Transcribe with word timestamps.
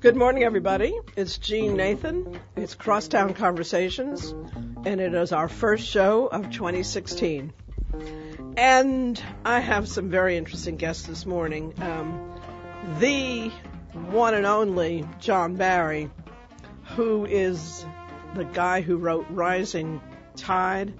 Good 0.00 0.16
morning, 0.16 0.42
everybody. 0.42 0.98
It's 1.14 1.38
Jeanne 1.38 1.76
Nathan. 1.76 2.40
It's 2.56 2.74
Crosstown 2.74 3.34
Conversations, 3.34 4.34
and 4.84 5.00
it 5.00 5.14
is 5.14 5.30
our 5.30 5.46
first 5.46 5.86
show 5.86 6.26
of 6.26 6.50
2016. 6.50 7.52
And 8.56 9.22
I 9.44 9.60
have 9.60 9.86
some 9.86 10.10
very 10.10 10.36
interesting 10.36 10.76
guests 10.76 11.06
this 11.06 11.26
morning. 11.26 11.74
Um, 11.80 12.40
the 12.98 13.50
one 14.10 14.34
and 14.34 14.46
only 14.46 15.06
John 15.20 15.54
Barry, 15.54 16.10
who 16.96 17.24
is 17.24 17.86
the 18.34 18.44
guy 18.44 18.80
who 18.80 18.96
wrote 18.96 19.26
Rising 19.30 20.00
Tide, 20.34 20.92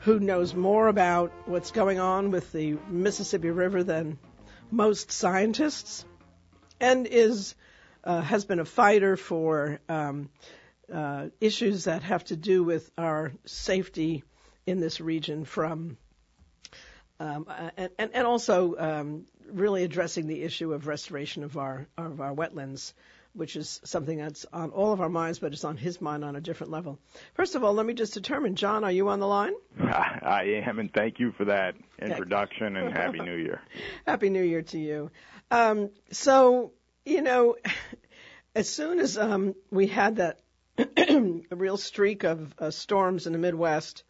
who 0.00 0.18
knows 0.18 0.54
more 0.54 0.88
about 0.88 1.32
what's 1.46 1.70
going 1.70 1.98
on 1.98 2.30
with 2.30 2.52
the 2.52 2.76
Mississippi 2.88 3.50
River 3.50 3.82
than 3.82 4.18
most 4.70 5.12
scientists, 5.12 6.04
and 6.80 7.06
is 7.06 7.54
uh, 8.04 8.20
has 8.22 8.44
been 8.44 8.60
a 8.60 8.64
fighter 8.64 9.16
for 9.16 9.78
um, 9.88 10.30
uh, 10.92 11.26
issues 11.40 11.84
that 11.84 12.02
have 12.02 12.24
to 12.24 12.36
do 12.36 12.64
with 12.64 12.90
our 12.96 13.32
safety 13.44 14.24
in 14.66 14.80
this 14.80 15.00
region 15.00 15.44
from 15.44 15.96
um, 17.18 17.46
and, 17.76 17.90
and 17.98 18.26
also 18.26 18.76
um, 18.78 19.26
really 19.52 19.84
addressing 19.84 20.26
the 20.26 20.42
issue 20.42 20.72
of 20.72 20.86
restoration 20.86 21.44
of 21.44 21.58
our 21.58 21.86
of 21.98 22.20
our 22.22 22.34
wetlands, 22.34 22.94
which 23.32 23.56
is 23.56 23.80
something 23.84 24.18
that's 24.18 24.44
on 24.52 24.70
all 24.70 24.92
of 24.92 25.00
our 25.00 25.08
minds, 25.08 25.38
but 25.38 25.52
it's 25.52 25.64
on 25.64 25.76
his 25.76 26.00
mind 26.00 26.24
on 26.24 26.36
a 26.36 26.40
different 26.40 26.72
level. 26.72 26.98
First 27.34 27.54
of 27.54 27.64
all, 27.64 27.74
let 27.74 27.86
me 27.86 27.94
just 27.94 28.14
determine, 28.14 28.56
John, 28.56 28.84
are 28.84 28.92
you 28.92 29.08
on 29.08 29.20
the 29.20 29.26
line? 29.26 29.52
I 29.80 30.62
am, 30.66 30.78
and 30.78 30.92
thank 30.92 31.20
you 31.20 31.32
for 31.32 31.46
that 31.46 31.74
introduction, 32.00 32.76
and 32.76 32.92
Happy 32.92 33.20
New 33.20 33.36
Year. 33.36 33.60
Happy 34.06 34.30
New 34.30 34.42
Year 34.42 34.62
to 34.62 34.78
you. 34.78 35.10
Um, 35.50 35.90
so, 36.10 36.72
you 37.04 37.22
know, 37.22 37.56
as 38.54 38.68
soon 38.68 38.98
as 38.98 39.16
um, 39.16 39.54
we 39.70 39.86
had 39.86 40.16
that 40.16 40.40
real 41.50 41.76
streak 41.76 42.24
of 42.24 42.54
uh, 42.58 42.70
storms 42.70 43.26
in 43.26 43.32
the 43.32 43.38
Midwest, 43.38 44.04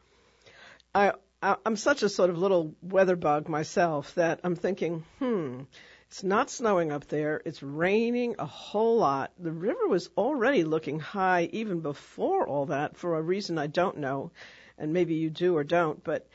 I 0.95 1.13
I'm 1.43 1.77
such 1.77 2.03
a 2.03 2.09
sort 2.09 2.29
of 2.29 2.37
little 2.39 2.75
weather 2.83 3.17
bug 3.17 3.49
myself 3.49 4.15
that 4.17 4.41
I'm 4.45 4.57
thinking, 4.57 5.05
hmm, 5.19 5.63
it's 6.11 6.25
not 6.25 6.51
snowing 6.51 6.91
up 6.91 7.07
there. 7.07 7.41
It's 7.45 7.63
raining 7.63 8.35
a 8.41 8.45
whole 8.45 8.99
lot. 8.99 9.31
The 9.39 9.53
river 9.53 9.87
was 9.87 10.11
already 10.19 10.65
looking 10.65 10.99
high 10.99 11.49
even 11.53 11.83
before 11.83 12.49
all 12.49 12.67
that 12.67 12.97
for 12.97 13.17
a 13.17 13.23
reason 13.23 13.59
I 13.59 13.69
don't 13.69 13.99
know, 13.99 14.33
and 14.77 14.93
maybe 14.93 15.15
you 15.15 15.31
do 15.31 15.57
or 15.57 15.63
don't. 15.63 16.03
But 16.03 16.27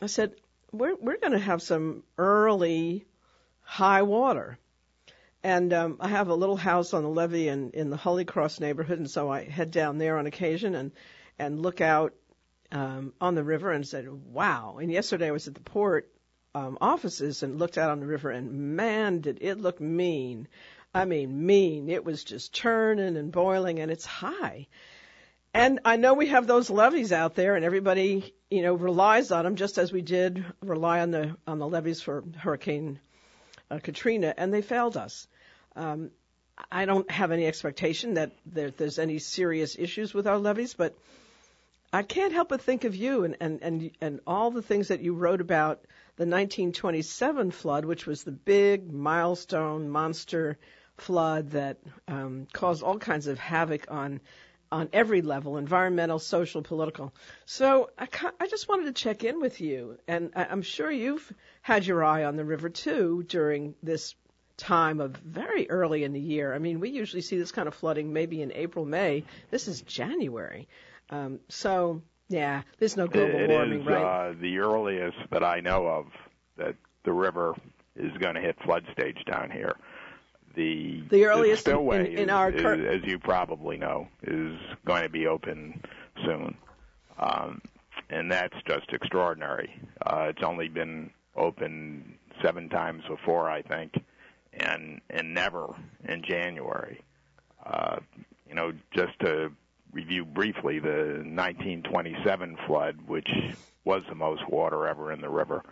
I 0.00 0.06
said, 0.06 0.36
we're 0.72 0.94
we're 0.94 1.18
going 1.18 1.34
to 1.34 1.38
have 1.38 1.60
some 1.60 2.02
early 2.16 3.04
high 3.60 4.00
water. 4.00 4.58
And 5.42 5.70
um, 5.74 5.98
I 6.00 6.08
have 6.08 6.28
a 6.28 6.34
little 6.34 6.56
house 6.56 6.94
on 6.94 7.02
the 7.02 7.10
levee 7.10 7.48
in, 7.48 7.72
in 7.72 7.90
the 7.90 7.98
Holy 7.98 8.24
Cross 8.24 8.58
neighborhood, 8.58 9.00
and 9.00 9.10
so 9.10 9.30
I 9.30 9.44
head 9.44 9.70
down 9.70 9.98
there 9.98 10.16
on 10.16 10.24
occasion 10.24 10.74
and 10.74 10.92
and 11.38 11.60
look 11.60 11.82
out 11.82 12.14
um, 12.72 13.12
on 13.20 13.34
the 13.34 13.44
river 13.44 13.70
and 13.70 13.86
said, 13.86 14.08
"Wow!" 14.08 14.78
And 14.80 14.90
yesterday 14.90 15.28
I 15.28 15.32
was 15.32 15.46
at 15.46 15.54
the 15.54 15.60
port 15.60 16.10
um, 16.54 16.78
offices 16.80 17.42
and 17.42 17.58
looked 17.58 17.78
out 17.78 17.90
on 17.90 18.00
the 18.00 18.06
river, 18.06 18.30
and 18.30 18.76
man, 18.76 19.20
did 19.20 19.38
it 19.40 19.60
look 19.60 19.80
mean! 19.80 20.48
I 20.92 21.04
mean, 21.04 21.46
mean. 21.46 21.88
It 21.88 22.04
was 22.04 22.24
just 22.24 22.52
churning 22.52 23.16
and 23.16 23.30
boiling, 23.30 23.78
and 23.78 23.90
it's 23.90 24.04
high. 24.04 24.66
And 25.54 25.80
I 25.84 25.96
know 25.96 26.14
we 26.14 26.26
have 26.28 26.46
those 26.46 26.70
levees 26.70 27.12
out 27.12 27.34
there, 27.34 27.56
and 27.56 27.64
everybody, 27.64 28.34
you 28.50 28.62
know, 28.62 28.74
relies 28.74 29.30
on 29.30 29.44
them, 29.44 29.56
just 29.56 29.78
as 29.78 29.92
we 29.92 30.02
did 30.02 30.44
rely 30.60 31.00
on 31.00 31.10
the 31.10 31.36
on 31.46 31.58
the 31.58 31.68
levees 31.68 32.00
for 32.00 32.24
Hurricane 32.36 32.98
uh, 33.70 33.78
Katrina, 33.82 34.34
and 34.36 34.52
they 34.52 34.62
failed 34.62 34.96
us. 34.96 35.28
Um, 35.76 36.10
I 36.70 36.84
don't 36.84 37.10
have 37.10 37.30
any 37.30 37.46
expectation 37.46 38.14
that 38.14 38.32
there, 38.46 38.70
there's 38.70 38.98
any 38.98 39.18
serious 39.18 39.76
issues 39.78 40.12
with 40.12 40.26
our 40.26 40.38
levees, 40.38 40.74
but 40.74 40.96
I 41.92 42.02
can't 42.02 42.32
help 42.32 42.48
but 42.48 42.62
think 42.62 42.84
of 42.84 42.94
you 42.94 43.24
and, 43.24 43.36
and, 43.40 43.62
and, 43.62 43.90
and 44.00 44.20
all 44.26 44.50
the 44.50 44.62
things 44.62 44.88
that 44.88 45.00
you 45.00 45.14
wrote 45.14 45.40
about 45.40 45.80
the 46.20 46.26
1927 46.26 47.50
flood, 47.50 47.86
which 47.86 48.06
was 48.06 48.24
the 48.24 48.30
big 48.30 48.92
milestone 48.92 49.88
monster 49.88 50.58
flood 50.98 51.52
that 51.52 51.78
um, 52.08 52.46
caused 52.52 52.82
all 52.82 52.98
kinds 52.98 53.26
of 53.26 53.38
havoc 53.38 53.86
on 53.90 54.20
on 54.70 54.90
every 54.92 55.22
level 55.22 55.56
environmental, 55.56 56.18
social, 56.18 56.60
political. 56.60 57.14
So 57.46 57.88
I, 57.98 58.06
I 58.38 58.48
just 58.48 58.68
wanted 58.68 58.84
to 58.94 59.02
check 59.02 59.24
in 59.24 59.40
with 59.40 59.62
you, 59.62 59.96
and 60.06 60.32
I, 60.36 60.44
I'm 60.44 60.60
sure 60.60 60.90
you've 60.90 61.32
had 61.62 61.86
your 61.86 62.04
eye 62.04 62.24
on 62.24 62.36
the 62.36 62.44
river 62.44 62.68
too 62.68 63.24
during 63.26 63.74
this 63.82 64.14
time 64.58 65.00
of 65.00 65.16
very 65.16 65.70
early 65.70 66.04
in 66.04 66.12
the 66.12 66.20
year. 66.20 66.52
I 66.52 66.58
mean, 66.58 66.80
we 66.80 66.90
usually 66.90 67.22
see 67.22 67.38
this 67.38 67.50
kind 67.50 67.66
of 67.66 67.74
flooding 67.74 68.12
maybe 68.12 68.42
in 68.42 68.52
April, 68.52 68.84
May. 68.84 69.24
This 69.50 69.68
is 69.68 69.80
January. 69.80 70.68
Um, 71.08 71.40
so, 71.48 72.02
yeah, 72.30 72.62
there's 72.78 72.96
no 72.96 73.08
global 73.08 73.40
it 73.40 73.50
warming, 73.50 73.80
is, 73.80 73.86
right? 73.86 74.30
Uh, 74.30 74.34
the 74.40 74.58
earliest 74.58 75.18
that 75.30 75.42
I 75.42 75.60
know 75.60 75.86
of 75.86 76.06
that 76.56 76.76
the 77.04 77.12
river 77.12 77.56
is 77.96 78.16
going 78.18 78.36
to 78.36 78.40
hit 78.40 78.56
flood 78.64 78.86
stage 78.92 79.18
down 79.26 79.50
here. 79.50 79.76
The, 80.54 81.02
the 81.10 81.26
earliest 81.26 81.64
the 81.64 81.72
spillway, 81.72 82.12
in, 82.12 82.18
in 82.18 82.28
is, 82.28 82.30
our 82.30 82.50
is, 82.50 83.02
as 83.02 83.10
you 83.10 83.18
probably 83.18 83.76
know, 83.76 84.06
is 84.22 84.56
going 84.86 85.02
to 85.02 85.08
be 85.08 85.26
open 85.26 85.82
soon, 86.24 86.56
um, 87.18 87.60
and 88.10 88.30
that's 88.30 88.56
just 88.66 88.92
extraordinary. 88.92 89.74
Uh, 90.06 90.26
it's 90.28 90.42
only 90.44 90.68
been 90.68 91.10
open 91.34 92.14
seven 92.42 92.68
times 92.68 93.02
before, 93.08 93.50
I 93.50 93.62
think, 93.62 93.92
and 94.52 95.00
and 95.10 95.34
never 95.34 95.74
in 96.08 96.22
January. 96.22 97.00
Uh, 97.66 97.98
you 98.48 98.54
know, 98.54 98.72
just 98.94 99.18
to 99.20 99.52
review 99.92 100.24
briefly 100.24 100.78
the 100.78 101.22
1927 101.24 102.56
flood, 102.66 102.98
which 103.06 103.28
was 103.84 104.02
the 104.08 104.14
most 104.14 104.48
water 104.48 104.86
ever 104.86 105.12
in 105.12 105.20
the 105.20 105.28
river 105.28 105.62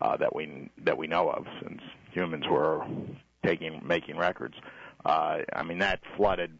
uh, 0.00 0.16
that 0.16 0.34
we 0.34 0.70
that 0.84 0.96
we 0.96 1.06
know 1.06 1.28
of, 1.30 1.46
since 1.62 1.80
humans 2.12 2.44
were 2.50 2.84
taking 3.44 3.80
making 3.84 4.16
records. 4.16 4.54
Uh, 5.04 5.38
I 5.54 5.62
mean, 5.62 5.78
that 5.78 6.00
flooded 6.16 6.58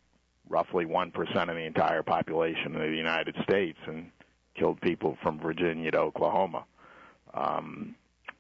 roughly 0.49 0.85
one 0.85 1.11
percent 1.11 1.51
of 1.51 1.57
the 1.57 1.65
entire 1.65 2.03
population 2.03 2.75
of 2.75 2.83
the 2.83 2.97
United 2.97 3.37
States 3.43 3.79
and 3.87 4.11
killed 4.55 4.81
people 4.81 5.17
from 5.23 5.41
Virginia 5.41 5.91
to 5.91 5.99
Oklahoma. 5.99 6.65
Um, 7.33 7.97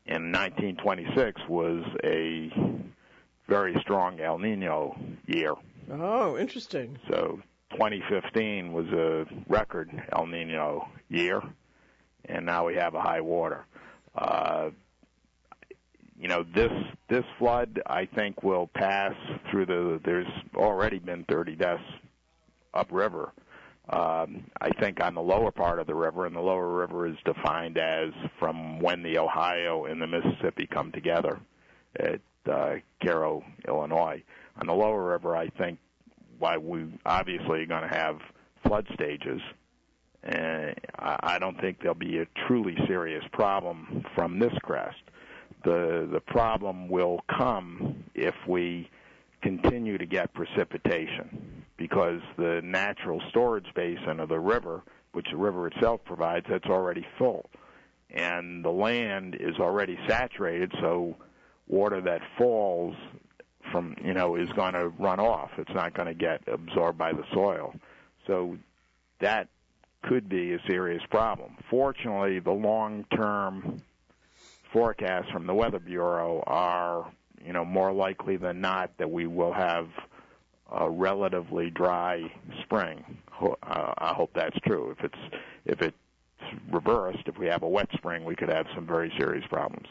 and 0.06 0.32
1926 0.32 1.40
was 1.48 1.82
a 2.04 2.52
very 3.48 3.74
strong 3.80 4.20
El 4.20 4.38
Nino 4.38 4.96
year. 5.26 5.54
Oh, 5.90 6.36
interesting. 6.36 6.98
So 7.10 7.40
2015 7.74 8.72
was 8.72 8.86
a 8.86 9.26
record 9.48 9.90
El 10.16 10.26
Nino 10.26 10.88
year, 11.08 11.42
and 12.24 12.46
now 12.46 12.66
we 12.66 12.74
have 12.76 12.94
a 12.94 13.00
high 13.00 13.20
water. 13.20 13.66
Uh, 14.14 14.70
you 16.18 16.28
know, 16.28 16.44
this 16.54 16.70
this 17.08 17.24
flood 17.38 17.82
I 17.86 18.06
think 18.06 18.42
will 18.42 18.68
pass 18.68 19.14
through 19.50 19.66
the. 19.66 20.00
There's 20.04 20.26
already 20.54 20.98
been 20.98 21.24
30 21.24 21.56
deaths 21.56 21.82
upriver. 22.72 23.32
Um, 23.88 24.44
I 24.60 24.70
think 24.80 25.02
on 25.02 25.14
the 25.14 25.20
lower 25.20 25.50
part 25.50 25.78
of 25.78 25.86
the 25.86 25.94
river, 25.94 26.24
and 26.24 26.34
the 26.34 26.40
lower 26.40 26.68
river 26.68 27.06
is 27.06 27.16
defined 27.24 27.76
as 27.76 28.10
from 28.38 28.80
when 28.80 29.02
the 29.02 29.18
Ohio 29.18 29.84
and 29.84 30.00
the 30.00 30.06
Mississippi 30.06 30.66
come 30.66 30.90
together 30.92 31.38
at 31.96 32.20
uh, 32.50 32.76
Cairo, 33.04 33.44
Illinois. 33.68 34.22
On 34.58 34.66
the 34.66 34.72
lower 34.72 35.10
river, 35.10 35.36
I 35.36 35.48
think 35.48 35.78
why 36.38 36.56
we 36.56 36.86
obviously 37.04 37.62
are 37.62 37.66
going 37.66 37.88
to 37.88 37.94
have 37.94 38.18
flood 38.66 38.86
stages. 38.94 39.40
And 40.22 40.74
I 40.98 41.38
don't 41.38 41.60
think 41.60 41.80
there'll 41.80 41.94
be 41.94 42.18
a 42.18 42.26
truly 42.46 42.76
serious 42.86 43.24
problem 43.32 44.04
from 44.14 44.38
this 44.38 44.54
crest. 44.62 44.96
The 45.64 46.08
the 46.10 46.20
problem 46.20 46.88
will 46.88 47.20
come 47.38 48.04
if 48.14 48.34
we 48.48 48.88
continue 49.42 49.98
to 49.98 50.06
get 50.06 50.32
precipitation 50.32 51.64
because 51.76 52.20
the 52.38 52.60
natural 52.64 53.20
storage 53.28 53.66
basin 53.74 54.18
of 54.18 54.30
the 54.30 54.40
river, 54.40 54.82
which 55.12 55.26
the 55.30 55.36
river 55.36 55.66
itself 55.66 56.00
provides, 56.04 56.46
that's 56.48 56.66
already 56.66 57.06
full. 57.18 57.50
And 58.10 58.64
the 58.64 58.70
land 58.70 59.36
is 59.38 59.56
already 59.58 59.98
saturated, 60.08 60.72
so 60.80 61.16
water 61.66 62.00
that 62.00 62.20
falls 62.38 62.94
from 63.70 63.96
you 64.02 64.14
know 64.14 64.36
is 64.36 64.48
going 64.50 64.74
to 64.74 64.88
run 64.88 65.20
off. 65.20 65.50
It's 65.58 65.74
not 65.74 65.94
going 65.94 66.08
to 66.08 66.14
get 66.14 66.42
absorbed 66.46 66.98
by 66.98 67.12
the 67.12 67.24
soil. 67.32 67.74
So 68.26 68.56
that 69.20 69.48
could 70.02 70.28
be 70.28 70.52
a 70.52 70.58
serious 70.66 71.02
problem. 71.10 71.56
Fortunately, 71.70 72.38
the 72.38 72.50
long-term 72.50 73.82
forecasts 74.72 75.30
from 75.30 75.46
the 75.46 75.54
Weather 75.54 75.78
Bureau 75.78 76.42
are 76.46 77.10
you 77.44 77.52
know 77.52 77.64
more 77.64 77.92
likely 77.92 78.36
than 78.36 78.60
not 78.60 78.90
that 78.98 79.10
we 79.10 79.26
will 79.26 79.52
have 79.52 79.88
a 80.72 80.88
relatively 80.88 81.70
dry 81.70 82.22
spring. 82.62 83.04
Uh, 83.40 83.54
I 83.98 84.14
hope 84.14 84.30
that's 84.34 84.58
true. 84.60 84.94
If 84.98 85.04
it's 85.04 85.36
if 85.64 85.82
it's 85.82 85.96
reversed, 86.70 87.26
if 87.26 87.38
we 87.38 87.46
have 87.46 87.62
a 87.62 87.68
wet 87.68 87.88
spring, 87.94 88.24
we 88.24 88.34
could 88.34 88.48
have 88.48 88.66
some 88.74 88.86
very 88.86 89.12
serious 89.18 89.46
problems. 89.48 89.86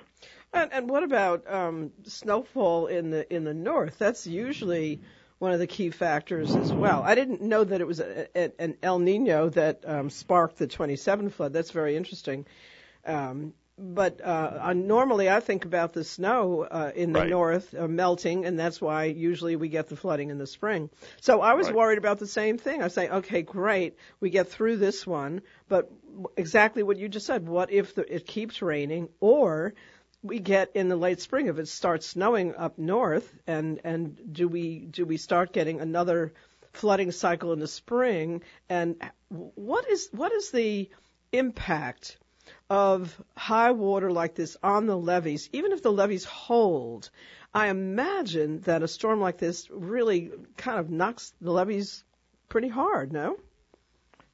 And, 0.54 0.72
and 0.72 0.90
what 0.90 1.04
about 1.04 1.52
um, 1.52 1.92
snowfall 2.04 2.88
in 2.88 3.10
the 3.10 3.34
in 3.34 3.44
the 3.44 3.54
north? 3.54 3.98
That's 3.98 4.28
usually 4.28 5.02
one 5.40 5.52
of 5.52 5.60
the 5.60 5.68
key 5.68 5.90
factors 5.90 6.56
as 6.56 6.72
well. 6.72 7.04
I 7.04 7.16
didn't 7.16 7.42
know 7.42 7.64
that 7.64 7.82
it 7.82 7.88
was 7.88 8.00
a, 8.00 8.28
a, 8.36 8.52
an 8.60 8.78
El 8.82 9.00
Nino 9.00 9.50
that 9.50 9.84
um, 9.86 10.10
sparked 10.10 10.58
the 10.58 10.68
27 10.68 11.32
flood. 11.32 11.52
That's 11.52 11.72
very 11.72 11.98
interesting. 11.98 12.46
Um, 13.06 13.54
but 13.78 14.22
uh, 14.24 14.74
normally 14.74 15.30
I 15.30 15.40
think 15.40 15.66
about 15.66 15.94
the 15.94 16.04
snow 16.04 16.62
uh, 16.62 16.92
in 16.96 17.12
the 17.12 17.22
right. 17.22 17.30
north 17.30 17.74
uh, 17.74 17.88
melting, 17.88 18.46
and 18.46 18.58
that's 18.58 18.80
why 18.80 19.06
usually 19.06 19.56
we 19.56 19.68
get 19.68 19.90
the 19.90 19.96
flooding 19.96 20.30
in 20.30 20.38
the 20.38 20.46
spring. 20.46 20.90
So 21.22 21.42
I 21.42 21.56
was 21.56 21.68
right. 21.68 21.76
worried 21.76 21.98
about 21.98 22.20
the 22.20 22.28
same 22.28 22.58
thing. 22.58 22.82
I 22.82 22.86
was 22.86 22.94
saying, 22.94 23.12
okay, 23.12 23.42
great, 23.42 23.98
we 24.20 24.30
get 24.30 24.50
through 24.50 24.78
this 24.78 25.08
one, 25.08 25.42
but 25.68 25.92
exactly 26.38 26.84
what 26.84 26.98
you 26.98 27.10
just 27.10 27.26
said. 27.26 27.48
What 27.48 27.72
if 27.72 27.96
the, 27.96 28.14
it 28.14 28.28
keeps 28.28 28.62
raining, 28.62 29.10
or 29.20 29.74
we 30.24 30.40
get 30.40 30.72
in 30.76 30.88
the 30.88 30.96
late 30.96 31.22
spring 31.22 31.48
if 31.48 31.60
it 31.60 31.68
starts 31.68 32.08
snowing 32.08 32.56
up 32.56 32.80
north, 32.80 33.32
and 33.46 33.80
and 33.84 34.34
do 34.34 34.48
we 34.48 34.80
do 34.80 35.06
we 35.06 35.18
start 35.18 35.54
getting 35.54 35.82
another 35.82 36.34
flooding 36.72 37.12
cycle 37.12 37.54
in 37.54 37.60
the 37.60 37.68
spring? 37.68 38.42
And 38.70 38.96
what 39.30 39.88
is 39.90 40.10
what 40.12 40.32
is 40.32 40.50
the 40.52 40.90
impact? 41.32 42.18
of 42.70 43.22
high 43.38 43.72
water 43.72 44.12
like 44.12 44.36
this 44.36 44.58
on 44.64 44.86
the 44.86 44.98
levees, 44.98 45.50
even 45.54 45.72
if 45.72 45.82
the 45.82 45.92
levees 45.92 46.26
hold, 46.26 47.10
I 47.54 47.68
imagine 47.70 48.62
that 48.62 48.84
a 48.84 48.88
storm 48.88 49.22
like 49.22 49.38
this 49.38 49.70
really 49.70 50.32
kind 50.58 50.80
of 50.80 50.90
knocks 50.90 51.34
the 51.40 51.52
levees 51.52 52.04
pretty 52.50 52.68
hard, 52.68 53.14
no? 53.14 53.38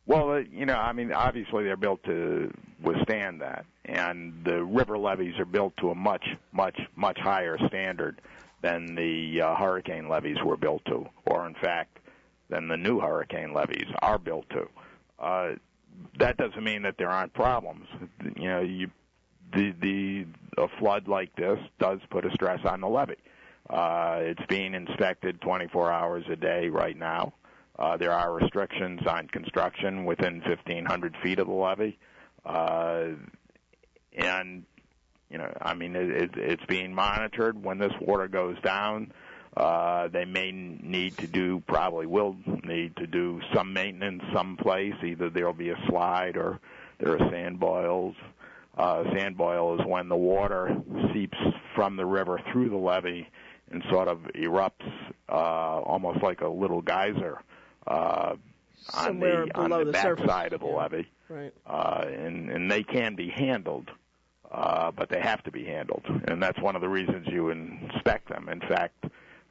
Well, 0.05 0.31
uh, 0.31 0.37
you 0.51 0.65
know, 0.65 0.75
I 0.75 0.93
mean, 0.93 1.11
obviously 1.11 1.65
they're 1.65 1.77
built 1.77 2.03
to 2.03 2.51
withstand 2.81 3.41
that, 3.41 3.65
and 3.85 4.43
the 4.45 4.63
river 4.63 4.97
levees 4.97 5.37
are 5.39 5.45
built 5.45 5.75
to 5.77 5.91
a 5.91 5.95
much, 5.95 6.25
much, 6.51 6.79
much 6.95 7.19
higher 7.19 7.57
standard 7.67 8.21
than 8.61 8.95
the 8.95 9.41
uh, 9.41 9.55
hurricane 9.55 10.09
levees 10.09 10.37
were 10.43 10.57
built 10.57 10.83
to, 10.85 11.07
or 11.25 11.47
in 11.47 11.55
fact, 11.55 11.99
than 12.49 12.67
the 12.67 12.77
new 12.77 12.99
hurricane 12.99 13.53
levees 13.53 13.87
are 14.01 14.17
built 14.17 14.49
to. 14.49 14.67
Uh, 15.19 15.55
that 16.17 16.37
doesn't 16.37 16.63
mean 16.63 16.81
that 16.83 16.95
there 16.97 17.09
aren't 17.09 17.33
problems. 17.33 17.87
You 18.35 18.47
know, 18.47 18.61
you 18.61 18.89
the 19.53 19.73
the 19.81 20.25
a 20.57 20.67
flood 20.79 21.07
like 21.07 21.35
this 21.35 21.59
does 21.79 21.99
put 22.09 22.25
a 22.25 22.31
stress 22.31 22.59
on 22.65 22.81
the 22.81 22.87
levee. 22.87 23.15
Uh, 23.69 24.19
it's 24.21 24.45
being 24.47 24.73
inspected 24.73 25.39
24 25.41 25.91
hours 25.91 26.25
a 26.31 26.35
day 26.35 26.69
right 26.69 26.97
now. 26.97 27.33
Uh, 27.77 27.95
there 27.95 28.11
are 28.11 28.33
restrictions 28.33 28.99
on 29.07 29.27
construction 29.27 30.05
within 30.05 30.41
1,500 30.41 31.15
feet 31.23 31.39
of 31.39 31.47
the 31.47 31.53
levee, 31.53 31.97
uh, 32.45 33.05
and 34.15 34.63
you 35.29 35.37
know, 35.37 35.51
I 35.61 35.75
mean, 35.75 35.95
it, 35.95 36.09
it, 36.09 36.31
it's 36.35 36.65
being 36.65 36.93
monitored. 36.93 37.63
When 37.63 37.77
this 37.77 37.93
water 38.01 38.27
goes 38.27 38.59
down, 38.61 39.11
uh, 39.55 40.07
they 40.07 40.25
may 40.25 40.51
need 40.51 41.17
to 41.17 41.27
do, 41.27 41.61
probably 41.67 42.07
will 42.07 42.35
need 42.63 42.95
to 42.97 43.05
do 43.05 43.39
some 43.53 43.73
maintenance 43.73 44.23
someplace. 44.33 44.95
Either 45.03 45.29
there'll 45.29 45.53
be 45.53 45.69
a 45.69 45.77
slide 45.87 46.35
or 46.35 46.59
there 46.99 47.13
are 47.13 47.29
sand 47.29 47.59
boils. 47.59 48.15
Uh, 48.77 49.03
sand 49.13 49.37
boil 49.37 49.79
is 49.79 49.85
when 49.85 50.07
the 50.09 50.15
water 50.15 50.75
seeps 51.13 51.37
from 51.75 51.95
the 51.95 52.05
river 52.05 52.41
through 52.51 52.69
the 52.69 52.77
levee 52.77 53.27
and 53.71 53.83
sort 53.89 54.07
of 54.07 54.19
erupts 54.35 54.91
uh, 55.27 55.33
almost 55.33 56.23
like 56.23 56.41
a 56.41 56.47
little 56.47 56.81
geyser 56.81 57.39
uh, 57.87 58.33
on 58.93 59.05
Somewhere 59.05 59.45
the 59.45 59.57
on 59.57 59.69
the, 59.69 59.83
the 59.85 59.91
back 59.91 60.03
surface. 60.03 60.25
side 60.25 60.53
of 60.53 60.61
the 60.61 60.65
levee 60.67 61.07
Right. 61.29 61.53
uh, 61.67 62.05
and 62.07 62.49
and 62.49 62.71
they 62.71 62.81
can 62.81 63.15
be 63.15 63.29
handled, 63.29 63.91
uh, 64.51 64.89
but 64.91 65.09
they 65.09 65.19
have 65.21 65.43
to 65.43 65.51
be 65.51 65.63
handled, 65.63 66.03
and 66.27 66.41
that's 66.41 66.59
one 66.59 66.75
of 66.75 66.81
the 66.81 66.89
reasons 66.89 67.27
you 67.27 67.49
inspect 67.49 68.29
them. 68.29 68.49
In 68.49 68.59
fact, 68.61 69.05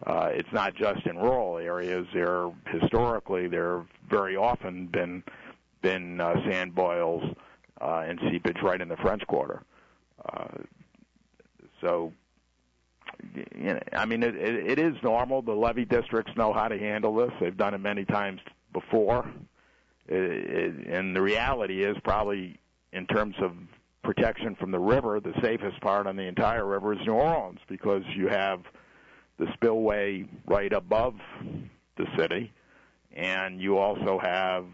uh, 0.04 0.28
it's 0.32 0.52
not 0.52 0.74
just 0.74 1.06
in 1.06 1.16
rural 1.16 1.58
areas. 1.58 2.06
There 2.12 2.50
historically 2.66 3.46
there 3.46 3.78
have 3.78 3.86
very 4.10 4.36
often 4.36 4.86
been 4.88 5.22
been 5.80 6.20
uh, 6.20 6.34
sand 6.50 6.74
boils 6.74 7.22
uh, 7.80 8.04
and 8.06 8.18
seepage 8.28 8.60
right 8.62 8.80
in 8.80 8.88
the 8.88 8.96
French 8.96 9.24
Quarter. 9.26 9.62
Uh, 10.32 10.48
so. 11.80 12.12
You 13.34 13.74
know, 13.74 13.80
I 13.94 14.04
mean, 14.04 14.22
it, 14.22 14.36
it, 14.36 14.70
it 14.72 14.78
is 14.78 14.94
normal. 15.02 15.42
The 15.42 15.52
levee 15.52 15.86
districts 15.86 16.30
know 16.36 16.52
how 16.52 16.68
to 16.68 16.78
handle 16.78 17.14
this. 17.16 17.30
They've 17.40 17.56
done 17.56 17.74
it 17.74 17.78
many 17.78 18.04
times 18.04 18.40
before 18.72 19.28
and 20.08 21.14
the 21.14 21.20
reality 21.20 21.84
is 21.84 21.96
probably 22.02 22.58
in 22.92 23.06
terms 23.06 23.34
of 23.40 23.52
protection 24.02 24.54
from 24.54 24.70
the 24.70 24.78
river, 24.78 25.20
the 25.20 25.34
safest 25.42 25.80
part 25.80 26.06
on 26.06 26.16
the 26.16 26.22
entire 26.22 26.64
river 26.64 26.94
is 26.94 26.98
New 27.06 27.12
Orleans 27.12 27.60
because 27.68 28.02
you 28.16 28.28
have 28.28 28.60
the 29.38 29.46
spillway 29.54 30.24
right 30.46 30.72
above 30.72 31.14
the 31.96 32.06
city, 32.16 32.52
and 33.14 33.60
you 33.60 33.78
also 33.78 34.18
have 34.18 34.64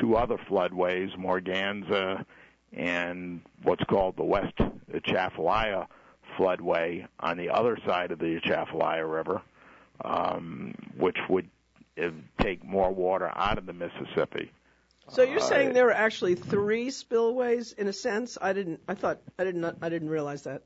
two 0.00 0.16
other 0.16 0.36
floodways, 0.50 1.16
Morganza 1.16 2.24
and 2.72 3.40
what's 3.62 3.82
called 3.84 4.16
the 4.16 4.24
West 4.24 4.54
Atchafalaya 4.92 5.86
floodway 6.38 7.06
on 7.20 7.36
the 7.36 7.48
other 7.48 7.78
side 7.86 8.12
of 8.12 8.18
the 8.18 8.36
Atchafalaya 8.36 9.06
River, 9.06 9.42
um, 10.04 10.74
which 10.96 11.16
would 11.28 11.46
uh, 11.46 11.57
take 12.40 12.64
more 12.64 12.90
water 12.92 13.30
out 13.34 13.58
of 13.58 13.66
the 13.66 13.72
Mississippi. 13.72 14.50
So 15.10 15.22
you're 15.22 15.38
Uh, 15.38 15.42
saying 15.42 15.72
there 15.72 15.88
are 15.88 15.92
actually 15.92 16.34
three 16.34 16.90
spillways 16.90 17.72
in 17.72 17.88
a 17.88 17.92
sense? 17.92 18.36
I 18.40 18.52
didn't. 18.52 18.80
I 18.88 18.94
thought. 18.94 19.18
I 19.38 19.44
didn't. 19.44 19.64
I 19.80 19.88
didn't 19.88 20.10
realize 20.10 20.42
that. 20.42 20.62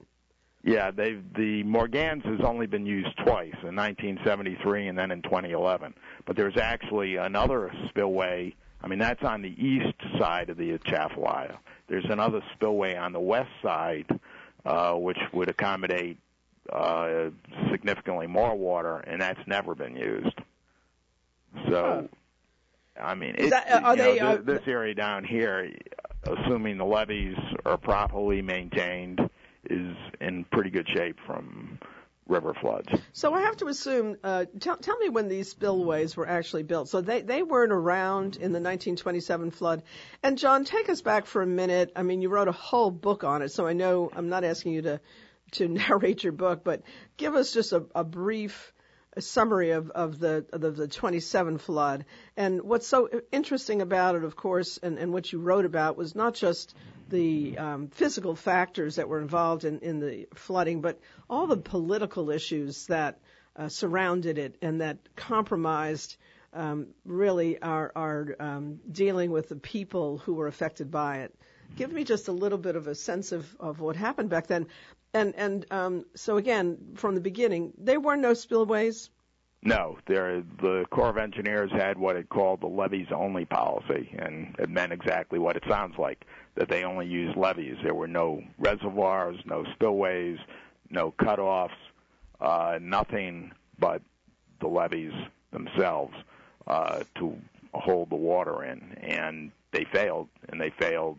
Yeah, 0.65 0.91
they 0.91 1.15
the 1.37 1.63
Morganza 1.65 2.27
has 2.29 2.41
only 2.41 2.67
been 2.67 2.87
used 2.87 3.17
twice 3.19 3.55
in 3.63 3.75
1973 3.77 4.89
and 4.89 4.99
then 4.99 5.11
in 5.11 5.23
2011. 5.23 5.95
But 6.25 6.37
there's 6.37 6.57
actually 6.57 7.17
another 7.17 7.73
spillway. 7.89 8.55
I 8.83 8.89
mean, 8.89 8.99
that's 8.99 9.23
on 9.23 9.43
the 9.43 9.55
east 9.65 9.95
side 10.19 10.51
of 10.51 10.57
the 10.57 10.73
Atchafalaya. 10.73 11.57
There's 11.89 12.05
another 12.09 12.43
spillway 12.55 12.97
on 12.97 13.13
the 13.13 13.21
west 13.21 13.51
side, 13.63 14.07
uh, 14.65 14.95
which 14.95 15.19
would 15.33 15.49
accommodate 15.49 16.19
uh, 16.73 17.31
significantly 17.71 18.27
more 18.27 18.55
water, 18.57 18.99
and 18.99 19.21
that's 19.21 19.45
never 19.47 19.75
been 19.75 19.97
used. 19.97 20.37
So, 21.69 22.09
I 23.01 23.15
mean, 23.15 23.35
it, 23.39 23.51
that- 23.51 23.85
are 23.85 23.97
you 23.97 24.03
know, 24.03 24.05
they, 24.13 24.19
thi- 24.19 24.21
uh, 24.21 24.37
this 24.39 24.63
area 24.67 24.95
down 24.95 25.25
here, 25.25 25.73
assuming 26.25 26.79
the 26.79 26.85
levees 26.85 27.37
are 27.65 27.77
properly 27.79 28.43
maintained, 28.43 29.21
is 29.71 29.97
in 30.21 30.45
pretty 30.51 30.71
good 30.71 30.89
shape 30.95 31.17
from 31.27 31.79
river 32.29 32.55
floods. 32.61 32.89
So 33.13 33.35
I 33.35 33.43
have 33.43 33.57
to 33.59 33.67
assume. 33.67 34.17
Uh, 34.23 34.45
tell, 34.61 34.77
tell 34.77 34.97
me 34.99 35.09
when 35.09 35.29
these 35.29 35.49
spillways 35.55 36.17
were 36.17 36.29
actually 36.29 36.63
built. 36.63 36.89
So 36.89 37.01
they 37.01 37.21
they 37.23 37.43
weren't 37.43 37.73
around 37.73 38.37
in 38.37 38.53
the 38.53 38.61
1927 38.61 39.51
flood. 39.51 39.83
And 40.23 40.39
John, 40.39 40.65
take 40.65 40.89
us 40.89 41.03
back 41.03 41.27
for 41.27 41.43
a 41.43 41.47
minute. 41.47 41.93
I 41.97 42.03
mean, 42.03 42.23
you 42.23 42.29
wrote 42.29 42.49
a 42.49 42.53
whole 42.53 42.91
book 42.91 43.25
on 43.25 43.43
it, 43.43 43.51
so 43.51 43.67
I 43.67 43.73
know 43.73 44.11
I'm 44.15 44.29
not 44.29 44.45
asking 44.45 44.73
you 44.73 44.83
to 44.83 45.01
to 45.53 45.69
narrate 45.69 46.23
your 46.25 46.33
book, 46.33 46.63
but 46.65 46.83
give 47.17 47.35
us 47.35 47.53
just 47.53 47.73
a, 47.73 47.85
a 47.95 48.05
brief 48.05 48.72
summary 49.21 49.71
of, 49.71 49.91
of 49.91 50.19
the 50.19 50.47
of 50.53 50.61
the, 50.61 50.71
the 50.71 50.89
27 50.89 51.59
flood. 51.59 52.05
And 52.37 52.63
what's 52.63 52.87
so 52.87 53.09
interesting 53.31 53.83
about 53.83 54.15
it, 54.15 54.25
of 54.25 54.37
course, 54.37 54.79
and, 54.83 54.99
and 54.99 55.13
what 55.13 55.33
you 55.33 55.39
wrote 55.39 55.65
about 55.65 55.97
was 55.97 56.15
not 56.15 56.35
just 56.35 56.75
the 57.11 57.59
um, 57.59 57.89
physical 57.89 58.35
factors 58.35 58.97
that 58.97 59.09
were 59.09 59.21
involved 59.21 59.65
in, 59.65 59.81
in 59.81 60.01
the 60.01 60.27
flooding, 60.35 60.81
but 60.81 60.99
all 61.29 61.47
the 61.47 61.59
political 61.59 62.31
issues 62.31 62.87
that 62.87 63.19
uh, 63.55 63.69
surrounded 63.69 64.39
it 64.39 64.57
and 64.63 64.81
that 64.81 64.97
compromised 65.15 66.17
um, 66.55 66.89
really 67.05 67.61
our, 67.61 67.93
our 67.95 68.37
um, 68.41 68.81
dealing 68.91 69.31
with 69.31 69.49
the 69.49 69.57
people 69.57 70.19
who 70.19 70.35
were 70.35 70.47
affected 70.47 70.91
by 70.91 71.19
it. 71.19 71.35
Give 71.77 71.91
me 71.91 72.05
just 72.05 72.29
a 72.29 72.33
little 72.33 72.59
bit 72.59 72.77
of 72.77 72.87
a 72.87 72.95
sense 72.95 73.33
of, 73.33 73.47
of 73.59 73.81
what 73.81 73.97
happened 73.97 74.29
back 74.29 74.47
then. 74.47 74.67
And 75.15 75.35
and 75.37 75.67
um, 75.71 76.07
so 76.15 76.37
again, 76.37 76.79
from 76.97 77.15
the 77.15 77.21
beginning, 77.21 77.73
there 77.77 78.01
were 78.01 78.17
no 78.17 78.33
spillways. 78.35 79.11
No, 79.65 79.99
there 80.07 80.43
the 80.61 80.85
Corps 80.91 81.11
of 81.11 81.19
Engineers 81.19 81.71
had 81.71 81.97
what 81.97 82.17
it 82.17 82.29
called 82.29 82.61
the 82.61 82.67
levees 82.67 83.09
only 83.15 83.45
policy, 83.45 84.13
and 84.19 84.57
it 84.59 84.69
meant 84.69 84.93
exactly 84.93 85.39
what 85.39 85.57
it 85.57 85.63
sounds 85.69 85.97
like 85.99 86.25
that 86.57 86.69
they 86.69 86.83
only 86.83 87.07
used 87.07 87.37
levees. 87.37 87.77
There 87.83 87.95
were 87.95 88.09
no 88.09 88.43
reservoirs, 88.59 89.39
no 89.45 89.65
spillways, 89.75 90.39
no 90.91 91.13
cutoffs, 91.13 91.71
uh, 92.41 92.79
nothing 92.83 93.53
but 93.79 94.03
the 94.61 94.67
levees 94.67 95.13
themselves 95.53 96.15
uh, 96.67 97.05
to 97.17 97.37
hold 97.73 98.11
the 98.11 98.17
water 98.17 98.65
in, 98.65 98.97
and 99.01 99.53
they 99.71 99.85
failed, 99.93 100.29
and 100.49 100.61
they 100.61 100.71
failed 100.71 101.19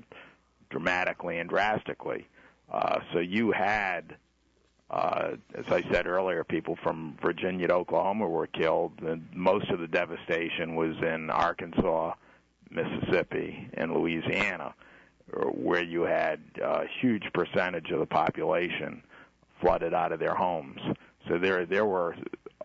dramatically 0.69 1.39
and 1.39 1.49
drastically. 1.49 2.27
Uh, 2.73 2.99
so 3.13 3.19
you 3.19 3.51
had 3.51 4.17
uh, 4.89 5.31
as 5.55 5.65
I 5.69 5.81
said 5.91 6.05
earlier, 6.05 6.43
people 6.43 6.77
from 6.83 7.17
Virginia 7.21 7.67
to 7.67 7.73
Oklahoma 7.73 8.27
were 8.27 8.45
killed, 8.47 8.93
and 9.01 9.27
most 9.33 9.69
of 9.71 9.79
the 9.79 9.87
devastation 9.87 10.75
was 10.75 10.95
in 11.01 11.31
Arkansas, 11.31 12.13
Mississippi, 12.69 13.69
and 13.73 13.93
Louisiana. 13.93 14.75
where 15.53 15.83
you 15.83 16.03
had 16.03 16.39
a 16.61 16.83
huge 17.01 17.23
percentage 17.33 17.89
of 17.91 17.99
the 17.99 18.05
population 18.05 19.01
flooded 19.61 19.93
out 19.93 20.11
of 20.11 20.19
their 20.19 20.35
homes. 20.35 20.79
So 21.27 21.39
there 21.39 21.65
there 21.65 21.85
were 21.85 22.15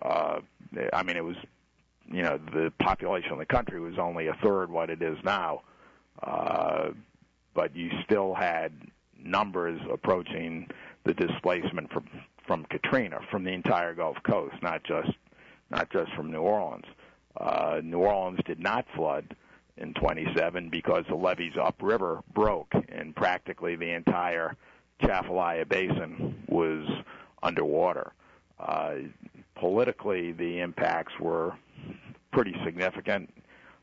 uh 0.03 0.41
I 0.93 1.03
mean 1.03 1.17
it 1.17 1.25
was 1.25 1.37
you 2.11 2.23
know 2.23 2.38
the 2.53 2.73
population 2.81 3.33
of 3.33 3.38
the 3.38 3.47
country 3.47 3.81
was 3.81 3.99
only 3.99 4.27
a 4.27 4.35
third 4.43 4.71
what 4.71 4.91
it 4.91 5.00
is 5.03 5.17
now. 5.25 5.62
Uh 6.23 6.91
but 7.55 7.75
you 7.75 7.91
still 8.05 8.35
had 8.35 8.73
numbers 9.23 9.81
approaching 9.91 10.69
the 11.05 11.15
displacement 11.15 11.91
from 11.93 12.09
from 12.47 12.65
Katrina 12.65 13.21
from 13.31 13.45
the 13.45 13.53
entire 13.53 13.95
Gulf 13.95 14.17
Coast, 14.23 14.55
not 14.63 14.83
just 14.85 15.11
not 15.71 15.91
just 15.91 16.13
from 16.15 16.33
New 16.33 16.41
Orleans. 16.41 16.87
Uh, 17.37 17.81
New 17.85 17.99
Orleans 17.99 18.41
did 18.47 18.59
not 18.59 18.87
flood 18.97 19.37
in 19.77 19.95
27 19.95 20.71
because 20.71 21.05
the 21.09 21.15
levees 21.15 21.53
upriver 21.61 22.23
broke, 22.35 22.73
and 22.89 23.15
practically 23.15 23.77
the 23.77 23.91
entire 23.91 24.57
Atchafalaya 25.01 25.65
Basin 25.67 26.43
was 26.49 26.85
underwater. 27.43 28.13
Uh, 28.59 28.95
politically, 29.55 30.33
the 30.33 30.61
impacts 30.61 31.13
were 31.21 31.55
pretty 32.33 32.55
significant. 32.65 33.33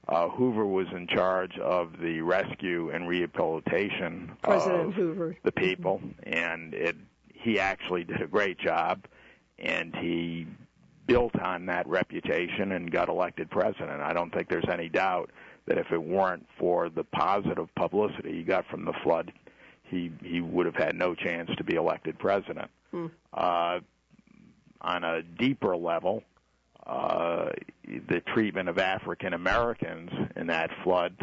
Uh, 0.08 0.30
Hoover 0.30 0.66
was 0.66 0.88
in 0.92 1.08
charge 1.08 1.58
of 1.58 2.00
the 2.00 2.22
rescue 2.22 2.92
and 2.92 3.08
rehabilitation 3.08 4.32
President 4.44 4.90
of 4.90 4.94
Hoover. 4.94 5.36
the 5.44 5.52
people, 5.52 6.00
and 6.24 6.74
it 6.74 6.96
he 7.34 7.60
actually 7.60 8.04
did 8.04 8.22
a 8.22 8.28
great 8.28 8.58
job, 8.60 9.06
and 9.60 9.96
he 9.96 10.48
built 11.08 11.36
on 11.40 11.66
that 11.68 11.88
reputation 11.88 12.72
and 12.72 12.92
got 12.92 13.10
elected 13.10 13.50
president. 13.50 14.02
I 14.02 14.14
don't 14.14 14.34
think 14.34 14.50
there's 14.50 14.68
any 14.72 14.90
doubt 14.90 15.30
that 15.68 15.78
if 15.78 15.92
it 15.92 16.02
weren't 16.02 16.46
for 16.58 16.90
the 16.90 17.04
positive 17.04 17.74
publicity 17.76 18.34
he 18.34 18.44
got 18.44 18.66
from 18.68 18.86
the 18.86 18.94
flood, 19.04 19.32
he 19.84 20.12
he 20.24 20.42
would 20.42 20.66
have 20.68 20.76
had 20.76 20.96
no 20.96 21.16
chance 21.16 21.50
to 21.58 21.64
be 21.64 21.76
elected 21.76 22.20
president. 22.20 22.70
Hmm. 22.92 23.08
Uh, 23.34 23.80
on 24.82 25.04
a 25.04 25.24
deeper 25.24 25.76
level, 25.76 26.24
uh, 26.86 27.50
the 27.86 28.22
treatment 28.34 28.70
of 28.70 28.78
African 28.78 29.34
Americans 29.34 30.12
in 30.36 30.48
that 30.48 30.70
flood 30.84 31.16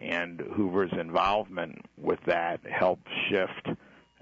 and 0.00 0.40
Hoover's 0.40 0.92
involvement 0.98 1.84
with 1.98 2.20
that 2.26 2.60
helped 2.64 3.08
shift 3.28 3.68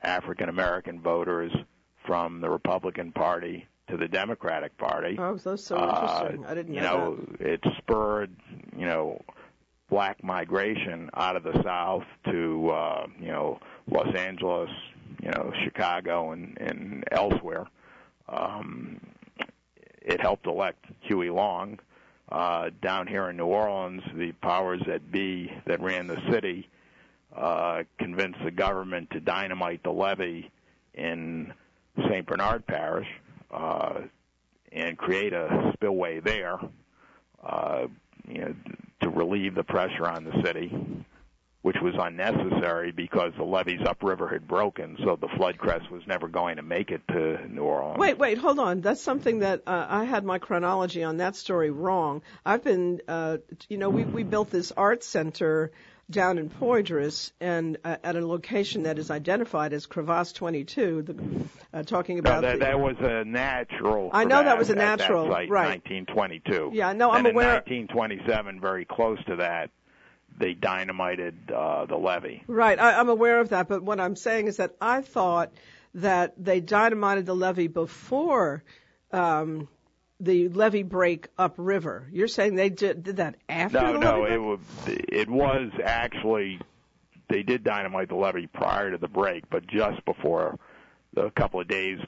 African 0.02 0.48
American 0.48 1.00
voters 1.00 1.52
from 2.06 2.40
the 2.40 2.48
Republican 2.50 3.12
Party 3.12 3.66
to 3.88 3.96
the 3.96 4.08
Democratic 4.08 4.76
Party. 4.76 5.16
Oh, 5.18 5.36
that's 5.36 5.64
so 5.64 5.76
Uh, 5.76 5.88
interesting. 6.24 6.46
I 6.46 6.54
didn't 6.54 6.74
you 6.74 6.80
know, 6.80 7.14
know, 7.14 7.36
it 7.40 7.60
spurred, 7.78 8.34
you 8.76 8.86
know, 8.86 9.20
black 9.88 10.22
migration 10.22 11.10
out 11.14 11.36
of 11.36 11.42
the 11.42 11.62
South 11.62 12.04
to, 12.30 12.70
uh, 12.70 13.06
you 13.20 13.28
know, 13.28 13.58
Los 13.90 14.14
Angeles, 14.14 14.70
you 15.22 15.30
know, 15.30 15.52
Chicago 15.64 16.32
and, 16.32 16.58
and 16.60 17.04
elsewhere. 17.10 17.66
Um, 18.28 19.00
it 20.02 20.20
helped 20.20 20.46
elect 20.46 20.84
Huey 21.00 21.30
Long. 21.30 21.78
Uh, 22.30 22.68
down 22.82 23.06
here 23.06 23.30
in 23.30 23.38
New 23.38 23.46
Orleans, 23.46 24.02
the 24.14 24.32
powers 24.32 24.82
that 24.86 25.10
be 25.10 25.50
that 25.66 25.80
ran 25.80 26.06
the 26.06 26.20
city 26.30 26.68
uh, 27.34 27.84
convinced 27.98 28.38
the 28.44 28.50
government 28.50 29.08
to 29.10 29.20
dynamite 29.20 29.82
the 29.82 29.90
levee 29.90 30.50
in 30.94 31.52
St. 32.08 32.26
Bernard 32.26 32.66
Parish 32.66 33.08
uh, 33.50 34.00
and 34.72 34.98
create 34.98 35.32
a 35.32 35.70
spillway 35.74 36.20
there, 36.20 36.58
uh, 37.42 37.86
you 38.26 38.40
know, 38.40 38.54
to 39.02 39.08
relieve 39.08 39.54
the 39.54 39.64
pressure 39.64 40.06
on 40.06 40.24
the 40.24 40.42
city, 40.44 40.74
which 41.62 41.76
was 41.82 41.94
unnecessary 41.98 42.92
because 42.92 43.32
the 43.36 43.44
levees 43.44 43.80
upriver 43.86 44.28
had 44.28 44.46
broken, 44.46 44.96
so 45.04 45.16
the 45.16 45.28
flood 45.36 45.58
crest 45.58 45.90
was 45.90 46.02
never 46.06 46.28
going 46.28 46.56
to 46.56 46.62
make 46.62 46.90
it 46.90 47.02
to 47.08 47.46
New 47.48 47.62
Orleans. 47.62 47.98
Wait, 47.98 48.16
wait, 48.18 48.38
hold 48.38 48.58
on. 48.58 48.80
That's 48.80 49.00
something 49.00 49.40
that 49.40 49.62
uh, 49.66 49.86
I 49.88 50.04
had 50.04 50.24
my 50.24 50.38
chronology 50.38 51.02
on 51.02 51.16
that 51.16 51.34
story 51.36 51.70
wrong. 51.70 52.22
I've 52.46 52.62
been, 52.62 53.00
uh, 53.08 53.38
you 53.68 53.76
know, 53.78 53.90
we 53.90 54.04
we 54.04 54.22
built 54.22 54.50
this 54.50 54.72
art 54.76 55.02
center 55.02 55.72
down 56.10 56.38
in 56.38 56.48
Poydras 56.48 57.32
and 57.38 57.76
uh, 57.84 57.96
at 58.02 58.16
a 58.16 58.26
location 58.26 58.84
that 58.84 58.98
is 58.98 59.10
identified 59.10 59.74
as 59.74 59.84
Crevasse 59.84 60.32
22. 60.32 61.02
The, 61.02 61.48
uh, 61.74 61.82
talking 61.82 62.16
No, 62.16 62.20
about 62.20 62.42
that, 62.42 62.52
the, 62.60 62.64
that 62.64 62.80
was 62.80 62.96
a 63.00 63.24
natural. 63.26 64.08
I 64.14 64.24
know 64.24 64.42
that 64.42 64.56
was 64.56 64.70
a 64.70 64.74
natural, 64.74 65.26
site, 65.26 65.50
right. 65.50 65.82
1922. 65.86 66.70
Yeah, 66.72 66.92
no, 66.94 67.10
I'm 67.10 67.26
aware- 67.26 67.62
In 67.66 67.84
1927, 67.88 68.58
very 68.60 68.86
close 68.86 69.18
to 69.26 69.36
that, 69.36 69.70
they 70.38 70.54
dynamited 70.54 71.50
uh, 71.50 71.86
the 71.86 71.96
levee. 71.96 72.42
Right, 72.46 72.78
I, 72.78 72.98
I'm 72.98 73.08
aware 73.08 73.40
of 73.40 73.50
that, 73.50 73.68
but 73.68 73.82
what 73.82 74.00
I'm 74.00 74.16
saying 74.16 74.46
is 74.46 74.56
that 74.58 74.76
I 74.80 75.02
thought 75.02 75.52
that 75.94 76.34
they 76.42 76.60
dynamited 76.60 77.26
the 77.26 77.34
levee 77.34 77.66
before 77.68 78.62
um, 79.12 79.68
the 80.20 80.48
levee 80.48 80.82
break 80.82 81.28
upriver. 81.38 82.08
You're 82.12 82.28
saying 82.28 82.54
they 82.54 82.70
did, 82.70 83.02
did 83.02 83.16
that 83.16 83.36
after 83.48 83.80
No, 83.80 83.92
the 83.94 83.98
no, 83.98 84.20
levee 84.22 84.34
it 84.34 84.38
was 84.38 84.60
it 84.86 85.30
was 85.30 85.70
actually 85.82 86.60
they 87.28 87.42
did 87.42 87.62
dynamite 87.64 88.08
the 88.08 88.16
levee 88.16 88.46
prior 88.46 88.90
to 88.90 88.98
the 88.98 89.08
break, 89.08 89.48
but 89.50 89.66
just 89.66 90.04
before 90.04 90.58
the 91.14 91.30
couple 91.30 91.60
of 91.60 91.68
days 91.68 91.98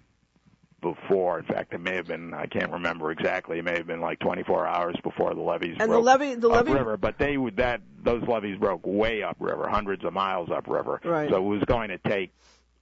before. 0.81 1.39
In 1.39 1.45
fact, 1.45 1.73
it 1.73 1.81
may 1.81 1.95
have 1.95 2.07
been 2.07 2.35
I 2.35 2.47
can't 2.47 2.71
remember 2.71 3.11
exactly. 3.11 3.59
It 3.59 3.65
may 3.65 3.77
have 3.77 3.87
been 3.87 4.01
like 4.01 4.19
24 4.21 4.67
hours 4.67 4.97
before 5.03 5.35
the 5.35 5.41
levees 5.41 5.77
And 5.81 5.91
the 5.91 5.97
broke 5.97 6.05
levee, 6.05 6.35
the 6.35 6.49
levee, 6.49 6.73
upriver. 6.73 6.97
But 6.97 7.19
they 7.19 7.37
would 7.37 7.57
that 7.57 7.81
those 8.03 8.23
levees 8.27 8.59
broke 8.59 8.87
way 8.87 9.23
upriver, 9.23 9.69
hundreds 9.69 10.05
of 10.05 10.13
miles 10.13 10.51
upriver. 10.51 11.01
Right. 11.05 11.31
So 11.31 11.37
it 11.37 11.41
was 11.41 11.63
going 11.67 11.89
to 11.91 11.99
take 11.99 12.33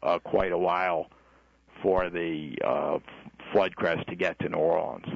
uh, 0.02 0.18
quite 0.18 0.52
a 0.52 0.58
while 0.58 1.10
for 1.82 2.10
the 2.10 2.56
uh, 2.64 2.98
flood 3.52 3.76
crest 3.76 4.06
to 4.08 4.16
get 4.16 4.38
to 4.40 4.48
New 4.48 4.58
Orleans. 4.58 5.06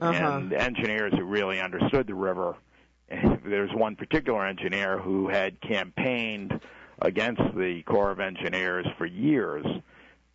Uh-huh. 0.00 0.12
And 0.12 0.52
engineers 0.52 1.12
who 1.14 1.24
really 1.24 1.60
understood 1.60 2.06
the 2.06 2.14
river. 2.14 2.56
There's 3.44 3.72
one 3.74 3.96
particular 3.96 4.46
engineer 4.46 4.98
who 4.98 5.28
had 5.28 5.60
campaigned 5.60 6.58
against 7.02 7.42
the 7.56 7.82
Corps 7.86 8.10
of 8.10 8.20
Engineers 8.20 8.86
for 8.96 9.06
years 9.06 9.64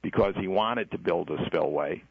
because 0.05 0.35
he 0.39 0.47
wanted 0.47 0.91
to 0.91 0.99
build 0.99 1.31
a 1.31 1.45
spillway. 1.47 2.03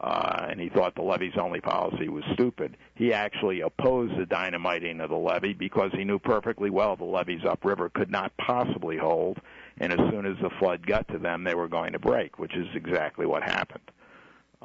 Uh, 0.00 0.46
and 0.48 0.58
he 0.58 0.70
thought 0.70 0.94
the 0.94 1.02
levee's 1.02 1.36
only 1.38 1.60
policy 1.60 2.08
was 2.08 2.24
stupid. 2.32 2.78
He 2.94 3.12
actually 3.12 3.60
opposed 3.60 4.16
the 4.18 4.24
dynamiting 4.24 5.00
of 5.02 5.10
the 5.10 5.16
levee 5.16 5.52
because 5.52 5.90
he 5.92 6.02
knew 6.04 6.18
perfectly 6.18 6.70
well 6.70 6.96
the 6.96 7.04
levees 7.04 7.44
upriver 7.44 7.90
could 7.90 8.10
not 8.10 8.32
possibly 8.38 8.96
hold, 8.96 9.38
and 9.76 9.92
as 9.92 9.98
soon 10.10 10.24
as 10.24 10.36
the 10.40 10.48
flood 10.58 10.86
got 10.86 11.06
to 11.08 11.18
them, 11.18 11.44
they 11.44 11.54
were 11.54 11.68
going 11.68 11.92
to 11.92 11.98
break, 11.98 12.38
which 12.38 12.54
is 12.56 12.66
exactly 12.74 13.26
what 13.26 13.42
happened. 13.42 13.90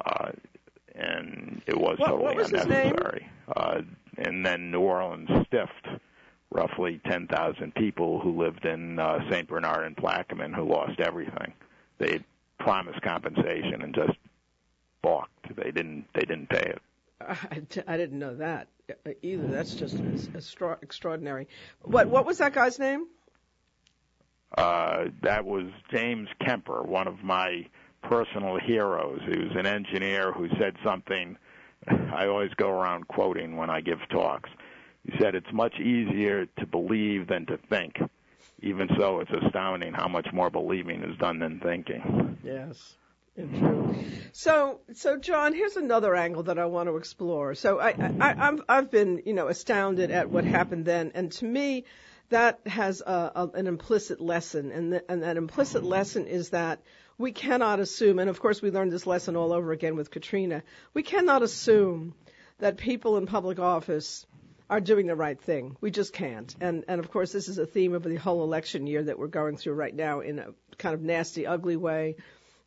Uh, 0.02 0.30
and 0.94 1.60
it 1.66 1.76
was 1.76 1.98
What- 1.98 2.08
totally 2.08 2.24
what 2.24 2.36
was 2.36 2.52
unnecessary. 2.52 3.28
Uh, 3.54 3.82
and 4.16 4.46
then 4.46 4.70
New 4.70 4.80
Orleans 4.80 5.28
stiffed 5.46 5.88
roughly 6.50 7.00
10,000 7.06 7.74
people 7.74 8.18
who 8.18 8.38
lived 8.38 8.64
in 8.64 8.98
uh, 8.98 9.18
St. 9.30 9.46
Bernard 9.46 9.84
and 9.84 9.94
Plaquemine 9.96 10.54
who 10.54 10.64
lost 10.64 11.00
everything. 11.00 11.52
They 11.98 12.20
had 12.62 12.64
promised 12.64 13.02
compensation 13.02 13.82
and 13.82 13.94
just 13.94 14.18
balked. 15.02 15.56
They 15.56 15.70
didn't. 15.70 16.06
They 16.14 16.22
didn't 16.22 16.48
pay 16.48 16.60
it. 16.60 16.82
I, 17.86 17.96
didn't 17.96 18.18
know 18.18 18.34
that 18.36 18.68
either. 19.22 19.46
That's 19.46 19.74
just 19.74 19.96
extra- 20.34 20.78
extraordinary. 20.82 21.46
What 21.82 22.08
what 22.08 22.26
was 22.26 22.38
that 22.38 22.52
guy's 22.52 22.78
name? 22.78 23.06
Uh, 24.58 25.06
that 25.22 25.44
was 25.44 25.66
James 25.90 26.28
Kemper, 26.44 26.82
one 26.82 27.06
of 27.06 27.22
my 27.22 27.66
personal 28.02 28.58
heroes. 28.58 29.20
He 29.24 29.38
was 29.38 29.52
an 29.56 29.66
engineer 29.66 30.32
who 30.32 30.48
said 30.58 30.76
something 30.84 31.38
I 31.88 32.26
always 32.26 32.52
go 32.54 32.68
around 32.68 33.08
quoting 33.08 33.56
when 33.56 33.70
I 33.70 33.80
give 33.80 33.98
talks. 34.10 34.50
He 35.04 35.12
said, 35.18 35.34
It's 35.34 35.52
much 35.52 35.78
easier 35.80 36.46
to 36.58 36.66
believe 36.66 37.28
than 37.28 37.46
to 37.46 37.56
think. 37.68 37.98
Even 38.62 38.88
so, 38.96 39.20
it's 39.20 39.30
astounding 39.44 39.92
how 39.92 40.08
much 40.08 40.28
more 40.32 40.50
believing 40.50 41.02
is 41.02 41.16
done 41.18 41.40
than 41.40 41.60
thinking. 41.60 42.38
Yes. 42.44 42.94
It's 43.34 43.58
true. 43.58 43.94
So, 44.32 44.80
so 44.94 45.16
John, 45.16 45.54
here's 45.54 45.76
another 45.76 46.14
angle 46.14 46.44
that 46.44 46.58
I 46.58 46.66
want 46.66 46.88
to 46.88 46.96
explore. 46.96 47.54
So, 47.54 47.80
I, 47.80 47.88
I, 47.90 48.48
I've, 48.48 48.60
I've 48.68 48.90
been, 48.90 49.22
you 49.24 49.32
know, 49.32 49.48
astounded 49.48 50.10
at 50.10 50.30
what 50.30 50.44
happened 50.44 50.84
then, 50.84 51.12
and 51.14 51.32
to 51.32 51.44
me, 51.44 51.84
that 52.28 52.60
has 52.66 53.00
a, 53.00 53.32
a, 53.34 53.50
an 53.54 53.66
implicit 53.66 54.20
lesson, 54.20 54.70
and, 54.70 54.92
the, 54.92 55.10
and 55.10 55.22
that 55.22 55.36
implicit 55.36 55.82
lesson 55.82 56.26
is 56.26 56.50
that 56.50 56.82
we 57.18 57.32
cannot 57.32 57.80
assume, 57.80 58.18
and 58.18 58.30
of 58.30 58.40
course, 58.40 58.62
we 58.62 58.70
learned 58.70 58.92
this 58.92 59.06
lesson 59.06 59.36
all 59.36 59.52
over 59.52 59.72
again 59.72 59.96
with 59.96 60.10
Katrina. 60.10 60.62
We 60.94 61.02
cannot 61.02 61.42
assume 61.42 62.14
that 62.58 62.76
people 62.76 63.16
in 63.16 63.26
public 63.26 63.58
office 63.58 64.26
are 64.72 64.80
doing 64.80 65.06
the 65.06 65.14
right 65.14 65.38
thing. 65.38 65.76
We 65.82 65.90
just 65.90 66.14
can't. 66.14 66.56
And 66.58 66.84
and 66.88 66.98
of 66.98 67.10
course, 67.10 67.30
this 67.30 67.48
is 67.48 67.58
a 67.58 67.66
theme 67.66 67.92
of 67.92 68.04
the 68.04 68.16
whole 68.16 68.42
election 68.42 68.86
year 68.86 69.02
that 69.02 69.18
we're 69.18 69.26
going 69.26 69.58
through 69.58 69.74
right 69.74 69.94
now 69.94 70.20
in 70.20 70.38
a 70.38 70.46
kind 70.78 70.94
of 70.94 71.02
nasty, 71.02 71.46
ugly 71.46 71.76
way 71.76 72.16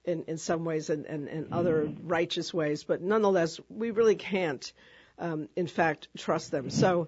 in, 0.04 0.24
in 0.28 0.38
some 0.38 0.66
ways 0.66 0.92
and, 0.92 1.08
and, 1.08 1.28
and 1.28 1.52
other 1.52 1.92
righteous 2.04 2.54
ways, 2.54 2.84
but 2.84 3.02
nonetheless, 3.02 3.60
we 3.70 3.90
really 3.90 4.14
can't, 4.14 4.72
um, 5.18 5.50
in 5.56 5.66
fact, 5.66 6.08
trust 6.16 6.52
them. 6.52 6.70
So 6.70 7.08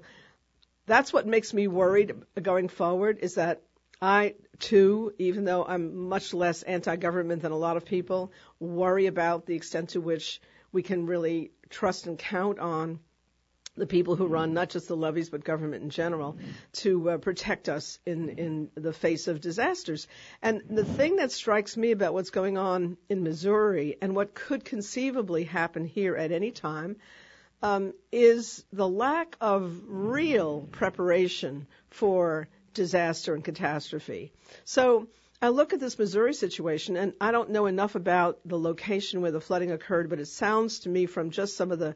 that's 0.87 1.13
what 1.13 1.27
makes 1.27 1.53
me 1.53 1.67
worried 1.67 2.15
going 2.41 2.67
forward 2.67 3.19
is 3.21 3.35
that 3.35 3.61
I 4.01 4.33
too, 4.57 5.13
even 5.19 5.45
though 5.45 5.63
I'm 5.63 6.09
much 6.09 6.33
less 6.33 6.63
anti-government 6.63 7.43
than 7.43 7.51
a 7.51 7.57
lot 7.57 7.77
of 7.77 7.85
people, 7.85 8.31
worry 8.59 9.05
about 9.05 9.45
the 9.45 9.53
extent 9.53 9.89
to 9.89 10.01
which 10.01 10.41
we 10.71 10.81
can 10.81 11.05
really 11.05 11.51
trust 11.69 12.07
and 12.07 12.17
count 12.17 12.57
on 12.57 12.99
the 13.77 13.87
people 13.87 14.15
who 14.15 14.27
run 14.27 14.53
not 14.53 14.69
just 14.69 14.87
the 14.87 14.97
levees 14.97 15.29
but 15.29 15.43
government 15.43 15.83
in 15.83 15.89
general 15.89 16.37
to 16.73 17.11
uh, 17.11 17.17
protect 17.17 17.69
us 17.69 17.99
in 18.05 18.29
in 18.29 18.69
the 18.75 18.93
face 18.93 19.27
of 19.27 19.39
disasters. 19.41 20.07
And 20.41 20.61
the 20.69 20.85
thing 20.85 21.17
that 21.17 21.31
strikes 21.31 21.77
me 21.77 21.91
about 21.91 22.13
what's 22.13 22.31
going 22.31 22.57
on 22.57 22.97
in 23.09 23.23
Missouri 23.23 23.97
and 24.01 24.15
what 24.15 24.33
could 24.33 24.65
conceivably 24.65 25.43
happen 25.43 25.85
here 25.85 26.15
at 26.15 26.31
any 26.31 26.51
time 26.51 26.97
um, 27.61 27.93
is 28.11 28.65
the 28.71 28.87
lack 28.87 29.35
of 29.41 29.81
real 29.87 30.67
preparation 30.71 31.67
for 31.89 32.47
disaster 32.73 33.33
and 33.33 33.43
catastrophe. 33.43 34.31
So 34.63 35.07
I 35.41 35.49
look 35.49 35.73
at 35.73 35.79
this 35.79 35.99
Missouri 35.99 36.33
situation, 36.33 36.97
and 36.97 37.13
I 37.21 37.31
don't 37.31 37.51
know 37.51 37.67
enough 37.67 37.95
about 37.95 38.39
the 38.45 38.57
location 38.57 39.21
where 39.21 39.31
the 39.31 39.41
flooding 39.41 39.71
occurred, 39.71 40.09
but 40.09 40.19
it 40.19 40.27
sounds 40.27 40.79
to 40.79 40.89
me 40.89 41.05
from 41.05 41.29
just 41.31 41.55
some 41.55 41.71
of 41.71 41.79
the 41.79 41.95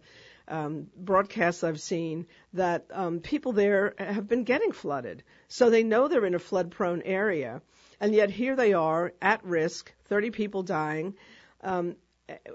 um, 0.51 0.87
broadcasts 0.95 1.63
I've 1.63 1.79
seen 1.79 2.27
that 2.53 2.85
um, 2.91 3.19
people 3.19 3.53
there 3.53 3.95
have 3.97 4.27
been 4.27 4.43
getting 4.43 4.73
flooded. 4.73 5.23
So 5.47 5.69
they 5.69 5.83
know 5.83 6.07
they're 6.07 6.25
in 6.25 6.35
a 6.35 6.39
flood 6.39 6.71
prone 6.71 7.01
area. 7.01 7.61
And 7.99 8.13
yet 8.13 8.29
here 8.29 8.55
they 8.55 8.73
are 8.73 9.13
at 9.21 9.43
risk, 9.45 9.91
30 10.05 10.31
people 10.31 10.63
dying. 10.63 11.15
Um, 11.61 11.95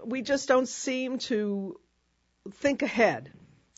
we 0.05 0.23
just 0.23 0.47
don't 0.47 0.69
seem 0.69 1.19
to 1.19 1.81
think 2.53 2.83
ahead 2.83 3.33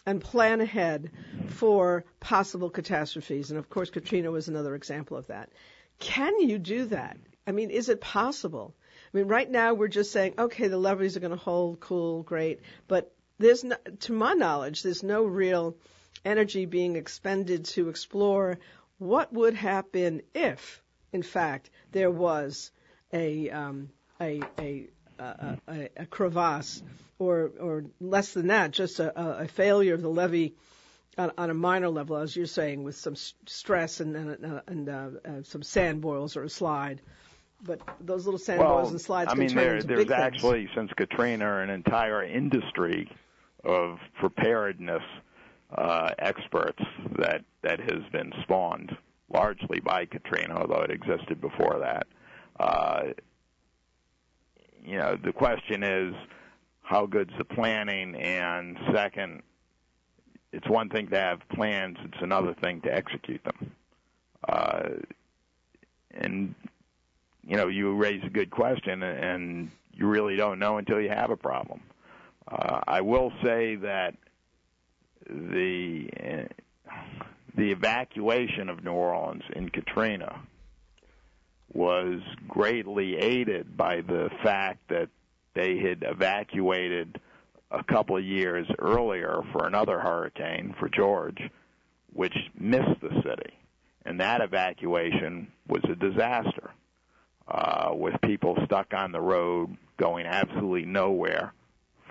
and 0.05 0.21
plan 0.21 0.61
ahead 0.61 1.11
for 1.49 2.05
possible 2.19 2.71
catastrophes. 2.71 3.51
And 3.51 3.59
of 3.59 3.71
course, 3.71 3.91
Katrina 3.91 4.31
was 4.31 4.49
another 4.49 4.75
example 4.75 5.17
of 5.17 5.29
that. 5.29 5.51
Can 5.99 6.41
you 6.41 6.59
do 6.59 6.87
that? 6.87 7.19
I 7.47 7.53
mean, 7.53 7.71
is 7.71 7.89
it 7.89 8.01
possible? 8.01 8.75
I 9.13 9.17
mean, 9.17 9.27
right 9.27 9.51
now 9.51 9.75
we're 9.75 9.89
just 9.89 10.13
saying, 10.13 10.35
okay, 10.39 10.69
the 10.69 10.77
levees 10.77 11.17
are 11.17 11.21
going 11.21 11.31
to 11.31 11.37
hold, 11.37 11.81
cool, 11.81 12.23
great. 12.23 12.61
But 12.89 13.15
there's 13.39 13.65
no, 13.65 13.77
to 14.01 14.13
my 14.13 14.33
knowledge, 14.35 14.83
there's 14.83 15.03
no 15.03 15.25
real 15.25 15.77
energy 16.25 16.67
being 16.67 16.97
expended 16.97 17.65
to 17.65 17.89
explore 17.89 18.59
what 18.99 19.33
would 19.33 19.55
happen 19.55 20.23
if, 20.35 20.83
in 21.13 21.23
fact, 21.23 21.71
there 21.93 22.11
was 22.11 22.71
a 23.13 23.49
um, 23.51 23.91
a, 24.21 24.41
a, 24.59 24.89
a, 25.19 25.89
a, 25.97 26.07
crevasse, 26.07 26.83
or 27.19 27.53
or 27.61 27.85
less 28.01 28.33
than 28.33 28.49
that, 28.49 28.73
just 28.73 28.99
a, 28.99 29.41
a 29.43 29.49
failure 29.49 29.95
of 29.95 30.03
the 30.03 30.09
levee 30.09 30.55
on, 31.17 31.31
on, 31.39 31.51
a 31.51 31.55
minor 31.55 31.89
level, 31.89 32.17
as 32.17 32.35
you're 32.35 32.47
saying, 32.47 32.83
with 32.83 32.97
some 32.97 33.15
stress 33.15 34.01
and 34.01 34.17
and, 34.17 34.63
and 34.67 34.89
uh, 34.89 35.09
uh, 35.25 35.43
some 35.45 35.63
sand 35.63 36.01
boils 36.01 36.37
or 36.37 36.43
a 36.43 36.51
slide. 36.51 37.01
But 37.63 37.81
those 38.01 38.25
little 38.25 38.39
sand 38.39 38.61
well, 38.61 38.79
boils 38.79 38.91
and 38.91 39.01
slides 39.01 39.31
I 39.33 39.35
mean, 39.35 39.55
there, 39.55 39.83
there's 39.83 40.11
actually 40.11 40.67
things. 40.67 40.71
since 40.77 40.93
Katrina 40.97 41.61
an 41.61 41.71
entire 41.71 42.23
industry 42.23 43.11
of 43.69 43.99
preparedness 44.19 45.03
uh, 45.77 46.11
experts 46.19 46.83
that 47.19 47.45
that 47.63 47.79
has 47.81 48.03
been 48.11 48.33
spawned 48.43 48.97
largely 49.33 49.81
by 49.81 50.07
Katrina, 50.07 50.57
although 50.57 50.83
it 50.83 50.91
existed 50.91 51.41
before 51.41 51.79
that. 51.81 52.07
Uh, 52.59 53.03
you 54.83 54.97
know, 54.97 55.19
the 55.23 55.33
question 55.33 55.83
is 55.83 56.15
how 56.83 57.05
good's 57.05 57.37
the 57.37 57.45
planning, 57.45 58.15
and 58.15 58.79
second, 58.95 59.43
it's 60.53 60.67
one 60.67 60.89
thing 60.89 61.09
to 61.09 61.19
have 61.19 61.41
plans; 61.55 61.99
it's 62.05 62.23
another 62.23 62.55
thing 62.63 62.81
to 62.81 62.93
execute 62.93 63.45
them. 63.45 63.73
Uh, 64.49 64.89
and 66.13 66.55
you 67.47 67.57
know, 67.57 67.69
you 67.69 67.95
raise 67.95 68.23
a 68.25 68.31
good 68.31 68.51
question, 68.51 69.03
and 69.03 69.71
you 69.93 70.07
really 70.07 70.37
don't 70.37 70.59
know 70.59 70.79
until 70.79 71.01
you 71.01 71.11
have 71.11 71.31
a 71.31 71.37
problem. 71.37 71.83
Uh, 72.51 72.81
I 72.87 73.01
will 73.03 73.33
say 73.43 73.77
that 73.77 74.15
the 75.29 76.09
uh, 76.19 76.93
the 77.57 77.73
evacuation 77.73 78.69
of 78.69 78.85
New 78.85 78.93
Orleans 78.93 79.43
in 79.55 79.69
Katrina 79.69 80.41
was 81.73 82.21
greatly 82.47 83.17
aided 83.17 83.77
by 83.77 84.01
the 84.01 84.31
fact 84.43 84.79
that 84.89 85.09
they 85.55 85.79
had 85.79 86.05
evacuated 86.07 87.21
a 87.71 87.85
couple 87.85 88.17
of 88.17 88.25
years 88.25 88.67
earlier 88.79 89.43
for 89.53 89.67
another 89.67 89.99
hurricane 89.99 90.75
for 90.79 90.89
George, 90.89 91.39
which 92.13 92.35
missed 92.59 93.01
the 93.03 93.23
city, 93.23 93.53
and 94.07 94.21
that 94.21 94.41
evacuation 94.41 95.49
was 95.67 95.83
a 95.85 95.97
disaster, 95.97 96.71
uh, 97.49 97.91
with 97.93 98.15
people 98.23 98.57
stuck 98.65 98.95
on 98.95 99.13
the 99.13 99.21
road 99.21 99.77
going 99.99 100.25
absolutely 100.27 100.87
nowhere 100.87 101.53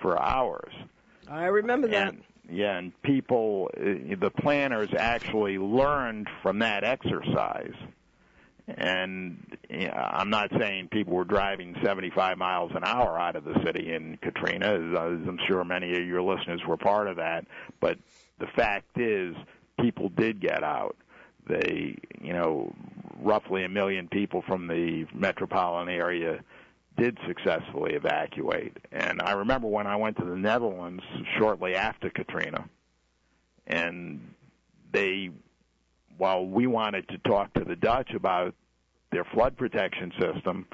for 0.00 0.20
hours. 0.20 0.72
I 1.28 1.46
remember 1.46 1.88
that. 1.88 2.08
And, 2.08 2.22
yeah, 2.50 2.78
and 2.78 3.02
people, 3.02 3.70
uh, 3.76 4.16
the 4.18 4.30
planners 4.30 4.88
actually 4.96 5.58
learned 5.58 6.28
from 6.42 6.60
that 6.60 6.84
exercise. 6.84 7.74
And 8.66 9.56
you 9.70 9.88
know, 9.88 9.94
I'm 9.94 10.28
not 10.30 10.50
saying 10.58 10.88
people 10.88 11.14
were 11.14 11.24
driving 11.24 11.74
75 11.82 12.36
miles 12.36 12.72
an 12.74 12.84
hour 12.84 13.18
out 13.18 13.36
of 13.36 13.44
the 13.44 13.58
city 13.64 13.94
in 13.94 14.18
Katrina, 14.20 14.74
as 14.74 15.26
I'm 15.26 15.38
sure 15.46 15.64
many 15.64 15.96
of 15.96 16.06
your 16.06 16.22
listeners 16.22 16.60
were 16.66 16.76
part 16.76 17.08
of 17.08 17.16
that. 17.16 17.46
But 17.80 17.98
the 18.38 18.46
fact 18.46 18.98
is, 18.98 19.34
people 19.80 20.10
did 20.10 20.40
get 20.40 20.62
out. 20.62 20.96
They, 21.46 21.96
you 22.20 22.34
know, 22.34 22.74
roughly 23.20 23.64
a 23.64 23.68
million 23.70 24.06
people 24.08 24.42
from 24.46 24.66
the 24.66 25.06
metropolitan 25.14 25.92
area 25.92 26.40
did 26.98 27.16
successfully 27.26 27.94
evacuate. 27.94 28.76
And 28.92 29.22
I 29.22 29.32
remember 29.32 29.68
when 29.68 29.86
I 29.86 29.96
went 29.96 30.16
to 30.18 30.24
the 30.24 30.36
Netherlands 30.36 31.02
shortly 31.38 31.74
after 31.74 32.10
Katrina, 32.10 32.68
and 33.66 34.34
they, 34.92 35.30
while 36.16 36.44
we 36.44 36.66
wanted 36.66 37.08
to 37.08 37.18
talk 37.18 37.54
to 37.54 37.64
the 37.64 37.76
Dutch 37.76 38.12
about 38.14 38.54
their 39.12 39.24
flood 39.24 39.56
protection 39.56 40.12
system, 40.20 40.66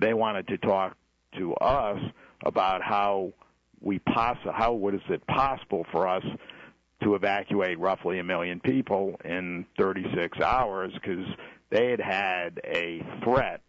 they 0.00 0.14
wanted 0.14 0.48
to 0.48 0.58
talk 0.58 0.96
to 1.36 1.54
us 1.54 2.00
about 2.44 2.82
how 2.82 3.32
we 3.80 3.98
poss- 4.00 4.36
how 4.52 4.72
what 4.72 4.94
is 4.94 5.00
it 5.08 5.24
possible 5.26 5.84
for 5.92 6.08
us 6.08 6.24
to 7.02 7.14
evacuate 7.14 7.78
roughly 7.78 8.18
a 8.18 8.24
million 8.24 8.58
people 8.58 9.20
in 9.24 9.64
36 9.76 10.40
hours 10.40 10.92
because 10.94 11.26
they 11.70 11.90
had 11.90 12.00
had 12.00 12.60
a 12.64 13.04
threat 13.22 13.60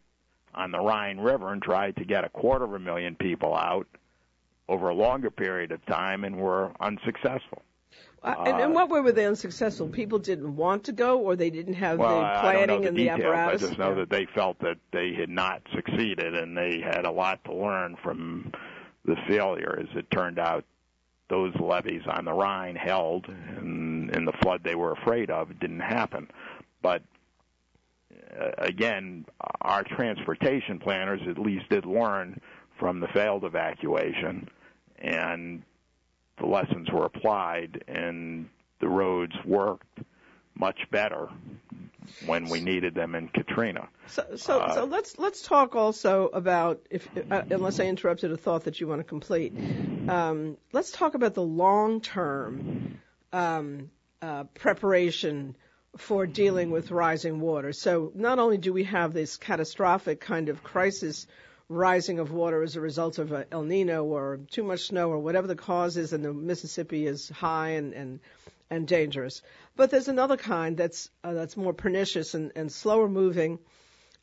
on 0.55 0.71
the 0.71 0.79
Rhine 0.79 1.19
River 1.19 1.51
and 1.53 1.61
tried 1.61 1.95
to 1.97 2.05
get 2.05 2.23
a 2.23 2.29
quarter 2.29 2.65
of 2.65 2.73
a 2.73 2.79
million 2.79 3.15
people 3.15 3.55
out 3.55 3.87
over 4.67 4.89
a 4.89 4.93
longer 4.93 5.31
period 5.31 5.71
of 5.71 5.85
time 5.85 6.23
and 6.23 6.37
were 6.37 6.71
unsuccessful. 6.79 7.63
Uh, 8.21 8.35
and 8.45 8.59
in 8.59 8.73
what 8.73 8.89
way 8.89 8.99
were 8.99 9.13
they 9.13 9.25
unsuccessful? 9.25 9.87
People 9.87 10.19
didn't 10.19 10.55
want 10.55 10.83
to 10.83 10.91
go, 10.91 11.19
or 11.19 11.35
they 11.35 11.49
didn't 11.49 11.75
have 11.75 11.97
well, 11.97 12.19
the 12.19 12.39
planning 12.41 12.81
the 12.81 12.87
and 12.89 12.97
details. 12.97 13.19
the 13.19 13.25
apparatus. 13.25 13.63
I 13.63 13.67
just 13.67 13.79
know 13.79 13.89
yeah. 13.89 13.95
that 13.95 14.09
they 14.09 14.27
felt 14.35 14.59
that 14.59 14.77
they 14.91 15.13
had 15.13 15.29
not 15.29 15.61
succeeded, 15.73 16.35
and 16.35 16.55
they 16.55 16.81
had 16.81 17.05
a 17.05 17.11
lot 17.11 17.43
to 17.45 17.53
learn 17.53 17.95
from 18.03 18.51
the 19.05 19.15
failure. 19.27 19.79
As 19.81 19.97
it 19.97 20.11
turned 20.11 20.37
out, 20.37 20.65
those 21.29 21.53
levees 21.59 22.01
on 22.07 22.25
the 22.25 22.33
Rhine 22.33 22.75
held, 22.75 23.27
and, 23.27 24.09
and 24.13 24.27
the 24.27 24.33
flood 24.41 24.63
they 24.63 24.75
were 24.75 24.91
afraid 24.91 25.29
of 25.29 25.57
didn't 25.59 25.79
happen. 25.79 26.29
But 26.81 27.03
again, 28.57 29.25
our 29.61 29.83
transportation 29.83 30.79
planners 30.79 31.21
at 31.27 31.37
least 31.37 31.69
did 31.69 31.85
learn 31.85 32.39
from 32.79 32.99
the 32.99 33.07
failed 33.07 33.43
evacuation, 33.43 34.49
and 34.99 35.63
the 36.39 36.45
lessons 36.45 36.89
were 36.91 37.05
applied, 37.05 37.83
and 37.87 38.49
the 38.79 38.87
roads 38.87 39.33
worked 39.45 39.99
much 40.55 40.79
better 40.91 41.29
when 42.25 42.49
we 42.49 42.59
needed 42.59 42.95
them 42.95 43.15
in 43.15 43.27
Katrina. 43.29 43.87
So, 44.07 44.25
so, 44.35 44.59
uh, 44.59 44.73
so 44.73 44.85
let's 44.85 45.17
let's 45.19 45.41
talk 45.41 45.75
also 45.75 46.27
about 46.27 46.81
if 46.89 47.07
uh, 47.29 47.43
unless 47.49 47.79
I 47.79 47.85
interrupted 47.85 48.31
a 48.31 48.37
thought 48.37 48.63
that 48.65 48.79
you 48.79 48.87
want 48.87 48.99
to 48.99 49.03
complete, 49.03 49.53
um, 50.07 50.57
let's 50.71 50.91
talk 50.91 51.13
about 51.13 51.33
the 51.33 51.43
long 51.43 52.01
term 52.01 52.99
um, 53.31 53.91
uh, 54.21 54.45
preparation 54.55 55.55
for 55.97 56.25
dealing 56.25 56.71
with 56.71 56.91
rising 56.91 57.39
water. 57.39 57.73
So 57.73 58.11
not 58.15 58.39
only 58.39 58.57
do 58.57 58.71
we 58.73 58.83
have 58.85 59.13
this 59.13 59.37
catastrophic 59.37 60.19
kind 60.19 60.49
of 60.49 60.63
crisis 60.63 61.27
rising 61.67 62.17
of 62.19 62.31
water 62.31 62.63
as 62.63 62.75
a 62.75 62.81
result 62.81 63.19
of 63.19 63.31
El 63.51 63.63
Nino 63.63 64.03
or 64.03 64.39
too 64.49 64.63
much 64.63 64.87
snow 64.87 65.09
or 65.09 65.19
whatever 65.19 65.47
the 65.47 65.55
cause 65.55 65.97
is, 65.97 66.13
and 66.13 66.25
the 66.25 66.33
Mississippi 66.33 67.05
is 67.05 67.29
high 67.29 67.69
and 67.69 67.93
and, 67.93 68.19
and 68.69 68.87
dangerous. 68.87 69.41
But 69.75 69.91
there's 69.91 70.07
another 70.07 70.37
kind 70.37 70.75
that's 70.75 71.09
uh, 71.23 71.33
that's 71.33 71.55
more 71.55 71.73
pernicious 71.73 72.33
and, 72.33 72.51
and 72.55 72.71
slower 72.71 73.07
moving, 73.07 73.59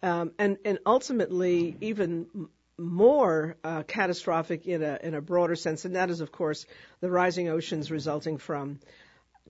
um, 0.03 0.33
and 0.39 0.59
and 0.65 0.79
ultimately 0.85 1.77
even 1.81 2.49
more 2.79 3.57
uh, 3.65 3.83
catastrophic 3.85 4.67
in 4.67 4.83
a 4.83 4.99
in 5.03 5.15
a 5.15 5.21
broader 5.21 5.57
sense, 5.57 5.85
and 5.85 5.97
that 5.97 6.11
is 6.11 6.21
of 6.21 6.33
course 6.33 6.67
the 7.01 7.11
rising 7.11 7.49
oceans 7.49 7.91
resulting 7.91 8.39
from 8.39 8.81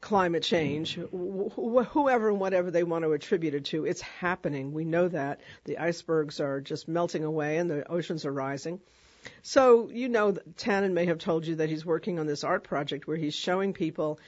climate 0.00 0.42
change, 0.42 0.96
wh- 0.96 1.86
whoever 1.90 2.28
and 2.28 2.40
whatever 2.40 2.70
they 2.70 2.82
want 2.82 3.04
to 3.04 3.12
attribute 3.12 3.54
it 3.54 3.64
to, 3.66 3.84
it's 3.86 4.00
happening. 4.00 4.72
We 4.72 4.84
know 4.84 5.08
that 5.08 5.40
the 5.64 5.78
icebergs 5.78 6.40
are 6.40 6.60
just 6.60 6.88
melting 6.88 7.24
away 7.24 7.58
and 7.58 7.70
the 7.70 7.90
oceans 7.90 8.24
are 8.26 8.32
rising. 8.32 8.80
So 9.42 9.88
you 9.88 10.08
know, 10.08 10.32
Tannen 10.56 10.92
may 10.92 11.06
have 11.06 11.18
told 11.18 11.46
you 11.46 11.56
that 11.56 11.68
he's 11.68 11.84
working 11.84 12.18
on 12.18 12.26
this 12.26 12.44
art 12.44 12.64
project 12.64 13.06
where 13.06 13.16
he's 13.16 13.34
showing 13.34 13.72
people 13.72 14.20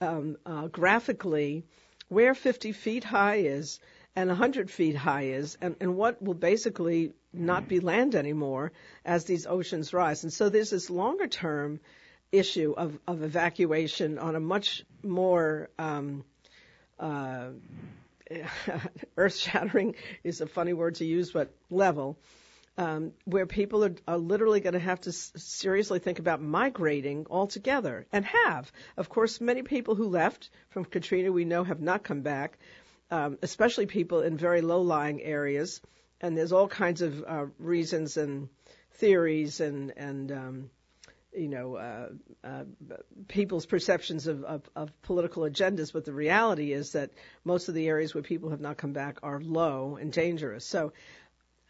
um, 0.00 0.36
uh, 0.46 0.66
graphically 0.68 1.64
where 2.08 2.34
50 2.34 2.72
feet 2.72 3.04
high 3.04 3.36
is 3.36 3.78
and 4.16 4.28
100 4.28 4.70
feet 4.70 4.96
high 4.96 5.26
is, 5.26 5.56
and, 5.60 5.76
and 5.80 5.96
what 5.96 6.20
will 6.20 6.34
basically 6.34 7.12
not 7.32 7.68
be 7.68 7.78
land 7.78 8.16
anymore 8.16 8.72
as 9.04 9.24
these 9.24 9.46
oceans 9.46 9.92
rise. 9.92 10.24
And 10.24 10.32
so 10.32 10.48
there's 10.48 10.70
this 10.70 10.90
longer 10.90 11.28
term 11.28 11.78
issue 12.32 12.74
of, 12.76 12.98
of 13.06 13.22
evacuation 13.22 14.18
on 14.18 14.36
a 14.36 14.40
much 14.40 14.84
more 15.02 15.68
um, 15.78 16.24
uh, 16.98 17.48
earth 19.16 19.36
shattering 19.36 19.94
is 20.22 20.40
a 20.40 20.46
funny 20.46 20.72
word 20.72 20.96
to 20.96 21.04
use, 21.04 21.32
but 21.32 21.52
level. 21.70 22.18
Um, 22.78 23.12
where 23.24 23.46
people 23.46 23.84
are, 23.84 23.94
are 24.08 24.16
literally 24.16 24.60
going 24.60 24.72
to 24.72 24.78
have 24.78 25.00
to 25.02 25.10
s- 25.10 25.32
seriously 25.36 25.98
think 25.98 26.18
about 26.18 26.40
migrating 26.40 27.26
altogether 27.28 28.06
and 28.10 28.24
have. 28.24 28.72
Of 28.96 29.08
course, 29.10 29.40
many 29.40 29.62
people 29.62 29.96
who 29.96 30.08
left 30.08 30.48
from 30.70 30.86
Katrina 30.86 31.30
we 31.30 31.44
know 31.44 31.62
have 31.64 31.80
not 31.82 32.04
come 32.04 32.22
back, 32.22 32.58
um, 33.10 33.36
especially 33.42 33.84
people 33.86 34.22
in 34.22 34.36
very 34.38 34.62
low 34.62 34.80
lying 34.80 35.20
areas. 35.20 35.82
And 36.22 36.38
there's 36.38 36.52
all 36.52 36.68
kinds 36.68 37.02
of 37.02 37.22
uh, 37.26 37.46
reasons 37.58 38.16
and 38.16 38.48
theories 38.92 39.60
and, 39.60 39.92
and 39.96 40.32
um, 40.32 40.70
you 41.32 41.48
know, 41.48 41.76
uh, 41.76 42.08
uh, 42.42 42.64
people's 43.28 43.66
perceptions 43.66 44.26
of, 44.26 44.42
of, 44.44 44.62
of, 44.74 45.02
political 45.02 45.44
agendas, 45.44 45.92
but 45.92 46.04
the 46.04 46.12
reality 46.12 46.72
is 46.72 46.92
that 46.92 47.10
most 47.44 47.68
of 47.68 47.74
the 47.74 47.88
areas 47.88 48.14
where 48.14 48.22
people 48.22 48.50
have 48.50 48.60
not 48.60 48.76
come 48.76 48.92
back 48.92 49.18
are 49.22 49.40
low 49.40 49.96
and 50.00 50.12
dangerous. 50.12 50.64
So, 50.64 50.92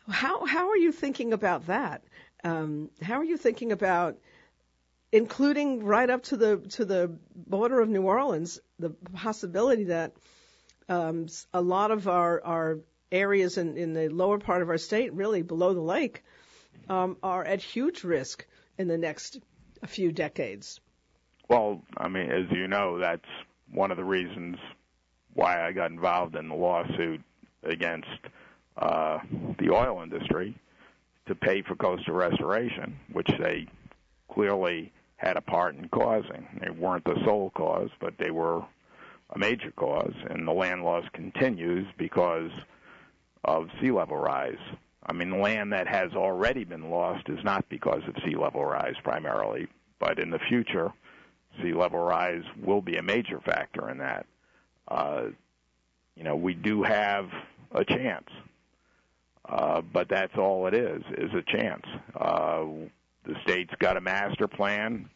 how 0.08 0.46
how 0.46 0.70
are 0.70 0.76
you 0.76 0.92
thinking 0.92 1.32
about 1.32 1.66
that? 1.66 2.02
Um, 2.42 2.90
how 3.02 3.20
are 3.20 3.24
you 3.24 3.36
thinking 3.36 3.70
about 3.70 4.16
including 5.12 5.84
right 5.84 6.08
up 6.08 6.22
to 6.24 6.36
the 6.36 6.58
to 6.70 6.84
the 6.84 7.16
border 7.34 7.80
of 7.80 7.88
New 7.88 8.02
Orleans 8.02 8.60
the 8.78 8.90
possibility 9.14 9.84
that 9.84 10.14
um, 10.88 11.26
a 11.52 11.60
lot 11.60 11.90
of 11.90 12.08
our 12.08 12.42
our 12.44 12.78
areas 13.12 13.58
in, 13.58 13.76
in 13.76 13.92
the 13.92 14.08
lower 14.08 14.38
part 14.38 14.62
of 14.62 14.68
our 14.68 14.78
state, 14.78 15.12
really 15.12 15.42
below 15.42 15.74
the 15.74 15.80
lake, 15.80 16.22
um, 16.88 17.16
are 17.22 17.44
at 17.44 17.60
huge 17.60 18.04
risk 18.04 18.46
in 18.78 18.88
the 18.88 18.98
next 18.98 19.38
a 19.82 19.86
few 19.86 20.12
decades. 20.12 20.80
Well, 21.48 21.82
I 21.96 22.08
mean, 22.08 22.30
as 22.30 22.46
you 22.50 22.68
know, 22.68 22.98
that's 22.98 23.26
one 23.72 23.90
of 23.90 23.96
the 23.96 24.04
reasons 24.04 24.56
why 25.34 25.66
I 25.66 25.72
got 25.72 25.90
involved 25.90 26.36
in 26.36 26.48
the 26.48 26.54
lawsuit 26.54 27.20
against 27.62 28.08
uh, 28.76 29.18
the 29.58 29.70
oil 29.70 30.02
industry 30.02 30.56
to 31.26 31.34
pay 31.34 31.62
for 31.62 31.76
coastal 31.76 32.14
restoration, 32.14 32.98
which 33.12 33.30
they 33.38 33.66
clearly 34.32 34.92
had 35.16 35.36
a 35.36 35.40
part 35.40 35.76
in 35.76 35.88
causing. 35.88 36.46
They 36.60 36.70
weren't 36.70 37.04
the 37.04 37.20
sole 37.24 37.50
cause, 37.50 37.90
but 38.00 38.14
they 38.18 38.30
were 38.30 38.62
a 39.30 39.38
major 39.38 39.70
cause, 39.76 40.14
and 40.28 40.46
the 40.46 40.52
land 40.52 40.82
loss 40.82 41.04
continues 41.12 41.86
because 41.98 42.50
of 43.44 43.68
sea 43.80 43.90
level 43.90 44.16
rise. 44.16 44.58
I 45.04 45.12
mean, 45.12 45.40
land 45.40 45.72
that 45.72 45.88
has 45.88 46.12
already 46.12 46.64
been 46.64 46.90
lost 46.90 47.28
is 47.28 47.42
not 47.42 47.68
because 47.68 48.02
of 48.06 48.16
sea 48.24 48.36
level 48.36 48.64
rise 48.64 48.96
primarily, 49.02 49.66
but 49.98 50.18
in 50.18 50.30
the 50.30 50.38
future, 50.38 50.92
sea 51.62 51.72
level 51.72 52.00
rise 52.00 52.44
will 52.62 52.82
be 52.82 52.96
a 52.96 53.02
major 53.02 53.40
factor 53.40 53.88
in 53.90 53.98
that. 53.98 54.26
Uh, 54.88 55.26
you 56.16 56.24
know, 56.24 56.36
we 56.36 56.54
do 56.54 56.82
have 56.82 57.30
a 57.72 57.84
chance, 57.84 58.28
uh, 59.48 59.80
but 59.80 60.08
that's 60.08 60.36
all 60.36 60.66
it 60.66 60.74
is, 60.74 61.02
is 61.16 61.30
a 61.32 61.42
chance. 61.42 61.86
Uh, 62.14 62.64
the 63.24 63.34
state's 63.42 63.72
got 63.78 63.96
a 63.96 64.00
master 64.00 64.48
plan. 64.48 65.08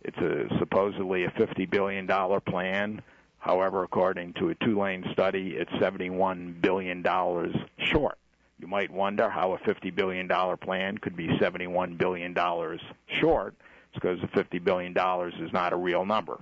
It's 0.00 0.18
a 0.18 0.46
supposedly 0.58 1.24
a 1.24 1.30
$50 1.30 1.68
billion 1.68 2.06
plan. 2.40 3.02
However, 3.38 3.82
according 3.82 4.34
to 4.34 4.50
a 4.50 4.54
Tulane 4.54 5.04
study, 5.12 5.56
it's 5.56 5.70
$71 5.72 6.60
billion 6.60 7.04
short. 7.78 8.18
You 8.58 8.66
might 8.66 8.90
wonder 8.90 9.30
how 9.30 9.52
a 9.52 9.58
$50 9.58 9.94
billion 9.94 10.28
plan 10.58 10.98
could 10.98 11.16
be 11.16 11.28
$71 11.28 11.96
billion 11.96 12.34
short. 13.20 13.54
It's 13.88 13.94
because 13.94 14.18
the 14.20 14.26
$50 14.26 14.62
billion 14.64 14.92
is 15.44 15.52
not 15.52 15.72
a 15.72 15.76
real 15.76 16.04
number. 16.04 16.38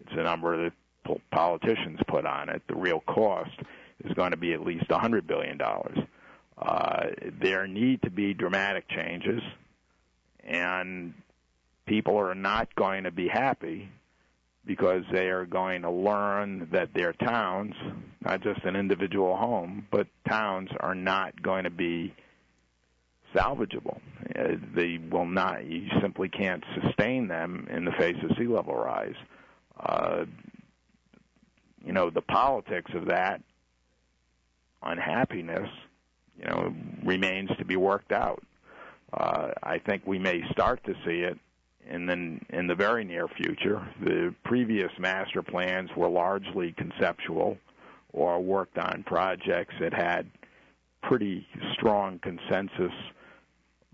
It's 0.00 0.12
a 0.12 0.22
number 0.22 0.64
that 0.64 1.20
politicians 1.30 2.00
put 2.08 2.24
on 2.24 2.48
it. 2.48 2.62
The 2.68 2.76
real 2.76 3.00
cost 3.00 3.50
is 4.04 4.12
going 4.14 4.30
to 4.30 4.36
be 4.36 4.52
at 4.52 4.64
least 4.64 4.88
$100 4.88 5.26
billion. 5.26 5.60
Uh, 5.60 7.06
there 7.40 7.66
need 7.66 8.02
to 8.02 8.10
be 8.10 8.34
dramatic 8.34 8.88
changes, 8.88 9.42
and 10.44 11.14
people 11.86 12.16
are 12.18 12.34
not 12.34 12.74
going 12.74 13.04
to 13.04 13.10
be 13.10 13.28
happy 13.28 13.88
because 14.66 15.02
they 15.12 15.28
are 15.28 15.46
going 15.46 15.82
to 15.82 15.90
learn 15.90 16.68
that 16.72 16.92
their 16.94 17.12
towns, 17.12 17.74
not 18.22 18.42
just 18.42 18.62
an 18.64 18.76
individual 18.76 19.36
home, 19.36 19.86
but 19.90 20.06
towns 20.28 20.68
are 20.80 20.94
not 20.94 21.40
going 21.42 21.64
to 21.64 21.70
be 21.70 22.14
salvageable. 23.34 24.00
Uh, 24.36 24.56
they 24.74 24.98
will 25.10 25.26
not. 25.26 25.64
You 25.64 25.88
simply 26.00 26.28
can't 26.28 26.62
sustain 26.82 27.28
them 27.28 27.68
in 27.70 27.84
the 27.84 27.92
face 27.92 28.16
of 28.22 28.36
sea 28.36 28.46
level 28.46 28.74
rise. 28.74 29.14
Uh, 29.78 30.24
you 31.84 31.92
know, 31.92 32.10
the 32.10 32.20
politics 32.20 32.90
of 32.94 33.06
that 33.06 33.40
unhappiness, 34.82 35.68
you 36.38 36.44
know, 36.44 36.74
remains 37.04 37.50
to 37.58 37.64
be 37.64 37.76
worked 37.76 38.12
out. 38.12 38.42
Uh, 39.12 39.48
I 39.62 39.78
think 39.78 40.06
we 40.06 40.18
may 40.18 40.42
start 40.52 40.84
to 40.84 40.94
see 41.04 41.20
it 41.20 41.38
in 41.88 42.06
the 42.06 42.56
in 42.56 42.66
the 42.66 42.74
very 42.74 43.04
near 43.04 43.28
future. 43.28 43.86
The 44.00 44.34
previous 44.44 44.90
master 44.98 45.42
plans 45.42 45.90
were 45.96 46.08
largely 46.08 46.72
conceptual 46.72 47.58
or 48.12 48.40
worked 48.40 48.78
on 48.78 49.04
projects 49.04 49.74
that 49.80 49.92
had 49.92 50.30
pretty 51.02 51.46
strong 51.74 52.18
consensus 52.18 52.92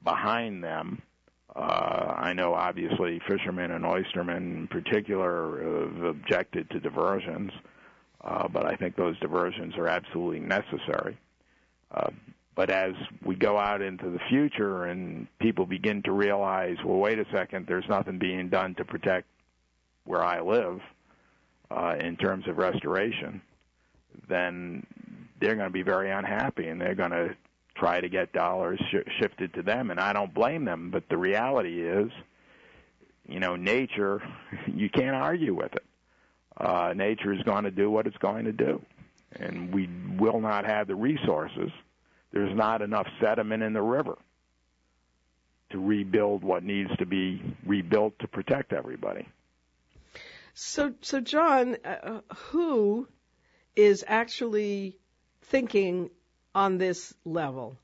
behind 0.03 0.63
them. 0.63 1.03
Uh, 1.55 2.15
I 2.17 2.33
know 2.33 2.55
obviously 2.55 3.21
fishermen 3.27 3.71
and 3.71 3.85
oystermen 3.85 4.37
in 4.37 4.69
particular 4.69 5.87
have 5.87 6.03
objected 6.03 6.69
to 6.71 6.81
diversions, 6.81 7.51
uh, 8.23 8.47
but 8.49 8.67
I 8.67 8.77
think 8.77 8.97
those 8.97 9.19
diversions 9.21 9.75
are 9.77 9.89
absolutely 9.89 10.41
necessary. 10.41 11.19
Uh, 11.91 12.11
but 12.57 12.71
as 12.71 12.95
we 13.23 13.37
go 13.37 13.59
out 13.59 13.83
into 13.83 14.09
the 14.09 14.19
future 14.31 14.87
and 14.87 15.29
people 15.39 15.67
begin 15.67 16.03
to 16.05 16.13
realize, 16.13 16.79
well, 16.85 16.97
wait 16.97 17.19
a 17.19 17.27
second, 17.31 17.67
there's 17.69 17.85
nothing 17.87 18.19
being 18.19 18.49
done 18.49 18.75
to 18.77 18.85
protect 18.85 19.29
where 20.05 20.25
I 20.25 20.41
live 20.41 20.81
uh, 21.71 21.97
in 22.01 22.17
terms 22.17 22.49
of 22.49 22.57
restoration, 22.57 23.43
then 24.27 24.87
they're 25.39 25.55
going 25.55 25.69
to 25.69 25.73
be 25.73 25.83
very 25.83 26.11
unhappy 26.11 26.69
and 26.69 26.81
they're 26.81 26.95
going 26.95 27.11
to 27.11 27.37
try 27.75 28.01
to 28.01 28.09
get 28.09 28.33
dollars 28.33 28.81
sh- 28.91 29.11
shifted 29.21 29.53
to 29.53 29.63
them. 29.63 29.91
And 29.91 30.01
I 30.01 30.15
don't 30.15 30.33
blame 30.33 30.65
them, 30.65 30.91
but 30.91 31.05
the 31.11 31.19
reality 31.19 31.87
is, 31.87 32.11
you 33.29 33.39
know, 33.39 33.57
nature, 33.57 34.23
you 34.67 34.89
can't 34.89 35.15
argue 35.15 35.55
with 35.55 35.75
it. 35.75 35.85
Uh, 36.57 36.95
nature 36.97 37.35
is 37.35 37.43
going 37.43 37.65
to 37.65 37.71
do 37.71 37.91
what 37.91 38.07
it's 38.07 38.17
going 38.17 38.47
to 38.47 38.53
do. 38.53 38.81
And 39.33 39.75
we 39.75 39.91
will 40.19 40.41
not 40.41 40.65
have 40.65 40.87
the 40.87 40.95
resources 40.95 41.71
there's 42.33 42.55
not 42.57 42.83
enough 42.83 43.07
sediment 43.21 43.63
in 43.63 43.73
the 43.73 43.83
river 43.83 44.19
to 45.71 45.79
rebuild 45.79 46.45
what 46.45 46.63
needs 46.63 46.91
to 46.99 47.07
be 47.07 47.43
rebuilt 47.65 48.19
to 48.21 48.29
protect 48.29 48.73
everybody. 48.73 49.27
So, 50.55 50.95
so 51.03 51.21
John, 51.21 51.77
uh, 51.85 52.21
who 52.51 53.09
is 53.75 54.05
actually 54.07 54.97
thinking 55.43 56.11
on 56.55 56.79
this 56.79 57.13
level? 57.25 57.77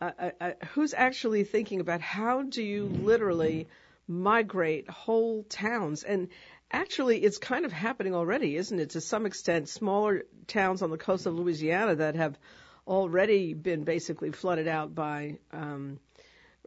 Uh, 0.00 0.10
uh, 0.18 0.30
uh 0.40 0.50
who's 0.72 0.92
actually 0.92 1.44
thinking 1.44 1.80
about 1.80 2.00
how 2.00 2.42
do 2.42 2.62
you 2.62 2.84
literally 2.86 3.68
migrate 4.06 4.88
whole 4.90 5.44
towns? 5.44 6.02
And 6.02 6.28
actually, 6.70 7.22
it's 7.22 7.38
kind 7.38 7.64
of 7.64 7.72
happening 7.72 8.14
already, 8.14 8.56
isn't 8.56 8.78
it? 8.78 8.90
To 8.90 9.00
some 9.00 9.24
extent, 9.24 9.68
smaller 9.68 10.24
towns 10.46 10.82
on 10.82 10.90
the 10.90 10.98
coast 10.98 11.26
of 11.26 11.34
Louisiana 11.34 11.94
that 11.96 12.16
have 12.16 12.38
already 12.86 13.54
been 13.54 13.84
basically 13.84 14.32
flooded 14.32 14.68
out 14.68 14.94
by 14.94 15.36
um, 15.52 15.98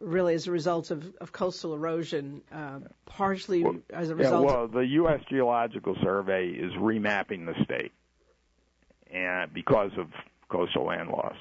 really 0.00 0.34
as 0.34 0.46
a 0.46 0.50
result 0.50 0.90
of, 0.90 1.04
of 1.20 1.32
coastal 1.32 1.74
erosion, 1.74 2.42
uh, 2.52 2.80
partially 3.06 3.64
well, 3.64 3.76
as 3.90 4.10
a 4.10 4.14
result. 4.14 4.44
Yeah, 4.44 4.54
well, 4.54 4.68
the 4.68 4.86
U.S. 4.86 5.20
Geological 5.28 5.96
Survey 6.02 6.48
is 6.48 6.72
remapping 6.74 7.46
the 7.46 7.54
state, 7.64 7.92
and 9.12 9.52
because 9.52 9.92
of 9.98 10.08
coastal 10.48 10.86
land 10.86 11.08
loss, 11.08 11.36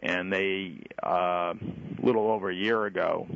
and 0.00 0.32
they 0.32 0.82
uh, 1.04 1.54
a 1.54 2.02
little 2.02 2.30
over 2.30 2.50
a 2.50 2.54
year 2.54 2.86
ago 2.86 3.26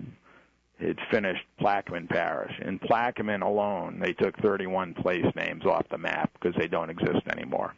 had 0.80 0.98
finished 1.10 1.44
Plaquemine 1.60 2.08
Parish. 2.08 2.52
In 2.60 2.78
Plaquemine 2.78 3.42
alone, 3.42 4.00
they 4.00 4.12
took 4.12 4.36
31 4.38 4.94
place 4.94 5.24
names 5.36 5.64
off 5.64 5.88
the 5.90 5.98
map 5.98 6.30
because 6.34 6.56
they 6.58 6.66
don't 6.66 6.90
exist 6.90 7.26
anymore. 7.28 7.74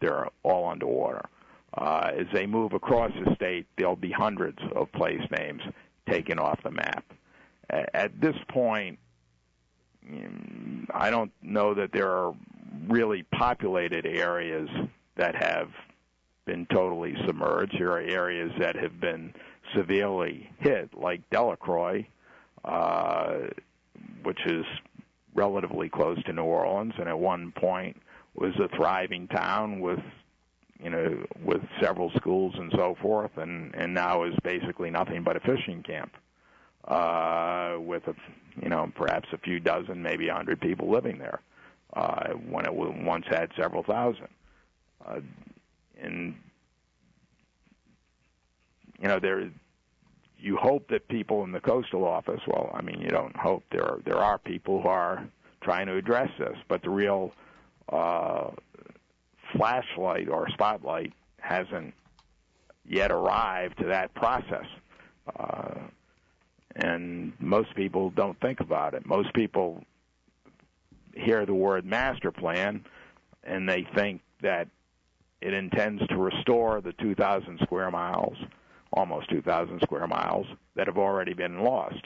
They're 0.00 0.28
all 0.42 0.68
underwater. 0.68 1.28
Uh, 1.74 2.10
as 2.18 2.26
they 2.32 2.46
move 2.46 2.72
across 2.72 3.12
the 3.24 3.34
state, 3.36 3.66
there'll 3.78 3.96
be 3.96 4.10
hundreds 4.10 4.58
of 4.74 4.90
place 4.92 5.22
names 5.38 5.62
taken 6.08 6.38
off 6.38 6.60
the 6.64 6.70
map. 6.70 7.04
At 7.70 8.20
this 8.20 8.34
point, 8.48 8.98
I 10.92 11.10
don't 11.10 11.30
know 11.40 11.74
that 11.74 11.92
there 11.92 12.10
are 12.10 12.34
really 12.88 13.22
populated 13.22 14.06
areas 14.06 14.68
that 15.16 15.36
have 15.36 15.68
been 16.46 16.66
totally 16.66 17.14
submerged. 17.26 17.76
There 17.78 17.92
are 17.92 18.00
areas 18.00 18.50
that 18.58 18.74
have 18.74 19.00
been 19.00 19.32
severely 19.76 20.50
hit, 20.58 20.90
like 20.96 21.28
Delacroix, 21.30 22.06
uh, 22.64 23.34
which 24.24 24.40
is 24.46 24.64
relatively 25.34 25.88
close 25.88 26.20
to 26.24 26.32
New 26.32 26.42
Orleans, 26.42 26.94
and 26.98 27.08
at 27.08 27.18
one 27.18 27.52
point 27.52 27.96
was 28.34 28.52
a 28.56 28.68
thriving 28.76 29.28
town 29.28 29.78
with 29.78 30.00
you 30.82 30.90
know 30.90 31.24
with 31.44 31.62
several 31.80 32.10
schools 32.16 32.54
and 32.56 32.72
so 32.76 32.96
forth, 33.00 33.36
and 33.36 33.74
and 33.74 33.94
now 33.94 34.24
is 34.24 34.34
basically 34.42 34.90
nothing 34.90 35.22
but 35.22 35.36
a 35.36 35.40
fishing 35.40 35.82
camp 35.82 36.12
uh, 36.88 37.76
with 37.78 38.06
a 38.08 38.14
you 38.62 38.68
know 38.68 38.90
perhaps 38.94 39.28
a 39.32 39.38
few 39.38 39.60
dozen, 39.60 40.02
maybe 40.02 40.28
a 40.28 40.34
hundred 40.34 40.60
people 40.60 40.90
living 40.90 41.18
there 41.18 41.40
uh, 41.94 42.30
when 42.48 42.64
it 42.64 42.72
once 42.72 43.26
had 43.28 43.50
several 43.56 43.82
thousand. 43.82 44.28
Uh, 45.06 45.20
and 46.00 46.34
you 49.00 49.08
know 49.08 49.18
there 49.18 49.50
you 50.38 50.56
hope 50.56 50.88
that 50.88 51.06
people 51.08 51.44
in 51.44 51.52
the 51.52 51.60
coastal 51.60 52.04
office 52.04 52.40
well 52.46 52.70
i 52.74 52.82
mean 52.82 53.00
you 53.00 53.08
don't 53.08 53.36
hope 53.36 53.62
there 53.70 53.84
are 53.84 54.00
there 54.04 54.18
are 54.18 54.38
people 54.38 54.80
who 54.82 54.88
are 54.88 55.26
trying 55.62 55.86
to 55.86 55.96
address 55.96 56.30
this 56.38 56.56
but 56.68 56.82
the 56.82 56.90
real 56.90 57.32
uh 57.90 58.50
flashlight 59.56 60.28
or 60.28 60.48
spotlight 60.50 61.12
hasn't 61.38 61.94
yet 62.86 63.10
arrived 63.10 63.78
to 63.78 63.86
that 63.86 64.12
process 64.14 64.66
uh 65.38 65.74
and 66.76 67.32
most 67.40 67.74
people 67.74 68.10
don't 68.10 68.38
think 68.40 68.60
about 68.60 68.94
it 68.94 69.04
most 69.06 69.32
people 69.34 69.82
hear 71.14 71.44
the 71.44 71.54
word 71.54 71.84
master 71.84 72.30
plan 72.30 72.84
and 73.44 73.68
they 73.68 73.86
think 73.94 74.20
that 74.42 74.68
it 75.40 75.54
intends 75.54 76.06
to 76.08 76.16
restore 76.16 76.80
the 76.80 76.92
2,000 76.94 77.60
square 77.62 77.90
miles, 77.90 78.36
almost 78.92 79.30
2,000 79.30 79.80
square 79.80 80.06
miles, 80.06 80.46
that 80.74 80.86
have 80.86 80.98
already 80.98 81.32
been 81.32 81.60
lost. 81.60 82.02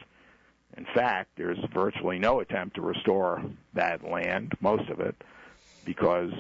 In 0.77 0.87
fact, 0.95 1.31
there's 1.37 1.59
virtually 1.73 2.19
no 2.19 2.41
attempt 2.41 2.77
to 2.77 2.83
restore 2.83 3.43
that 3.75 4.09
land, 4.09 4.53
most 4.61 4.89
of 4.89 5.01
it, 5.01 5.17
because 5.85 6.33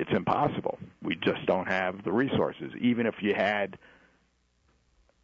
it's 0.00 0.10
impossible. 0.12 0.78
We 1.02 1.14
just 1.16 1.44
don't 1.44 1.68
have 1.68 2.02
the 2.04 2.10
resources. 2.10 2.72
Even 2.80 3.04
if 3.04 3.16
you 3.20 3.34
had 3.34 3.78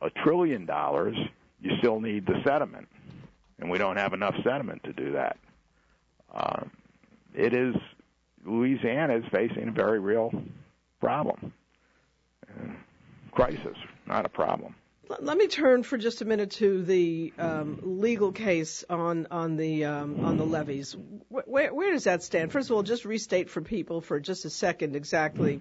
a 0.03 0.11
trillion 0.11 0.67
dollars, 0.67 1.17
you 1.63 1.71
still 1.79 1.99
need 1.99 2.27
the 2.27 2.43
sediment, 2.47 2.87
and 3.59 3.71
we 3.71 3.79
don't 3.79 3.97
have 3.97 4.13
enough 4.13 4.35
sediment 4.45 4.85
to 4.85 4.93
do 4.93 5.13
that. 5.13 5.39
Uh, 6.33 6.65
it 7.35 7.55
is 7.55 7.75
Louisiana 8.45 9.17
is 9.17 9.25
facing 9.33 9.69
a 9.69 9.73
very 9.73 9.99
real 9.99 10.31
problem. 11.01 11.55
Uh, 12.47 12.73
crisis, 13.33 13.79
not 14.07 14.27
a 14.27 14.29
problem. 14.29 14.75
Let 15.09 15.37
me 15.37 15.47
turn 15.47 15.85
for 15.85 15.99
just 15.99 16.21
a 16.21 16.25
minute 16.25 16.51
to 16.53 16.83
the 16.83 17.33
um, 17.39 17.79
legal 17.83 18.33
case 18.33 18.85
on 18.91 19.29
on 19.31 19.57
the 19.57 19.85
um, 19.85 20.25
on 20.25 20.37
the 20.37 20.45
levees. 20.45 20.97
Where, 21.29 21.93
does 21.93 22.05
that 22.05 22.25
stand? 22.25 22.51
First 22.51 22.71
of 22.71 22.77
all, 22.77 22.83
just 22.83 23.05
restate 23.05 23.49
for 23.49 23.61
people 23.61 24.01
for 24.01 24.19
just 24.19 24.45
a 24.45 24.51
second 24.51 24.97
exactly 24.97 25.61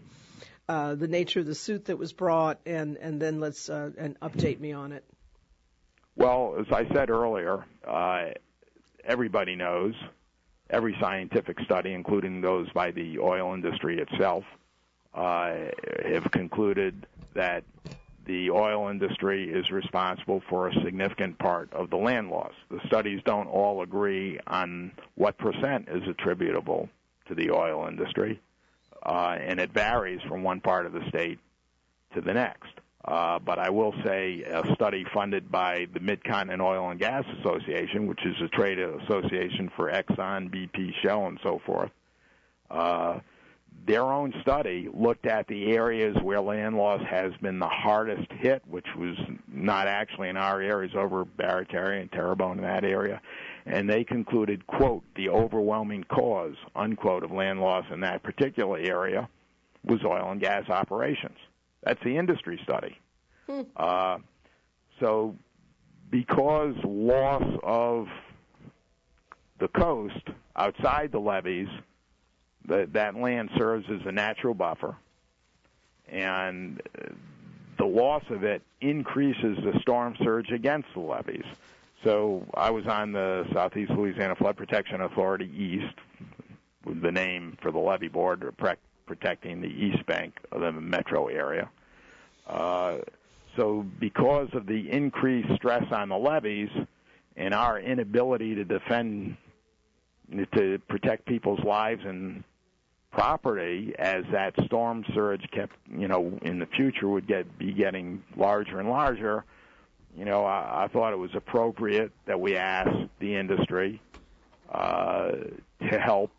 uh, 0.67 0.95
the 0.95 1.07
nature 1.07 1.41
of 1.41 1.45
the 1.45 1.53
suit 1.53 1.85
that 1.85 1.97
was 1.97 2.11
brought, 2.11 2.59
and 2.65 2.97
and 2.97 3.21
then 3.21 3.39
let's 3.39 3.69
uh, 3.69 3.91
update 4.21 4.59
me 4.59 4.73
on 4.73 4.91
it. 4.91 5.03
Well, 6.15 6.55
as 6.59 6.65
I 6.71 6.87
said 6.91 7.11
earlier, 7.11 7.65
uh, 7.85 8.29
everybody 9.03 9.55
knows, 9.55 9.93
every 10.71 10.97
scientific 10.99 11.59
study, 11.59 11.93
including 11.93 12.41
those 12.41 12.67
by 12.71 12.91
the 12.91 13.19
oil 13.19 13.53
industry 13.53 13.99
itself, 13.99 14.43
have 15.13 16.31
concluded 16.31 17.05
that 17.35 17.63
the 18.25 18.49
oil 18.51 18.89
industry 18.89 19.49
is 19.51 19.69
responsible 19.71 20.41
for 20.49 20.67
a 20.67 20.73
significant 20.83 21.37
part 21.39 21.71
of 21.73 21.89
the 21.89 21.97
land 21.97 22.29
loss. 22.29 22.53
The 22.69 22.79
studies 22.87 23.21
don't 23.25 23.47
all 23.47 23.81
agree 23.81 24.39
on 24.47 24.91
what 25.15 25.37
percent 25.37 25.87
is 25.89 26.07
attributable 26.07 26.89
to 27.27 27.35
the 27.35 27.51
oil 27.51 27.87
industry, 27.87 28.39
uh, 29.03 29.37
and 29.39 29.59
it 29.59 29.71
varies 29.71 30.21
from 30.27 30.43
one 30.43 30.61
part 30.61 30.85
of 30.85 30.93
the 30.93 31.07
state 31.09 31.39
to 32.15 32.21
the 32.21 32.33
next. 32.33 32.71
Uh, 33.03 33.37
but 33.37 33.59
I 33.59 33.69
will 33.69 33.93
say 34.03 34.41
a 34.41 34.63
study 34.73 35.05
funded 35.13 35.51
by 35.51 35.85
the 35.93 35.99
Midcontinent 35.99 36.59
Oil 36.59 36.89
and 36.89 36.99
Gas 36.99 37.23
Association, 37.39 38.07
which 38.07 38.25
is 38.25 38.35
a 38.41 38.47
trade 38.47 38.79
association 38.79 39.69
for 39.75 39.91
Exxon, 39.91 40.49
BP, 40.49 40.91
Shell, 41.03 41.27
and 41.27 41.39
so 41.43 41.61
forth, 41.67 41.91
uh, 42.71 43.19
their 43.85 44.03
own 44.03 44.33
study 44.41 44.89
looked 44.93 45.25
at 45.27 45.47
the 45.47 45.73
areas 45.73 46.15
where 46.23 46.41
land 46.41 46.75
loss 46.75 47.01
has 47.07 47.31
been 47.41 47.59
the 47.59 47.67
hardest 47.67 48.31
hit, 48.31 48.63
which 48.67 48.87
was 48.97 49.15
not 49.47 49.87
actually 49.87 50.29
in 50.29 50.37
our 50.37 50.61
areas 50.61 50.93
over 50.95 51.23
Barataria 51.23 52.01
and 52.01 52.11
Terrebonne 52.11 52.57
in 52.57 52.63
that 52.63 52.83
area, 52.83 53.21
and 53.65 53.89
they 53.89 54.03
concluded, 54.03 54.65
quote, 54.65 55.03
the 55.15 55.29
overwhelming 55.29 56.03
cause, 56.05 56.55
unquote, 56.75 57.23
of 57.23 57.31
land 57.31 57.61
loss 57.61 57.85
in 57.91 57.99
that 58.01 58.23
particular 58.23 58.77
area 58.77 59.29
was 59.83 60.03
oil 60.03 60.31
and 60.31 60.41
gas 60.41 60.67
operations. 60.69 61.37
That's 61.83 62.03
the 62.03 62.17
industry 62.17 62.59
study. 62.63 62.97
Hmm. 63.47 63.61
Uh, 63.75 64.17
so 64.99 65.35
because 66.09 66.73
loss 66.83 67.43
of 67.61 68.07
the 69.59 69.67
coast 69.67 70.27
outside 70.55 71.11
the 71.11 71.19
levees– 71.19 71.67
that 72.67 73.15
land 73.15 73.49
serves 73.57 73.85
as 73.89 74.05
a 74.05 74.11
natural 74.11 74.53
buffer, 74.53 74.95
and 76.07 76.81
the 77.77 77.85
loss 77.85 78.23
of 78.29 78.43
it 78.43 78.61
increases 78.81 79.57
the 79.63 79.79
storm 79.81 80.15
surge 80.23 80.51
against 80.51 80.87
the 80.93 80.99
levees. 80.99 81.45
So 82.03 82.45
I 82.53 82.69
was 82.71 82.85
on 82.85 83.11
the 83.11 83.47
Southeast 83.53 83.91
Louisiana 83.91 84.35
Flood 84.35 84.57
Protection 84.57 85.01
Authority 85.01 85.49
East, 85.57 85.95
the 86.85 87.11
name 87.11 87.57
for 87.61 87.71
the 87.71 87.79
levee 87.79 88.07
board, 88.07 88.53
protecting 89.05 89.61
the 89.61 89.67
east 89.67 90.05
bank 90.05 90.35
of 90.51 90.61
the 90.61 90.71
metro 90.71 91.27
area. 91.27 91.69
Uh, 92.47 92.97
so 93.55 93.85
because 93.99 94.49
of 94.53 94.67
the 94.67 94.91
increased 94.91 95.49
stress 95.55 95.91
on 95.91 96.09
the 96.09 96.17
levees 96.17 96.69
and 97.35 97.53
our 97.53 97.79
inability 97.79 98.55
to 98.55 98.63
defend 98.63 99.37
to 100.55 100.79
protect 100.87 101.25
people's 101.25 101.63
lives 101.63 102.03
and 102.05 102.43
property 103.15 103.95
as 103.97 104.25
that 104.31 104.53
storm 104.65 105.05
surge 105.13 105.45
kept, 105.51 105.73
you 105.89 106.07
know, 106.07 106.37
in 106.41 106.59
the 106.59 106.65
future 106.65 107.07
would 107.07 107.27
get 107.27 107.57
be 107.57 107.71
getting 107.71 108.21
larger 108.35 108.79
and 108.79 108.89
larger. 108.89 109.45
You 110.17 110.25
know, 110.25 110.43
I, 110.43 110.83
I 110.83 110.87
thought 110.89 111.13
it 111.13 111.17
was 111.17 111.31
appropriate 111.33 112.11
that 112.25 112.39
we 112.39 112.57
ask 112.57 112.89
the 113.19 113.35
industry 113.35 114.01
uh, 114.69 115.31
to 115.89 115.99
help 115.99 116.31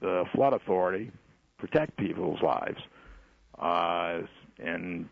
the 0.00 0.24
flood 0.32 0.52
authority 0.52 1.10
protect 1.58 1.96
people's 1.96 2.40
lives, 2.42 2.80
uh, 3.58 4.20
and 4.58 5.08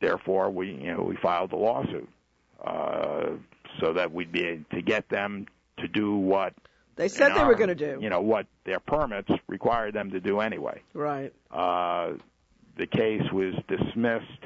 therefore 0.00 0.50
we, 0.50 0.72
you 0.72 0.94
know, 0.94 1.02
we 1.02 1.16
filed 1.16 1.50
the 1.50 1.56
lawsuit 1.56 2.08
uh, 2.64 3.26
so 3.78 3.92
that 3.92 4.10
we'd 4.10 4.32
be 4.32 4.64
to 4.72 4.82
get 4.82 5.08
them 5.10 5.46
to 5.78 5.86
do 5.86 6.16
what 6.16 6.54
they 7.00 7.08
said 7.08 7.34
they 7.34 7.44
were 7.44 7.54
going 7.54 7.68
to 7.68 7.74
do. 7.74 7.98
You 8.00 8.10
know 8.10 8.20
what 8.20 8.46
their 8.64 8.78
permits 8.80 9.30
required 9.48 9.94
them 9.94 10.10
to 10.10 10.20
do 10.20 10.40
anyway. 10.40 10.82
Right. 10.92 11.32
Uh, 11.50 12.12
the 12.76 12.86
case 12.86 13.22
was 13.32 13.54
dismissed 13.68 14.44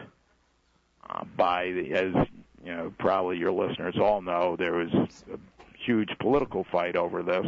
uh, 1.08 1.24
by 1.36 1.72
the, 1.72 1.92
as 1.92 2.28
you 2.64 2.74
know, 2.74 2.92
probably 2.98 3.38
your 3.38 3.52
listeners 3.52 3.96
all 4.00 4.22
know, 4.22 4.56
there 4.56 4.74
was 4.74 4.92
a 4.94 5.38
huge 5.84 6.10
political 6.20 6.64
fight 6.70 6.96
over 6.96 7.22
this. 7.22 7.46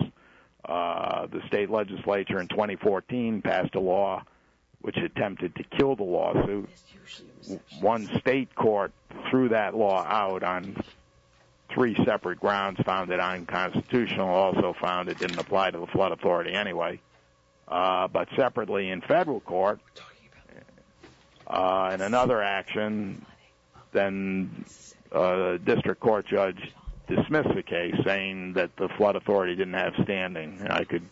Uh, 0.64 1.26
the 1.26 1.40
state 1.46 1.70
legislature 1.70 2.40
in 2.40 2.48
2014 2.48 3.42
passed 3.42 3.74
a 3.76 3.80
law 3.80 4.22
which 4.80 4.96
attempted 4.96 5.54
to 5.54 5.64
kill 5.76 5.96
the 5.96 6.02
lawsuit. 6.02 6.68
One 7.80 8.06
state 8.20 8.54
court 8.54 8.92
threw 9.30 9.48
that 9.50 9.74
law 9.76 10.04
out 10.04 10.42
on 10.42 10.76
three 11.68 11.96
separate 12.04 12.40
grounds 12.40 12.80
found 12.84 13.10
it 13.10 13.20
unconstitutional, 13.20 14.28
also 14.28 14.74
found 14.80 15.08
it 15.08 15.18
didn't 15.18 15.38
apply 15.38 15.70
to 15.70 15.78
the 15.78 15.86
flood 15.86 16.12
authority 16.12 16.52
anyway. 16.52 17.00
Uh, 17.68 18.06
but 18.08 18.28
separately 18.36 18.90
in 18.90 19.00
federal 19.00 19.40
court, 19.40 19.80
uh, 21.46 21.90
in 21.92 22.00
another 22.00 22.42
action, 22.42 23.24
then 23.92 24.64
a 25.12 25.58
district 25.62 26.00
court 26.00 26.26
judge 26.26 26.72
dismissed 27.08 27.54
the 27.54 27.62
case, 27.62 27.94
saying 28.04 28.54
that 28.54 28.76
the 28.76 28.88
flood 28.88 29.16
authority 29.16 29.54
didn't 29.54 29.74
have 29.74 29.94
standing. 30.02 30.58
And 30.60 30.72
I 30.72 30.84
could 30.84 31.04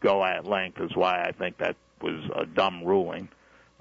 go 0.00 0.24
at 0.24 0.46
length 0.46 0.80
as 0.80 0.94
why 0.94 1.22
I 1.22 1.32
think 1.32 1.58
that 1.58 1.76
was 2.00 2.22
a 2.34 2.46
dumb 2.46 2.84
ruling. 2.84 3.28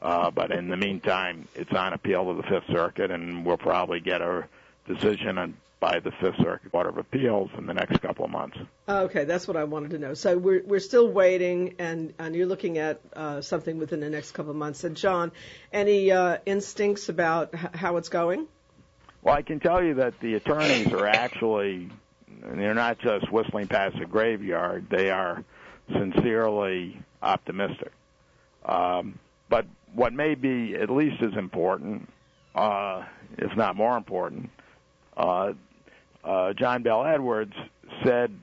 Uh, 0.01 0.31
but 0.31 0.51
in 0.51 0.69
the 0.69 0.77
meantime, 0.77 1.47
it's 1.55 1.73
on 1.73 1.93
appeal 1.93 2.25
to 2.25 2.41
the 2.41 2.47
Fifth 2.47 2.67
Circuit, 2.71 3.11
and 3.11 3.45
we'll 3.45 3.57
probably 3.57 3.99
get 3.99 4.21
a 4.21 4.45
decision 4.87 5.37
on, 5.37 5.55
by 5.79 5.99
the 5.99 6.11
Fifth 6.11 6.35
Circuit 6.37 6.71
Court 6.71 6.87
of 6.87 6.97
Appeals 6.97 7.49
in 7.57 7.65
the 7.65 7.73
next 7.73 8.01
couple 8.01 8.25
of 8.25 8.31
months. 8.31 8.57
Okay, 8.87 9.23
that's 9.23 9.47
what 9.47 9.55
I 9.55 9.63
wanted 9.63 9.91
to 9.91 9.97
know. 9.97 10.13
So 10.13 10.37
we're 10.37 10.61
we're 10.65 10.79
still 10.79 11.07
waiting, 11.07 11.75
and 11.79 12.13
and 12.19 12.35
you're 12.35 12.47
looking 12.47 12.77
at 12.77 13.01
uh, 13.13 13.41
something 13.41 13.77
within 13.77 13.99
the 13.99 14.09
next 14.09 14.31
couple 14.31 14.51
of 14.51 14.57
months. 14.57 14.83
And 14.83 14.95
John, 14.97 15.31
any 15.71 16.11
uh, 16.11 16.37
instincts 16.45 17.09
about 17.09 17.51
h- 17.53 17.71
how 17.73 17.97
it's 17.97 18.09
going? 18.09 18.47
Well, 19.21 19.35
I 19.35 19.41
can 19.41 19.59
tell 19.59 19.83
you 19.83 19.95
that 19.95 20.19
the 20.19 20.35
attorneys 20.35 20.91
are 20.91 21.07
actually 21.07 21.89
they're 22.41 22.73
not 22.73 22.99
just 22.99 23.31
whistling 23.31 23.67
past 23.67 23.97
the 23.99 24.05
graveyard; 24.05 24.87
they 24.89 25.09
are 25.09 25.43
sincerely 25.91 27.01
optimistic. 27.21 27.91
Um, 28.65 29.17
but 29.49 29.65
what 29.93 30.13
may 30.13 30.35
be 30.35 30.75
at 30.75 30.89
least 30.89 31.21
as 31.23 31.33
important, 31.37 32.09
uh, 32.53 33.03
if 33.37 33.55
not 33.55 33.75
more 33.75 33.97
important, 33.97 34.49
uh, 35.17 35.53
uh, 36.23 36.53
John 36.53 36.83
Bel 36.83 37.05
Edwards 37.05 37.53
said 38.03 38.33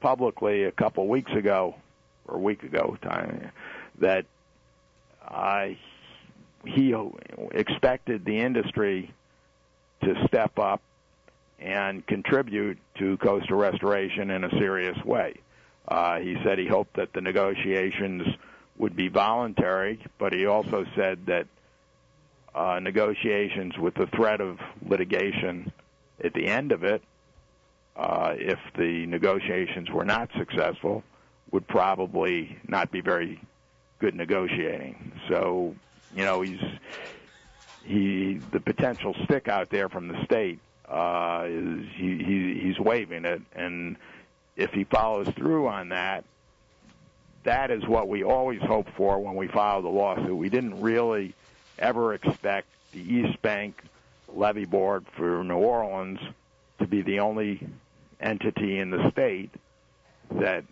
publicly 0.00 0.64
a 0.64 0.72
couple 0.72 1.08
weeks 1.08 1.32
ago, 1.32 1.74
or 2.26 2.36
a 2.36 2.40
week 2.40 2.62
ago, 2.62 2.96
time, 3.02 3.50
that 4.00 4.26
he 6.66 6.94
expected 7.52 8.24
the 8.24 8.38
industry 8.38 9.12
to 10.02 10.14
step 10.26 10.58
up 10.58 10.82
and 11.58 12.06
contribute 12.06 12.78
to 12.98 13.16
coastal 13.18 13.56
restoration 13.56 14.30
in 14.30 14.44
a 14.44 14.50
serious 14.50 15.02
way. 15.04 15.34
Uh, 15.86 16.18
he 16.18 16.36
said 16.44 16.58
he 16.58 16.66
hoped 16.66 16.96
that 16.96 17.12
the 17.12 17.20
negotiations 17.20 18.22
would 18.76 18.96
be 18.96 19.08
voluntary, 19.08 20.04
but 20.18 20.32
he 20.32 20.46
also 20.46 20.84
said 20.96 21.26
that 21.26 21.46
uh, 22.54 22.78
negotiations 22.80 23.76
with 23.78 23.94
the 23.94 24.06
threat 24.06 24.40
of 24.40 24.58
litigation 24.86 25.72
at 26.24 26.32
the 26.32 26.46
end 26.46 26.72
of 26.72 26.82
it, 26.82 27.02
uh, 27.96 28.34
if 28.36 28.58
the 28.76 29.06
negotiations 29.06 29.90
were 29.90 30.04
not 30.04 30.30
successful, 30.36 31.04
would 31.52 31.68
probably 31.68 32.58
not 32.66 32.90
be 32.90 33.00
very 33.00 33.40
good 34.00 34.14
negotiating. 34.14 35.12
So, 35.28 35.76
you 36.16 36.24
know, 36.24 36.40
he's 36.40 36.60
he 37.84 38.40
the 38.50 38.60
potential 38.60 39.14
stick 39.24 39.46
out 39.46 39.68
there 39.68 39.88
from 39.88 40.08
the 40.08 40.24
state 40.24 40.58
uh, 40.88 41.44
is 41.46 41.86
he, 41.94 42.18
he 42.18 42.60
he's 42.60 42.78
waving 42.78 43.24
it, 43.24 43.42
and 43.54 43.96
if 44.56 44.72
he 44.72 44.84
follows 44.84 45.28
through 45.36 45.68
on 45.68 45.90
that, 45.90 46.24
that 47.44 47.70
is 47.70 47.86
what 47.86 48.08
we 48.08 48.24
always 48.24 48.60
hope 48.60 48.88
for 48.96 49.18
when 49.18 49.36
we 49.36 49.46
filed 49.46 49.84
the 49.84 49.88
lawsuit. 49.88 50.36
We 50.36 50.48
didn't 50.48 50.80
really 50.80 51.34
ever 51.78 52.14
expect 52.14 52.68
the 52.92 53.00
East 53.00 53.40
Bank 53.42 53.82
Levee 54.36 54.64
Board 54.64 55.06
for 55.16 55.42
New 55.44 55.56
Orleans 55.56 56.18
to 56.78 56.86
be 56.86 57.02
the 57.02 57.20
only 57.20 57.66
entity 58.20 58.78
in 58.78 58.90
the 58.90 59.10
state 59.10 59.50
that 60.30 60.64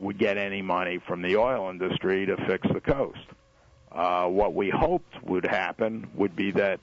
would 0.00 0.18
get 0.18 0.36
any 0.36 0.62
money 0.62 0.98
from 1.06 1.22
the 1.22 1.36
oil 1.36 1.70
industry 1.70 2.26
to 2.26 2.36
fix 2.48 2.66
the 2.72 2.80
coast. 2.80 3.26
Uh, 3.92 4.26
what 4.26 4.54
we 4.54 4.70
hoped 4.70 5.22
would 5.24 5.46
happen 5.46 6.08
would 6.14 6.34
be 6.34 6.50
that 6.50 6.80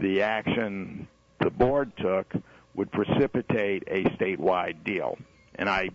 the 0.00 0.22
action 0.22 1.06
the 1.40 1.50
board 1.50 1.92
took 1.98 2.32
would 2.74 2.90
precipitate 2.90 3.84
a 3.86 4.04
statewide 4.16 4.84
deal. 4.84 5.16
And 5.54 5.68
I 5.68 5.90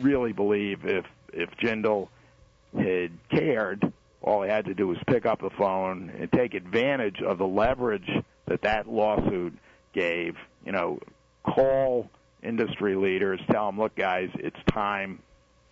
really 0.00 0.32
believe 0.32 0.84
if 0.84 1.04
if 1.32 1.50
Jindal 1.62 2.08
had 2.76 3.10
cared, 3.30 3.92
all 4.22 4.42
he 4.42 4.48
had 4.48 4.64
to 4.64 4.74
do 4.74 4.88
was 4.88 4.98
pick 5.06 5.26
up 5.26 5.40
the 5.40 5.50
phone 5.50 6.10
and 6.18 6.30
take 6.32 6.54
advantage 6.54 7.22
of 7.22 7.38
the 7.38 7.46
leverage 7.46 8.08
that 8.48 8.62
that 8.62 8.88
lawsuit 8.88 9.56
gave. 9.92 10.36
You 10.64 10.72
know, 10.72 11.00
call 11.44 12.10
industry 12.42 12.94
leaders, 12.94 13.40
tell 13.50 13.66
them, 13.66 13.78
look, 13.78 13.94
guys, 13.94 14.30
it's 14.34 14.58
time 14.72 15.20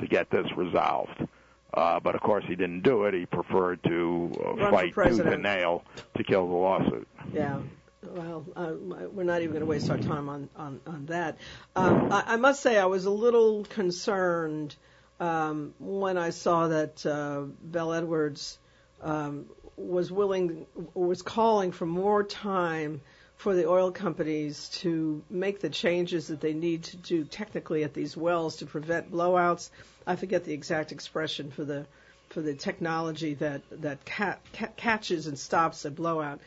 to 0.00 0.06
get 0.06 0.30
this 0.30 0.46
resolved. 0.56 1.26
Uh, 1.72 2.00
but 2.00 2.14
of 2.14 2.20
course, 2.22 2.44
he 2.48 2.56
didn't 2.56 2.82
do 2.82 3.04
it. 3.04 3.14
He 3.14 3.26
preferred 3.26 3.82
to 3.84 4.32
uh, 4.60 4.70
fight 4.70 4.94
tooth 4.94 5.20
and 5.20 5.42
nail 5.42 5.84
to 6.16 6.24
kill 6.24 6.46
the 6.46 6.54
lawsuit. 6.54 7.08
Yeah. 7.32 7.60
Well, 8.02 8.46
uh, 8.54 8.72
we're 9.12 9.24
not 9.24 9.42
even 9.42 9.50
going 9.50 9.60
to 9.60 9.66
waste 9.66 9.90
our 9.90 9.98
time 9.98 10.28
on 10.28 10.48
on, 10.56 10.80
on 10.86 11.06
that. 11.06 11.38
Um, 11.74 12.12
I, 12.12 12.22
I 12.28 12.36
must 12.36 12.62
say, 12.62 12.78
I 12.78 12.86
was 12.86 13.04
a 13.04 13.10
little 13.10 13.64
concerned 13.64 14.76
um, 15.18 15.74
when 15.80 16.16
I 16.16 16.30
saw 16.30 16.68
that 16.68 17.04
uh, 17.04 17.42
Bel 17.62 17.92
Edwards 17.92 18.58
um, 19.02 19.46
was 19.76 20.10
willing, 20.10 20.66
was 20.94 21.22
calling 21.22 21.72
for 21.72 21.86
more 21.86 22.24
time 22.24 23.00
for 23.36 23.54
the 23.54 23.68
oil 23.68 23.90
companies 23.90 24.70
to 24.70 25.22
make 25.28 25.60
the 25.60 25.68
changes 25.68 26.28
that 26.28 26.40
they 26.40 26.54
need 26.54 26.82
to 26.84 26.96
do 26.96 27.24
technically 27.24 27.84
at 27.84 27.92
these 27.92 28.16
wells 28.16 28.56
to 28.56 28.66
prevent 28.66 29.12
blowouts. 29.12 29.70
I 30.06 30.16
forget 30.16 30.44
the 30.44 30.54
exact 30.54 30.92
expression 30.92 31.50
for 31.50 31.64
the 31.64 31.86
for 32.30 32.40
the 32.40 32.54
technology 32.54 33.34
that 33.34 33.62
that 33.82 34.04
ca- 34.04 34.38
ca- 34.52 34.72
catches 34.76 35.26
and 35.26 35.38
stops 35.38 35.84
a 35.84 35.90
blowout. 35.90 36.40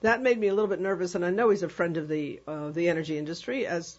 That 0.00 0.22
made 0.22 0.38
me 0.38 0.48
a 0.48 0.54
little 0.54 0.68
bit 0.68 0.80
nervous, 0.80 1.14
and 1.14 1.24
I 1.24 1.30
know 1.30 1.50
he's 1.50 1.62
a 1.62 1.68
friend 1.68 1.96
of 1.96 2.08
the 2.08 2.40
uh, 2.46 2.70
the 2.70 2.88
energy 2.88 3.18
industry, 3.18 3.66
as 3.66 3.98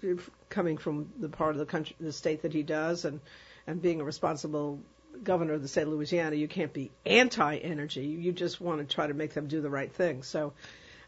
coming 0.49 0.77
from 0.77 1.11
the 1.19 1.29
part 1.29 1.51
of 1.51 1.59
the 1.59 1.65
country, 1.65 1.95
the 1.99 2.13
state 2.13 2.43
that 2.43 2.53
he 2.53 2.63
does, 2.63 3.03
and 3.03 3.19
and 3.67 3.81
being 3.81 3.99
a 3.99 4.05
responsible 4.05 4.79
governor 5.23 5.53
of 5.53 5.61
the 5.61 5.67
state 5.67 5.83
of 5.83 5.89
Louisiana, 5.89 6.35
you 6.35 6.47
can't 6.47 6.73
be 6.73 6.91
anti-energy. 7.05 8.05
You 8.05 8.31
just 8.31 8.61
want 8.61 8.87
to 8.87 8.95
try 8.95 9.07
to 9.07 9.13
make 9.13 9.33
them 9.33 9.47
do 9.47 9.61
the 9.61 9.69
right 9.69 9.91
thing. 9.91 10.23
So 10.23 10.53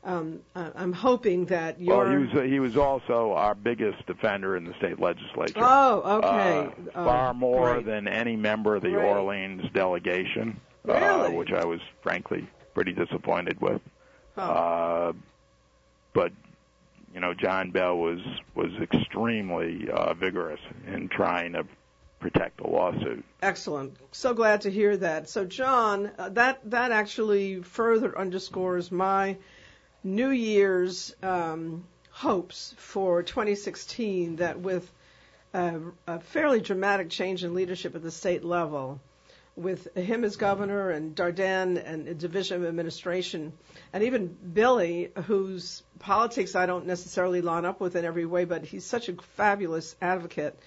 um, 0.04 0.40
I'm 0.56 0.94
hoping 0.94 1.46
that 1.46 1.82
you're. 1.82 1.98
Well, 1.98 2.10
he 2.10 2.38
was 2.38 2.50
he 2.50 2.60
was 2.60 2.78
also 2.78 3.34
our 3.34 3.54
biggest 3.54 4.06
defender 4.06 4.56
in 4.56 4.64
the 4.64 4.74
state 4.78 5.00
legislature. 5.00 5.56
Oh, 5.58 6.20
okay. 6.24 6.74
Uh, 6.96 7.04
far 7.04 7.30
oh, 7.32 7.34
more 7.34 7.74
great. 7.74 7.86
than 7.86 8.08
any 8.08 8.36
member 8.36 8.76
of 8.76 8.82
the. 8.82 8.96
Orleans 8.96 9.64
delegation, 9.74 10.60
uh, 10.88 11.30
which 11.30 11.52
I 11.52 11.66
was 11.66 11.80
frankly 12.02 12.48
pretty 12.74 12.94
disappointed 12.94 13.60
with. 13.60 13.82
Huh. 14.36 14.42
Uh, 14.42 15.14
but 16.14 16.32
you 17.14 17.20
know, 17.20 17.34
John 17.34 17.72
Bel 17.72 17.98
was 17.98 18.20
was 18.56 18.72
extremely 18.82 19.90
uh, 19.90 20.14
vigorous 20.14 20.62
in 20.88 21.10
trying 21.10 21.54
to 21.54 21.66
protect 22.20 22.58
the 22.58 22.68
lawsuit. 22.68 23.24
Excellent. 23.42 23.96
So 24.12 24.34
glad 24.34 24.62
to 24.62 24.72
hear 24.72 24.98
that. 24.98 25.30
So, 25.30 25.46
John, 25.46 26.12
uh, 26.18 26.30
that 26.30 26.60
that 26.70 26.92
actually 26.92 27.62
further 27.62 28.18
underscores 28.18 28.92
my 28.92 29.38
New 30.04 30.30
Year's 30.30 31.16
um, 31.24 31.86
hopes 32.12 32.74
for 32.78 33.24
2016. 33.24 34.38
That 34.38 34.60
with 34.60 34.90
a, 35.54 35.80
a 36.08 36.20
fairly 36.20 36.62
dramatic 36.62 37.10
change 37.10 37.44
in 37.44 37.54
leadership 37.54 37.96
at 37.96 38.04
the 38.04 38.12
state 38.12 38.44
level, 38.44 39.00
with 39.56 39.96
him 39.96 40.24
as 40.24 40.36
governor 40.36 40.90
and 40.90 41.16
Dardenne 41.16 41.82
and 41.84 42.18
division 42.18 42.62
of 42.62 42.68
administration, 42.68 43.54
and 43.92 44.04
even 44.04 44.28
Billy, 44.28 45.12
whose 45.26 45.84
politics 46.00 46.56
I 46.56 46.66
don't 46.66 46.86
necessarily 46.86 47.42
line 47.42 47.66
up 47.66 47.82
with 47.82 47.96
in 47.96 48.06
every 48.06 48.26
way, 48.26 48.46
but 48.46 48.64
he's 48.64 48.86
such 48.86 49.10
a 49.10 49.16
fabulous 49.36 49.96
advocate 50.02 50.58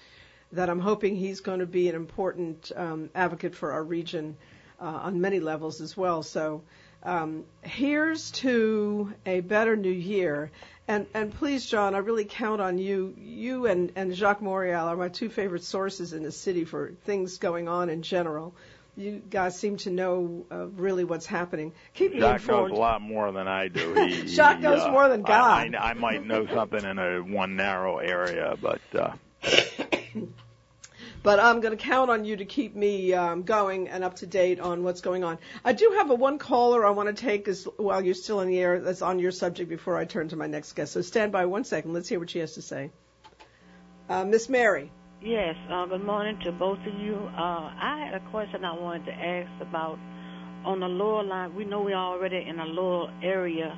that 0.53 0.69
I'm 0.69 0.79
hoping 0.79 1.15
he's 1.15 1.41
going 1.41 1.59
to 1.59 1.65
be 1.65 1.89
an 1.89 1.95
important 1.95 2.71
um, 2.75 3.09
advocate 3.13 3.55
for 3.55 3.71
our 3.71 3.83
region 3.83 4.37
uh, 4.79 4.85
on 4.85 5.19
many 5.19 5.39
levels 5.39 5.81
as 5.81 5.97
well. 5.97 6.23
So 6.23 6.61
um, 7.01 7.43
here's 7.61 8.31
to 8.31 9.13
a 9.25 9.41
better 9.41 9.75
new 9.75 9.91
year. 9.91 10.51
And, 10.87 11.07
and 11.13 11.33
please, 11.33 11.65
John, 11.65 11.95
I 11.95 11.99
really 11.99 12.25
count 12.25 12.61
on 12.61 12.77
you. 12.77 13.15
You 13.17 13.65
and, 13.65 13.91
and 13.95 14.15
Jacques 14.15 14.41
Morial 14.41 14.85
are 14.87 14.95
my 14.95 15.09
two 15.09 15.29
favorite 15.29 15.63
sources 15.63 16.13
in 16.13 16.23
the 16.23 16.31
city 16.31 16.65
for 16.65 16.93
things 17.05 17.37
going 17.37 17.67
on 17.67 17.89
in 17.89 18.03
general. 18.03 18.53
You 18.95 19.23
guys 19.27 19.57
seem 19.57 19.77
to 19.77 19.89
know 19.89 20.45
uh, 20.51 20.67
really 20.67 21.03
what's 21.03 21.25
happening. 21.25 21.71
Keep 21.95 22.13
me 22.13 22.19
Jacques 22.19 22.41
informed. 22.41 22.69
knows 22.69 22.77
a 22.77 22.81
lot 22.81 23.01
more 23.01 23.31
than 23.31 23.47
I 23.47 23.69
do. 23.69 23.95
He, 23.95 24.27
Jacques 24.27 24.57
he, 24.57 24.63
knows 24.63 24.81
uh, 24.81 24.91
more 24.91 25.09
than 25.09 25.23
God. 25.23 25.73
I, 25.73 25.77
I, 25.79 25.89
I 25.91 25.93
might 25.93 26.23
know 26.23 26.45
something 26.45 26.83
in 26.83 26.99
a 26.99 27.19
one 27.21 27.55
narrow 27.55 27.97
area, 27.97 28.55
but 28.61 28.81
uh, 28.93 29.13
but 31.23 31.39
I'm 31.39 31.61
going 31.61 31.75
to 31.75 31.81
count 31.81 32.11
on 32.11 32.25
you 32.25 32.35
to 32.35 32.45
keep 32.45 32.75
me 32.75 33.13
um, 33.13 33.43
going 33.43 33.87
and 33.87 34.03
up 34.03 34.17
to 34.17 34.27
date 34.27 34.59
on 34.59 34.83
what's 34.83 34.99
going 34.99 35.23
on. 35.23 35.39
I 35.63 35.71
do 35.71 35.95
have 35.97 36.09
a 36.09 36.15
one 36.15 36.37
caller 36.37 36.85
I 36.85 36.91
want 36.91 37.15
to 37.15 37.19
take 37.19 37.47
as, 37.47 37.63
while 37.77 38.03
you're 38.03 38.13
still 38.13 38.41
in 38.41 38.49
the 38.49 38.59
air 38.59 38.81
that's 38.81 39.01
on 39.01 39.19
your 39.19 39.31
subject 39.31 39.69
before 39.69 39.97
I 39.97 40.03
turn 40.03 40.27
to 40.29 40.35
my 40.35 40.47
next 40.47 40.73
guest. 40.73 40.91
So 40.91 41.01
stand 41.01 41.31
by 41.31 41.45
one 41.45 41.63
second. 41.63 41.93
Let's 41.93 42.09
hear 42.09 42.19
what 42.19 42.29
she 42.29 42.39
has 42.39 42.53
to 42.55 42.61
say. 42.61 42.91
Uh, 44.09 44.25
Miss 44.25 44.49
Mary. 44.49 44.91
Yes, 45.21 45.55
uh, 45.71 45.85
good 45.85 46.03
morning 46.03 46.37
to 46.43 46.51
both 46.51 46.79
of 46.79 46.99
you. 46.99 47.15
Uh, 47.15 47.71
I 47.79 48.05
had 48.05 48.21
a 48.21 48.29
question 48.29 48.65
I 48.65 48.77
wanted 48.77 49.05
to 49.05 49.13
ask 49.13 49.49
about 49.61 49.97
on 50.65 50.81
the 50.81 50.87
lower 50.87 51.23
line. 51.23 51.55
We 51.55 51.63
know 51.63 51.81
we're 51.81 51.95
already 51.95 52.45
in 52.45 52.59
a 52.59 52.65
lower 52.65 53.09
area 53.23 53.77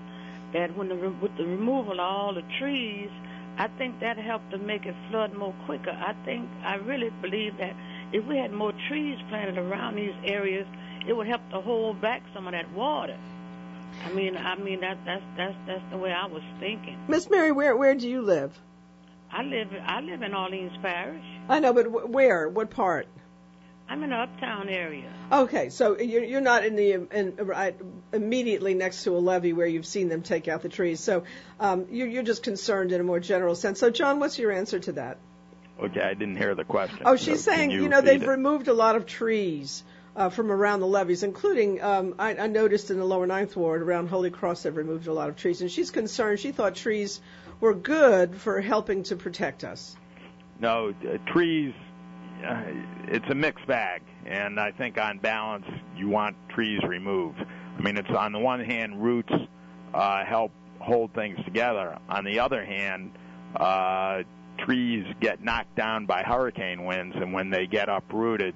that 0.54 0.76
when 0.76 0.90
the, 0.90 0.96
with 0.96 1.38
the 1.38 1.46
removal 1.46 1.94
of 1.94 2.00
all 2.00 2.34
the 2.34 2.42
trees, 2.60 3.12
I 3.58 3.68
think 3.78 4.00
that 4.02 4.18
helped 4.18 4.52
to 4.52 4.58
make 4.58 4.86
it 4.86 4.96
flood 5.10 5.34
more 5.34 5.54
quicker. 5.66 5.92
I 5.92 6.14
think 6.26 6.50
I 6.64 6.76
really 6.76 7.10
believe 7.22 7.58
that 7.58 7.74
if 8.12 8.26
we 8.26 8.38
had 8.38 8.52
more 8.52 8.74
trees 8.88 9.18
planted 9.30 9.58
around 9.58 9.96
these 9.96 10.14
areas, 10.24 10.68
it 11.08 11.14
would 11.14 11.28
help 11.28 11.42
to 11.52 11.62
hold 11.62 12.02
back 12.02 12.22
some 12.34 12.48
of 12.48 12.54
that 12.54 12.70
water. 12.74 13.18
I 14.04 14.12
mean, 14.12 14.36
I 14.36 14.56
mean 14.56 14.82
that 14.82 14.98
that's 15.06 15.24
that's 15.38 15.56
that's 15.66 15.84
the 15.92 15.98
way 15.98 16.12
I 16.12 16.26
was 16.26 16.44
thinking. 16.60 16.98
Miss 17.08 17.30
Mary, 17.30 17.52
where 17.52 17.78
where 17.78 17.96
do 17.96 18.10
you 18.10 18.22
live? 18.22 18.60
I 19.32 19.44
live 19.44 19.70
I 19.86 20.02
live 20.02 20.22
in 20.22 20.34
Orleans 20.34 20.78
Parish. 20.82 21.24
I 21.48 21.60
know, 21.60 21.74
but 21.74 22.10
where? 22.10 22.50
What 22.50 22.70
part? 22.70 23.08
I'm 23.88 24.04
in 24.04 24.10
the 24.10 24.16
uptown 24.16 24.68
area. 24.70 25.12
Okay, 25.32 25.70
so 25.70 26.00
you're 26.00 26.24
you're 26.24 26.42
not 26.42 26.66
in 26.66 26.76
the 26.76 26.94
in, 26.94 27.36
right 27.38 27.76
immediately 28.14 28.74
next 28.74 29.04
to 29.04 29.16
a 29.16 29.20
levee 29.20 29.54
where 29.54 29.68
you've 29.68 29.86
seen 29.86 30.10
them 30.10 30.24
take 30.24 30.48
out 30.48 30.62
the 30.64 30.70
trees. 30.70 31.00
So 31.00 31.24
um, 31.60 31.86
you're 31.92 32.08
you're 32.08 32.24
just 32.24 32.42
concerned 32.44 32.92
in 32.92 33.00
a 33.00 33.04
more 33.04 33.20
general 33.20 33.56
sense. 33.56 33.80
So 33.80 33.90
John, 33.92 34.20
what's 34.20 34.40
your 34.40 34.52
answer 34.52 34.80
to 34.80 34.94
that? 34.94 35.18
Okay, 35.82 36.02
I 36.02 36.14
didn't 36.14 36.38
hear 36.38 36.56
the 36.56 36.64
question. 36.64 37.00
Oh, 37.06 37.16
she's 37.16 37.44
So 37.44 37.52
saying 37.52 37.72
you 37.72 37.84
you 37.84 37.90
know 37.90 38.02
they've 38.02 38.22
it? 38.22 38.28
removed 38.28 38.68
a 38.68 38.74
lot 38.74 38.96
of 38.96 39.06
trees. 39.06 39.84
Uh, 40.16 40.30
from 40.30 40.50
around 40.50 40.80
the 40.80 40.88
levees, 40.88 41.24
including 41.24 41.82
um, 41.84 42.16
I, 42.18 42.38
I 42.38 42.48
noticed 42.48 42.90
in 42.90 43.00
the 43.00 43.04
lower 43.04 43.28
ninth 43.28 43.58
ward 43.58 43.82
around 43.82 44.08
Holy 44.08 44.30
Cross, 44.30 44.64
they've 44.64 44.74
removed 44.74 45.08
a 45.08 45.12
lot 45.12 45.28
of 45.28 45.36
trees, 45.36 45.60
and 45.60 45.70
she's 45.70 45.92
concerned. 45.92 46.40
She 46.40 46.54
thought 46.54 46.76
trees 46.76 47.20
were 47.60 47.74
good 47.74 48.34
for 48.38 48.62
helping 48.62 49.04
to 49.04 49.18
protect 49.18 49.66
us. 49.66 49.94
No, 50.58 50.94
uh, 51.06 51.18
trees. 51.34 51.74
Uh, 52.44 52.64
it's 53.08 53.30
a 53.30 53.36
mixed 53.36 53.66
bag, 53.68 54.02
and 54.26 54.60
I 54.60 54.72
think 54.72 55.00
on 55.00 55.20
balance, 55.20 55.66
you 55.96 56.10
want 56.10 56.36
trees 56.50 56.82
removed. 56.84 57.40
I 57.78 57.82
mean, 57.82 57.98
it's 57.98 58.10
on 58.10 58.32
the 58.32 58.40
one 58.40 58.64
hand, 58.64 59.04
roots 59.04 59.34
uh, 59.94 60.26
help 60.26 60.52
hold 60.80 61.14
things 61.14 61.38
together. 61.46 61.98
On 62.10 62.24
the 62.24 62.40
other 62.40 62.64
hand, 62.64 63.12
uh, 63.56 64.24
trees 64.60 65.06
get 65.20 65.44
knocked 65.44 65.76
down 65.76 66.06
by 66.06 66.24
hurricane 66.24 66.86
winds, 66.86 67.16
and 67.16 67.34
when 67.34 67.50
they 67.50 67.68
get 67.68 67.90
uprooted, 67.90 68.54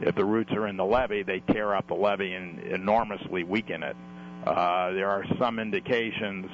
if 0.00 0.14
the 0.16 0.24
roots 0.24 0.50
are 0.52 0.66
in 0.66 0.76
the 0.76 0.84
levee, 0.84 1.22
they 1.22 1.40
tear 1.52 1.74
up 1.74 1.86
the 1.88 1.94
levee 1.94 2.34
and 2.34 2.60
enormously 2.60 3.44
weaken 3.44 3.82
it. 3.82 3.96
Uh, 4.44 4.90
there 4.92 5.08
are 5.08 5.24
some 5.38 5.58
indications 5.58 6.46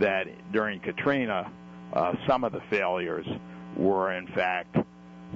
that 0.00 0.26
during 0.52 0.80
Katrina, 0.80 1.50
uh, 1.92 2.14
some 2.26 2.44
of 2.44 2.52
the 2.52 2.60
failures 2.70 3.26
were 3.76 4.12
in 4.12 4.26
fact 4.28 4.76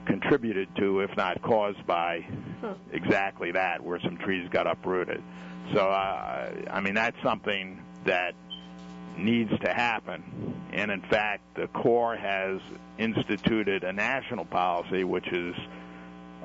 contributed 0.06 0.68
to, 0.76 1.00
if 1.00 1.16
not 1.16 1.40
caused 1.42 1.86
by, 1.86 2.26
Huh. 2.60 2.74
exactly 2.92 3.52
that, 3.52 3.82
where 3.82 3.98
some 4.00 4.16
trees 4.18 4.48
got 4.50 4.66
uprooted. 4.66 5.22
So, 5.74 5.88
uh, 5.88 6.50
I 6.70 6.80
mean, 6.80 6.94
that's 6.94 7.16
something 7.22 7.80
that 8.04 8.34
needs 9.16 9.50
to 9.64 9.72
happen. 9.72 10.54
And 10.72 10.90
in 10.90 11.00
fact, 11.02 11.42
the 11.54 11.66
Corps 11.68 12.16
has 12.16 12.60
instituted 12.98 13.84
a 13.84 13.92
national 13.92 14.44
policy, 14.44 15.04
which 15.04 15.26
is 15.32 15.54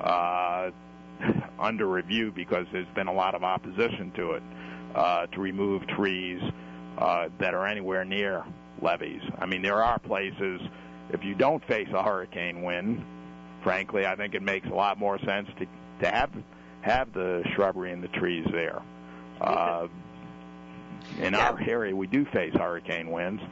uh, 0.00 0.70
under 1.58 1.86
review 1.86 2.30
because 2.32 2.66
there's 2.72 2.86
been 2.94 3.08
a 3.08 3.12
lot 3.12 3.34
of 3.34 3.42
opposition 3.42 4.10
to 4.16 4.32
it, 4.32 4.42
uh, 4.94 5.26
to 5.26 5.40
remove 5.40 5.86
trees 5.86 6.40
uh, 6.98 7.28
that 7.38 7.54
are 7.54 7.66
anywhere 7.66 8.04
near 8.04 8.44
levees. 8.82 9.22
I 9.38 9.46
mean, 9.46 9.62
there 9.62 9.82
are 9.82 9.98
places, 9.98 10.60
if 11.10 11.24
you 11.24 11.34
don't 11.34 11.64
face 11.66 11.88
a 11.92 12.02
hurricane 12.02 12.62
wind, 12.62 13.04
frankly, 13.68 14.06
I 14.06 14.16
think 14.16 14.34
it 14.34 14.42
makes 14.42 14.66
a 14.66 14.74
lot 14.74 14.98
more 14.98 15.18
sense 15.18 15.48
to, 15.58 15.66
to 16.00 16.10
have 16.10 16.30
have 16.80 17.12
the 17.12 17.42
shrubbery 17.54 17.92
and 17.92 18.02
the 18.02 18.08
trees 18.08 18.46
there. 18.50 18.80
Uh, 19.40 19.88
in 21.20 21.34
our 21.34 21.60
area, 21.60 21.94
we 21.94 22.06
do 22.06 22.24
face 22.24 22.54
hurricane 22.54 23.10
winds, 23.10 23.42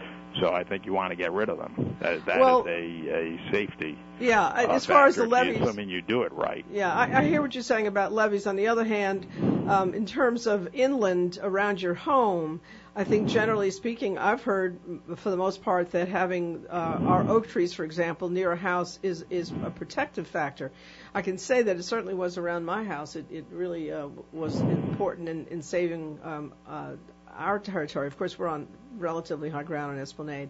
so 0.40 0.52
I 0.52 0.64
think 0.64 0.86
you 0.86 0.94
want 0.94 1.10
to 1.10 1.16
get 1.16 1.32
rid 1.32 1.48
of 1.50 1.58
them. 1.58 1.96
That, 2.00 2.24
that 2.26 2.40
Well- 2.40 2.60
is 2.60 2.66
a, 2.66 3.14
a 3.14 3.52
safety. 3.52 3.98
Yeah, 4.18 4.46
uh, 4.46 4.66
as 4.70 4.86
far 4.86 5.06
as 5.06 5.16
the 5.16 5.26
levees. 5.26 5.60
assuming 5.60 5.90
you 5.90 6.00
do 6.00 6.22
it 6.22 6.32
right. 6.32 6.64
Yeah, 6.72 6.92
I, 6.92 7.18
I 7.18 7.24
hear 7.24 7.42
what 7.42 7.54
you're 7.54 7.62
saying 7.62 7.86
about 7.86 8.12
levees. 8.12 8.46
On 8.46 8.56
the 8.56 8.68
other 8.68 8.84
hand, 8.84 9.26
um, 9.68 9.92
in 9.92 10.06
terms 10.06 10.46
of 10.46 10.74
inland 10.74 11.38
around 11.42 11.82
your 11.82 11.92
home, 11.94 12.62
I 12.98 13.04
think 13.04 13.28
generally 13.28 13.70
speaking, 13.72 14.16
I've 14.16 14.42
heard 14.42 14.78
for 15.16 15.28
the 15.28 15.36
most 15.36 15.62
part 15.62 15.90
that 15.90 16.08
having 16.08 16.64
uh, 16.70 16.98
our 17.04 17.28
oak 17.28 17.46
trees, 17.46 17.74
for 17.74 17.84
example, 17.84 18.30
near 18.30 18.50
a 18.52 18.56
house 18.56 18.98
is 19.02 19.22
is 19.28 19.52
a 19.62 19.70
protective 19.70 20.26
factor. 20.26 20.72
I 21.14 21.20
can 21.20 21.36
say 21.36 21.60
that 21.60 21.76
it 21.76 21.82
certainly 21.82 22.14
was 22.14 22.38
around 22.38 22.64
my 22.64 22.84
house. 22.84 23.14
It, 23.14 23.26
it 23.30 23.44
really 23.50 23.92
uh, 23.92 24.08
was 24.32 24.58
important 24.58 25.28
in, 25.28 25.46
in 25.48 25.60
saving 25.60 26.18
um, 26.24 26.54
uh, 26.66 26.92
our 27.36 27.58
territory. 27.58 28.06
Of 28.06 28.16
course, 28.16 28.38
we're 28.38 28.48
on 28.48 28.66
relatively 28.96 29.50
high 29.50 29.62
ground 29.62 29.92
on 29.92 29.98
Esplanade. 29.98 30.48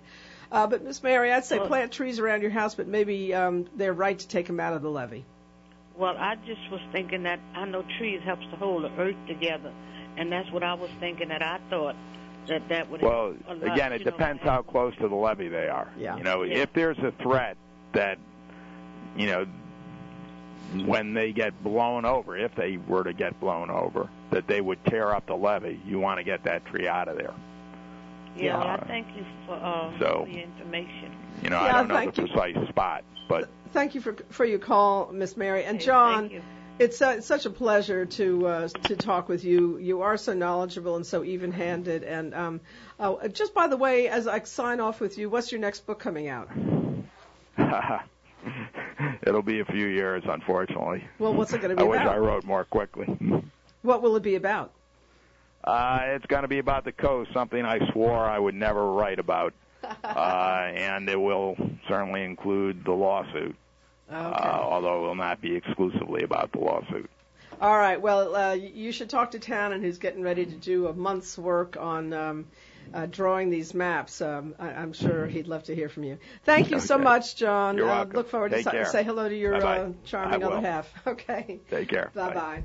Uh, 0.53 0.69
but 0.69 0.85
Miss 0.85 1.03
Mary, 1.03 1.33
I'd 1.33 1.45
say 1.45 1.59
Well- 1.59 1.67
plant 1.67 1.91
trees 1.91 2.21
around 2.21 2.43
your 2.43 2.53
house, 2.53 2.77
but 2.77 2.87
maybe 2.87 3.35
um, 3.35 3.67
they're 3.75 3.93
right 3.93 4.17
to 4.17 4.29
take 4.29 4.47
them 4.47 4.61
out 4.61 4.73
of 4.73 4.83
the 4.83 4.91
levee. 4.91 5.25
Well, 5.97 6.17
I 6.17 6.37
just 6.47 6.71
was 6.71 6.81
thinking 6.93 7.25
that 7.25 7.41
I 7.57 7.65
know 7.65 7.83
trees 7.99 8.21
helps 8.23 8.45
to 8.51 8.57
hold 8.57 8.85
the 8.85 8.91
earth 9.01 9.17
together, 9.27 9.73
and 10.17 10.31
that's 10.31 10.53
what 10.53 10.63
I 10.63 10.75
was 10.75 10.91
thinking 11.01 11.31
that 11.31 11.43
I 11.43 11.59
thought 11.71 11.97
that 12.49 12.69
that 12.69 12.91
would. 12.91 13.03
Well, 13.03 13.35
help 13.47 13.63
again, 13.63 13.93
it 13.93 14.01
you 14.01 14.05
know, 14.07 14.11
depends 14.13 14.43
how 14.43 14.63
close 14.63 14.95
to 14.97 15.09
the 15.09 15.15
levee 15.15 15.49
they 15.49 15.69
are. 15.69 15.89
Yeah. 15.99 16.17
You 16.17 16.25
know, 16.25 16.43
Yeah. 16.43 16.59
if 16.59 16.73
there's 16.73 16.99
a 16.99 17.13
threat 17.23 17.57
that, 17.93 18.19
you 19.17 19.27
know, 19.27 19.47
when 20.85 21.15
they 21.15 21.33
get 21.33 21.63
blown 21.63 22.05
over, 22.05 22.37
if 22.37 22.55
they 22.55 22.77
were 22.77 23.05
to 23.05 23.13
get 23.13 23.39
blown 23.41 23.71
over, 23.71 24.09
that 24.31 24.47
they 24.47 24.61
would 24.61 24.85
tear 24.87 25.15
up 25.15 25.27
the 25.27 25.37
levee, 25.37 25.81
you 25.87 25.99
want 26.01 26.19
to 26.19 26.25
get 26.25 26.43
that 26.45 26.65
tree 26.67 26.89
out 26.89 27.09
of 27.09 27.17
there. 27.17 27.33
Yeah, 28.37 28.59
well, 28.59 28.67
I 28.69 28.77
thank 28.87 29.07
you 29.17 29.25
for 29.47 29.55
uh, 29.55 29.99
So- 29.99 30.27
the 30.29 30.43
information. 30.43 31.13
You 31.43 31.51
know, 31.51 31.61
Yeah, 31.63 31.67
I 31.69 31.73
don't 31.73 31.89
know 31.89 31.95
thank 31.95 32.15
the 32.15 32.23
you. 32.23 32.29
precise 32.29 32.69
spot, 32.69 33.05
but 33.29 33.49
Thank 33.73 33.95
you 33.95 34.01
for 34.01 34.15
for 34.31 34.45
your 34.47 34.59
call, 34.59 35.11
Miss 35.13 35.37
Mary 35.37 35.65
and 35.65 35.77
Okay, 35.77 35.85
John. 35.87 36.21
thank 36.21 36.33
you. 36.33 36.43
It's, 36.79 37.01
uh, 37.01 37.15
it's 37.17 37.27
such 37.27 37.47
a 37.47 37.51
pleasure 37.51 38.05
to 38.05 38.47
uh, 38.47 38.69
to 38.69 38.97
talk 38.97 39.31
with 39.31 39.45
you. 39.45 39.79
You 39.79 40.03
are 40.03 40.19
so 40.19 40.35
knowledgeable 40.35 40.97
and 40.97 41.07
so 41.07 41.25
even-handed. 41.25 42.05
And 42.05 42.35
um, 42.35 42.61
oh, 43.01 43.27
just 43.29 43.55
by 43.55 43.67
the 43.67 43.79
way, 43.79 44.09
as 44.09 44.27
I 44.27 44.41
sign 44.41 44.81
off 44.81 45.01
with 45.01 45.17
you, 45.17 45.31
what's 45.31 45.51
your 45.51 45.61
next 45.61 45.87
book 45.87 45.99
coming 45.99 46.29
out? 46.29 46.51
it'll 49.27 49.43
be 49.43 49.61
a 49.61 49.65
few 49.65 49.87
years, 49.87 50.23
unfortunately. 50.29 51.05
Well, 51.19 51.33
what's 51.33 51.55
it 51.55 51.63
going 51.63 51.71
to 51.71 51.77
be 51.77 51.83
I 51.83 51.85
be 51.85 51.91
wish 51.91 52.01
I 52.01 52.05
about? 52.05 52.21
wrote 52.21 52.45
more 52.45 52.65
quickly. 52.65 53.07
What 53.83 54.03
will 54.03 54.17
it 54.17 54.25
be 54.25 54.35
about? 54.35 54.73
Uh, 55.63 56.01
it's 56.07 56.27
going 56.27 56.43
to 56.43 56.49
be 56.49 56.59
about 56.59 56.85
the 56.85 56.91
coast, 56.91 57.31
something 57.33 57.65
I 57.65 57.79
swore 57.93 58.19
I 58.19 58.37
would 58.37 58.57
never 58.57 58.93
write 58.93 59.21
about. 59.21 59.55
uh, 60.03 60.71
and 60.75 61.09
it 61.09 61.21
will 61.21 61.57
certainly 61.87 62.25
include 62.25 62.85
the 62.85 62.91
lawsuit, 62.91 63.55
Okay. 64.11 64.19
uh, 64.19 64.61
although 64.61 65.05
it 65.05 65.09
will 65.09 65.15
not 65.15 65.41
be 65.41 65.57
exclusively 65.57 66.23
about 66.23 66.53
the 66.53 66.59
lawsuit. 66.59 67.11
All 67.61 67.77
right. 67.77 68.01
Well, 68.01 68.35
uh, 68.37 68.53
you 68.53 68.93
should 68.93 69.11
talk 69.11 69.31
to 69.33 69.39
Tannen, 69.39 69.81
who's 69.81 69.99
getting 69.99 70.23
ready 70.23 70.45
to 70.45 70.55
do 70.55 70.89
a 70.89 70.93
month's 70.93 71.39
work 71.39 71.77
on 71.79 72.13
um, 72.13 72.47
uh, 72.93 73.07
drawing 73.07 73.51
these 73.51 73.75
maps. 73.75 74.21
Um, 74.21 74.55
I, 74.59 74.69
I'm 74.71 74.93
sure 74.93 75.27
he'd 75.27 75.49
love 75.49 75.65
to 75.65 75.75
hear 75.75 75.89
from 75.89 76.05
you. 76.05 76.19
Thank 76.45 76.71
you 76.71 76.81
so 76.81 76.99
much, 76.99 77.37
John. 77.37 77.77
You're 77.77 77.89
uh, 77.89 77.95
welcome. 77.97 78.17
Look 78.17 78.31
forward 78.31 78.53
Take 78.53 78.65
to 78.65 78.71
care. 78.71 78.85
say 78.85 79.05
hello 79.05 79.29
to 79.29 79.37
your 79.37 79.55
uh, 79.55 79.93
charming 80.05 80.43
other 80.43 80.61
half. 80.61 80.93
Okay. 81.07 81.61
Take 81.71 81.89
care. 81.89 82.11
Bye 82.15 82.35
bye. 82.35 82.63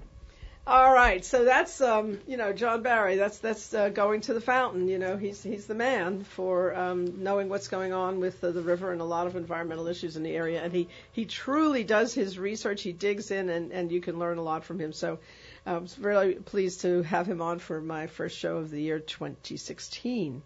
All 0.67 0.93
right, 0.93 1.25
so 1.25 1.43
that's 1.43 1.81
um, 1.81 2.19
you 2.27 2.37
know 2.37 2.53
John 2.53 2.83
Barry. 2.83 3.15
That's 3.15 3.39
that's 3.39 3.73
uh, 3.73 3.89
going 3.89 4.21
to 4.21 4.35
the 4.35 4.41
fountain. 4.41 4.87
You 4.87 4.99
know 4.99 5.17
he's 5.17 5.41
he's 5.41 5.65
the 5.65 5.73
man 5.73 6.23
for 6.23 6.75
um, 6.75 7.23
knowing 7.23 7.49
what's 7.49 7.67
going 7.67 7.93
on 7.93 8.19
with 8.19 8.41
the 8.41 8.53
river 8.53 8.91
and 8.91 9.01
a 9.01 9.05
lot 9.05 9.25
of 9.25 9.35
environmental 9.35 9.87
issues 9.87 10.17
in 10.17 10.23
the 10.23 10.35
area. 10.35 10.61
And 10.61 10.71
he 10.71 10.87
he 11.13 11.25
truly 11.25 11.83
does 11.83 12.13
his 12.13 12.37
research. 12.37 12.83
He 12.83 12.91
digs 12.93 13.31
in, 13.31 13.49
and 13.49 13.71
and 13.71 13.91
you 13.91 14.01
can 14.01 14.19
learn 14.19 14.37
a 14.37 14.43
lot 14.43 14.63
from 14.63 14.77
him. 14.77 14.93
So 14.93 15.17
I 15.65 15.79
was 15.79 15.97
really 15.97 16.35
pleased 16.35 16.81
to 16.81 17.01
have 17.01 17.25
him 17.25 17.41
on 17.41 17.57
for 17.57 17.81
my 17.81 18.05
first 18.05 18.37
show 18.37 18.57
of 18.57 18.69
the 18.69 18.81
year 18.81 18.99
2016. 18.99 20.43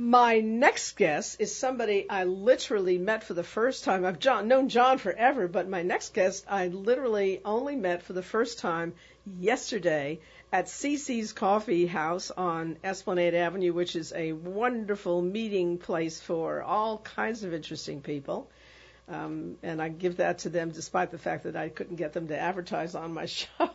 My 0.00 0.38
next 0.38 0.96
guest 0.96 1.40
is 1.40 1.52
somebody 1.52 2.08
I 2.08 2.22
literally 2.22 2.98
met 2.98 3.24
for 3.24 3.34
the 3.34 3.42
first 3.42 3.82
time. 3.82 4.04
I've 4.04 4.20
John, 4.20 4.46
known 4.46 4.68
John 4.68 4.98
forever, 4.98 5.48
but 5.48 5.68
my 5.68 5.82
next 5.82 6.14
guest 6.14 6.44
I 6.48 6.68
literally 6.68 7.40
only 7.44 7.74
met 7.74 8.04
for 8.04 8.12
the 8.12 8.22
first 8.22 8.60
time 8.60 8.94
yesterday 9.38 10.20
at 10.52 10.66
CC's 10.66 11.32
Coffee 11.32 11.86
House 11.86 12.30
on 12.30 12.78
Esplanade 12.82 13.34
Avenue, 13.34 13.72
which 13.72 13.96
is 13.96 14.12
a 14.14 14.32
wonderful 14.32 15.20
meeting 15.20 15.78
place 15.78 16.20
for 16.20 16.62
all 16.62 16.98
kinds 16.98 17.44
of 17.44 17.52
interesting 17.52 18.00
people. 18.00 18.50
Um, 19.10 19.56
and 19.62 19.80
I 19.80 19.88
give 19.88 20.18
that 20.18 20.40
to 20.40 20.50
them 20.50 20.70
despite 20.70 21.10
the 21.10 21.18
fact 21.18 21.44
that 21.44 21.56
I 21.56 21.70
couldn't 21.70 21.96
get 21.96 22.12
them 22.12 22.28
to 22.28 22.38
advertise 22.38 22.94
on 22.94 23.14
my 23.14 23.26
show. 23.26 23.70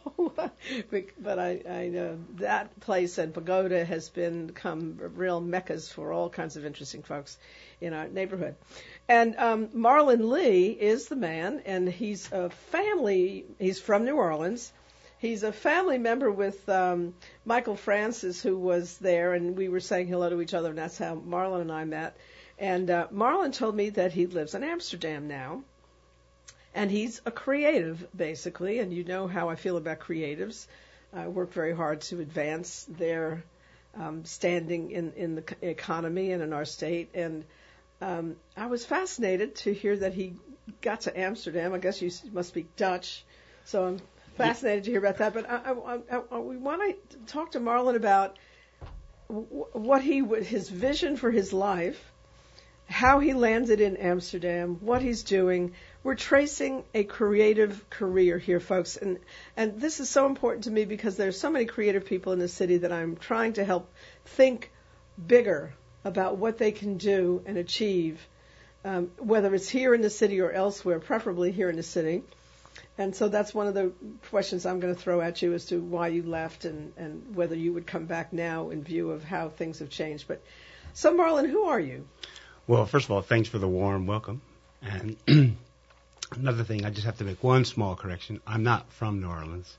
but 1.20 1.40
I, 1.40 1.62
I 1.68 1.88
know 1.88 2.20
that 2.36 2.80
place 2.80 3.18
and 3.18 3.34
Pagoda 3.34 3.84
has 3.84 4.10
been, 4.10 4.48
become 4.48 5.00
real 5.16 5.42
meccas 5.42 5.92
for 5.92 6.14
all 6.14 6.30
kinds 6.30 6.56
of 6.56 6.66
interesting 6.66 7.02
folks 7.02 7.38
in 7.82 7.94
our 7.94 8.08
neighborhood. 8.08 8.56
And 9.10 9.36
um, 9.38 9.68
Marlon 9.70 10.30
Lee 10.30 10.68
is 10.68 11.08
the 11.08 11.16
man, 11.16 11.64
and 11.66 11.90
he's 11.90 12.32
a 12.32 12.50
family, 12.50 13.46
he's 13.60 13.80
from 13.80 14.06
New 14.06 14.16
Orleans. 14.16 14.72
He's 15.24 15.44
a 15.44 15.54
family 15.54 15.98
member 15.98 16.30
with 16.30 16.68
um, 16.68 17.14
Michael 17.46 17.78
Francis, 17.78 18.44
who 18.44 18.58
was 18.58 18.98
there, 18.98 19.34
and 19.34 19.56
we 19.56 19.70
were 19.70 19.80
saying 19.80 20.10
hello 20.10 20.30
to 20.30 20.42
each 20.42 20.54
other, 20.54 20.68
and 20.72 20.78
that's 20.78 20.98
how 20.98 21.16
Marlon 21.16 21.62
and 21.62 21.72
I 21.72 21.86
met. 21.86 22.18
And 22.60 22.90
uh, 22.90 23.08
Marlon 23.08 23.54
told 23.54 23.74
me 23.74 23.92
that 23.92 24.12
he 24.12 24.26
lives 24.26 24.54
in 24.54 24.66
Amsterdam 24.66 25.30
now, 25.30 25.64
and 26.76 26.92
he's 26.92 27.22
a 27.26 27.32
creative 27.32 28.06
basically, 28.14 28.80
and 28.80 28.92
you 28.92 29.06
know 29.06 29.28
how 29.28 29.48
I 29.48 29.56
feel 29.56 29.78
about 29.78 30.00
creatives. 30.00 30.68
I 31.14 31.30
work 31.30 31.54
very 31.54 31.74
hard 31.74 32.02
to 32.02 32.20
advance 32.20 32.86
their 32.90 33.46
um, 33.98 34.26
standing 34.26 34.92
in 34.92 35.14
in 35.14 35.36
the 35.36 35.56
economy 35.62 36.34
and 36.34 36.44
in 36.44 36.52
our 36.52 36.66
state, 36.66 37.12
and 37.14 37.46
um, 38.02 38.36
I 38.58 38.66
was 38.66 38.86
fascinated 38.86 39.56
to 39.64 39.74
hear 39.74 39.96
that 39.96 40.14
he 40.14 40.34
got 40.82 41.00
to 41.02 41.18
Amsterdam. 41.18 41.74
I 41.74 41.78
guess 41.78 42.02
you 42.02 42.12
must 42.34 42.50
speak 42.50 42.76
Dutch, 42.76 43.24
so 43.64 43.86
I'm 43.86 44.00
fascinated 44.36 44.86
to 44.86 44.92
hear 44.92 45.00
about 45.00 45.18
that. 45.18 45.34
But 45.34 45.50
I, 45.50 45.72
I, 45.72 46.22
I, 46.32 46.40
we 46.40 46.58
want 46.58 46.82
to 47.10 47.18
talk 47.28 47.52
to 47.52 47.60
Marlon 47.60 47.96
about 47.96 48.38
what 49.28 50.02
he 50.02 50.22
would, 50.22 50.44
his 50.44 50.70
vision 50.70 51.18
for 51.18 51.32
his 51.32 51.54
life, 51.54 52.12
how 52.88 53.20
he 53.20 53.34
landed 53.34 53.80
in 53.82 53.98
Amsterdam, 53.98 54.78
what 54.82 55.02
he's 55.02 55.24
doing. 55.24 55.74
We're 56.04 56.16
tracing 56.16 56.84
a 56.94 57.04
creative 57.04 57.90
career 57.90 58.38
here, 58.38 58.60
folks, 58.60 58.98
and 58.98 59.20
and 59.56 59.80
this 59.80 60.00
is 60.00 60.10
so 60.10 60.26
important 60.26 60.66
to 60.66 60.72
me 60.72 60.86
because 60.86 61.16
there's 61.16 61.40
so 61.40 61.50
many 61.50 61.66
creative 61.66 62.06
people 62.06 62.34
in 62.34 62.40
the 62.40 62.48
city 62.48 62.78
that 62.78 62.92
I'm 62.92 63.16
trying 63.16 63.54
to 63.54 63.66
help 63.66 63.90
think 64.26 64.72
bigger 65.26 65.74
about 66.04 66.38
what 66.38 66.58
they 66.58 66.72
can 66.72 66.98
do 66.98 67.42
and 67.46 67.58
achieve, 67.58 68.20
um, 68.84 69.12
whether 69.18 69.56
it's 69.56 69.70
here 69.70 69.94
in 69.94 70.02
the 70.02 70.10
city 70.10 70.42
or 70.42 70.52
elsewhere, 70.52 71.00
preferably 71.00 71.52
here 71.52 71.70
in 71.70 71.78
the 71.78 71.84
city. 71.84 72.24
And 72.98 73.16
so 73.16 73.28
that's 73.28 73.54
one 73.54 73.68
of 73.68 73.74
the 73.74 73.92
questions 74.30 74.66
I'm 74.66 74.80
going 74.80 74.94
to 74.94 75.00
throw 75.00 75.22
at 75.22 75.42
you 75.42 75.54
as 75.54 75.66
to 75.66 75.80
why 75.80 76.10
you 76.10 76.24
left 76.24 76.66
and, 76.66 76.94
and 76.96 77.36
whether 77.36 77.56
you 77.56 77.74
would 77.74 77.88
come 77.88 78.06
back 78.06 78.34
now 78.34 78.70
in 78.70 78.84
view 78.84 79.10
of 79.12 79.24
how 79.24 79.50
things 79.50 79.80
have 79.80 79.90
changed. 79.90 80.28
But 80.28 80.44
so, 80.94 81.16
Marlon, 81.16 81.50
who 81.50 81.64
are 81.64 81.80
you? 81.80 82.08
Well, 82.68 82.86
first 82.86 83.06
of 83.06 83.12
all, 83.12 83.22
thanks 83.22 83.50
for 83.50 83.58
the 83.58 83.68
warm 83.68 84.06
welcome. 84.06 84.42
And 84.84 85.18
another 86.32 86.64
thing, 86.64 86.86
I 86.86 86.92
just 86.92 87.06
have 87.06 87.18
to 87.18 87.24
make 87.24 87.44
one 87.44 87.66
small 87.66 87.96
correction. 87.96 88.42
I'm 88.46 88.64
not 88.64 88.92
from 88.94 89.22
New 89.22 89.30
Orleans. 89.30 89.76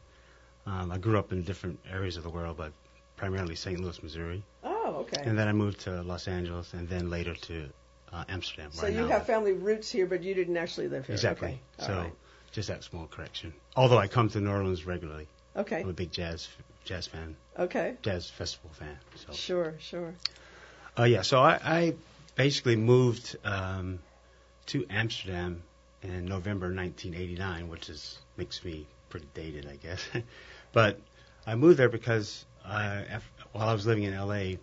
Um, 0.66 0.90
I 0.90 0.98
grew 0.98 1.18
up 1.18 1.30
in 1.30 1.42
different 1.42 1.78
areas 1.90 2.16
of 2.16 2.24
the 2.24 2.30
world, 2.30 2.56
but 2.56 2.72
primarily 3.16 3.54
St. 3.54 3.78
Louis, 3.78 4.02
Missouri. 4.02 4.42
Oh, 4.64 5.06
okay. 5.06 5.22
And 5.22 5.38
then 5.38 5.46
I 5.46 5.52
moved 5.52 5.80
to 5.80 6.02
Los 6.02 6.26
Angeles, 6.26 6.72
and 6.72 6.88
then 6.88 7.10
later 7.10 7.34
to 7.34 7.68
uh, 8.12 8.24
Amsterdam. 8.28 8.70
So 8.72 8.84
right 8.84 8.92
you 8.92 9.02
now. 9.02 9.08
have 9.08 9.26
family 9.26 9.52
roots 9.52 9.90
here, 9.90 10.06
but 10.06 10.22
you 10.22 10.34
didn't 10.34 10.56
actually 10.56 10.88
live 10.88 11.06
here. 11.06 11.14
Exactly. 11.14 11.60
Okay. 11.78 11.86
So 11.86 11.94
right. 11.94 12.12
Just 12.54 12.68
that 12.68 12.84
small 12.84 13.06
correction. 13.08 13.52
Although 13.76 13.98
I 13.98 14.06
come 14.06 14.28
to 14.30 14.40
New 14.40 14.50
Orleans 14.50 14.86
regularly. 14.86 15.26
Okay. 15.56 15.80
I'm 15.80 15.88
a 15.88 15.92
big 15.92 16.12
jazz 16.12 16.48
jazz 16.84 17.06
fan, 17.06 17.36
Okay. 17.58 17.96
jazz 18.02 18.28
festival 18.30 18.70
fan. 18.74 18.96
So 19.16 19.32
Sure, 19.32 19.74
sure. 19.80 20.14
Uh, 20.98 21.04
yeah, 21.04 21.22
so 21.22 21.40
I, 21.40 21.58
I 21.64 21.94
basically 22.36 22.76
moved 22.76 23.36
um, 23.44 23.98
to 24.66 24.86
Amsterdam 24.90 25.62
in 26.02 26.26
November 26.26 26.66
1989, 26.66 27.68
which 27.68 27.88
is 27.88 28.18
makes 28.36 28.62
me 28.64 28.86
pretty 29.08 29.26
dated, 29.34 29.66
I 29.66 29.76
guess. 29.76 30.00
but 30.72 31.00
I 31.46 31.54
moved 31.56 31.78
there 31.78 31.88
because 31.88 32.44
I, 32.64 33.04
af 33.10 33.30
while 33.52 33.68
I 33.68 33.72
was 33.72 33.86
living 33.86 34.04
in 34.04 34.16
LA, 34.16 34.34
I 34.34 34.58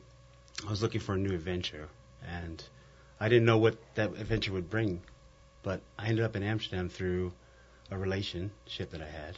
was 0.70 0.82
looking 0.82 1.02
for 1.02 1.16
a 1.16 1.18
new 1.18 1.34
adventure, 1.34 1.89
and 2.26 2.64
I 3.20 3.28
didn't 3.30 3.46
know 3.46 3.58
what 3.58 3.78
that 3.96 4.12
adventure 4.12 4.54
would 4.54 4.70
bring. 4.70 5.02
But 5.64 5.82
I 5.98 6.08
ended 6.08 6.24
up 6.24 6.36
in 6.36 6.44
Amsterdam 6.44 6.88
through 6.89 7.34
a 7.92 7.98
relationship 7.98 8.92
that 8.92 9.02
I 9.02 9.08
had. 9.08 9.38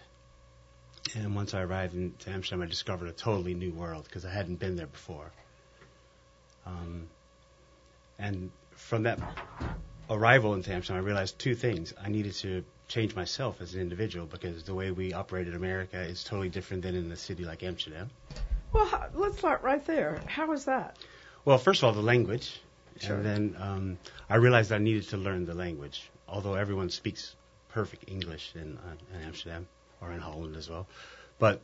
And 1.15 1.35
once 1.35 1.53
I 1.53 1.61
arrived 1.61 1.95
in 1.95 2.13
Amsterdam, 2.27 2.61
I 2.61 2.67
discovered 2.67 3.09
a 3.09 3.11
totally 3.11 3.53
new 3.53 3.71
world 3.71 4.05
because 4.05 4.23
I 4.25 4.29
hadn't 4.29 4.55
been 4.55 4.75
there 4.75 4.87
before. 4.87 5.31
Um, 6.65 7.07
and 8.17 8.51
from 8.71 9.03
that 9.03 9.19
arrival 10.09 10.53
in 10.53 10.63
Amsterdam, 10.63 11.03
I 11.03 11.05
realized 11.05 11.37
two 11.39 11.55
things. 11.55 11.93
I 12.01 12.09
needed 12.09 12.33
to 12.35 12.63
change 12.87 13.15
myself 13.15 13.59
as 13.61 13.73
an 13.73 13.81
individual 13.81 14.25
because 14.25 14.63
the 14.63 14.73
way 14.73 14.91
we 14.91 15.13
operate 15.13 15.47
in 15.47 15.55
America 15.55 15.99
is 15.99 16.23
totally 16.23 16.49
different 16.49 16.83
than 16.83 16.95
in 16.95 17.11
a 17.11 17.15
city 17.15 17.43
like 17.43 17.63
Amsterdam. 17.63 18.09
Well, 18.71 19.09
let's 19.13 19.37
start 19.37 19.61
right 19.61 19.85
there. 19.85 20.21
How 20.27 20.51
is 20.53 20.65
that? 20.65 20.97
Well, 21.45 21.57
first 21.57 21.81
of 21.81 21.85
all, 21.85 21.93
the 21.93 22.01
language. 22.01 22.61
Sure. 22.99 23.17
And 23.17 23.25
then 23.25 23.55
um, 23.59 23.97
I 24.29 24.35
realized 24.35 24.71
I 24.71 24.77
needed 24.77 25.09
to 25.09 25.17
learn 25.17 25.45
the 25.45 25.55
language, 25.55 26.09
although 26.27 26.53
everyone 26.53 26.89
speaks 26.89 27.35
perfect 27.73 28.05
English 28.07 28.53
in, 28.55 28.77
uh, 28.77 29.15
in 29.15 29.21
Amsterdam 29.25 29.67
or 30.01 30.11
in 30.11 30.19
Holland 30.19 30.55
as 30.55 30.69
well. 30.69 30.87
But 31.39 31.61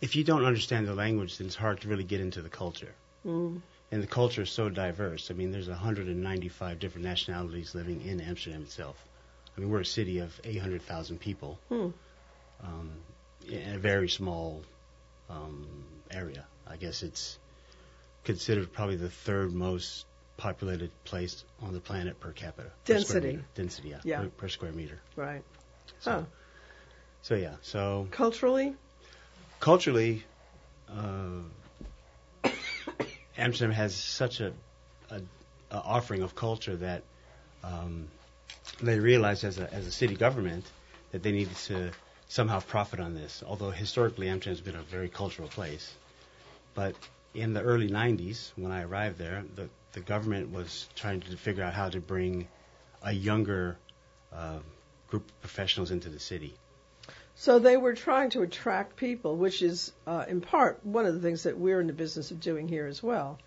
if 0.00 0.16
you 0.16 0.24
don't 0.24 0.44
understand 0.44 0.86
the 0.88 0.94
language, 0.94 1.38
then 1.38 1.46
it's 1.46 1.56
hard 1.56 1.80
to 1.82 1.88
really 1.88 2.04
get 2.04 2.20
into 2.20 2.42
the 2.42 2.48
culture. 2.48 2.94
Mm. 3.26 3.60
And 3.92 4.02
the 4.02 4.06
culture 4.06 4.42
is 4.42 4.50
so 4.50 4.68
diverse. 4.68 5.30
I 5.30 5.34
mean, 5.34 5.52
there's 5.52 5.68
195 5.68 6.78
different 6.78 7.04
nationalities 7.06 7.74
living 7.74 8.02
in 8.02 8.20
Amsterdam 8.20 8.62
itself. 8.62 8.96
I 9.56 9.60
mean, 9.60 9.70
we're 9.70 9.80
a 9.80 9.86
city 9.86 10.18
of 10.18 10.38
800,000 10.44 11.18
people 11.18 11.58
Hmm. 11.68 11.88
um, 12.62 12.90
in 13.48 13.74
a 13.74 13.78
very 13.78 14.08
small 14.08 14.62
um, 15.30 15.66
area. 16.10 16.44
I 16.66 16.76
guess 16.76 17.02
it's 17.02 17.38
considered 18.24 18.72
probably 18.72 18.96
the 18.96 19.08
third 19.10 19.52
most 19.52 20.04
populated 20.36 20.90
place 21.04 21.44
on 21.62 21.72
the 21.72 21.80
planet 21.80 22.18
per 22.20 22.32
capita. 22.32 22.68
per 22.84 22.92
Density. 22.94 23.26
meter. 23.28 23.44
Density, 23.54 23.88
yeah. 23.90 24.00
Yeah. 24.04 24.20
Per, 24.20 24.28
per 24.28 24.48
square 24.48 24.72
meter. 24.72 25.00
Right. 25.16 25.42
So, 26.00 26.10
Huh. 26.10 26.22
so 27.22 27.34
yeah. 27.36 27.54
So 27.62 28.06
Culturally? 28.10 28.74
culturally, 29.60 30.24
uh, 30.90 31.40
Amsterdam 33.38 33.74
has 33.74 33.94
such 33.94 34.40
a, 34.40 34.52
a, 35.10 35.20
a 35.70 35.76
offering 35.76 36.22
of 36.22 36.34
culture 36.34 36.76
that 36.76 37.02
um, 37.64 38.08
they 38.82 38.98
realized 38.98 39.44
as 39.44 39.58
a 39.58 39.72
as 39.72 39.86
a 39.86 39.90
city 39.92 40.14
government 40.14 40.64
that 41.12 41.22
they 41.22 41.32
needed 41.32 41.56
to 41.56 41.90
somehow 42.28 42.60
profit 42.60 43.00
on 43.00 43.14
this. 43.14 43.42
Although 43.46 43.70
historically 43.70 44.28
Amsterdam 44.28 44.56
has 44.56 44.60
been 44.60 44.76
a 44.76 44.82
very 44.82 45.08
cultural 45.08 45.48
place, 45.48 45.92
but 46.74 46.94
in 47.34 47.52
the 47.52 47.60
early 47.62 47.88
90s 47.88 48.50
when 48.56 48.72
I 48.72 48.82
arrived 48.82 49.18
there, 49.18 49.44
the 49.54 49.68
the 49.96 50.02
government 50.02 50.52
was 50.52 50.86
trying 50.94 51.20
to 51.22 51.36
figure 51.38 51.64
out 51.64 51.72
how 51.72 51.88
to 51.88 52.00
bring 52.00 52.46
a 53.02 53.12
younger 53.12 53.78
uh, 54.30 54.58
group 55.08 55.26
of 55.26 55.40
professionals 55.40 55.90
into 55.90 56.10
the 56.10 56.20
city. 56.20 56.54
So 57.34 57.58
they 57.58 57.78
were 57.78 57.94
trying 57.94 58.28
to 58.30 58.42
attract 58.42 58.96
people, 58.96 59.36
which 59.36 59.62
is 59.62 59.92
uh, 60.06 60.26
in 60.28 60.42
part 60.42 60.84
one 60.84 61.06
of 61.06 61.14
the 61.14 61.20
things 61.20 61.44
that 61.44 61.56
we're 61.56 61.80
in 61.80 61.86
the 61.86 61.94
business 61.94 62.30
of 62.30 62.40
doing 62.40 62.68
here 62.68 62.86
as 62.86 63.02
well. 63.02 63.38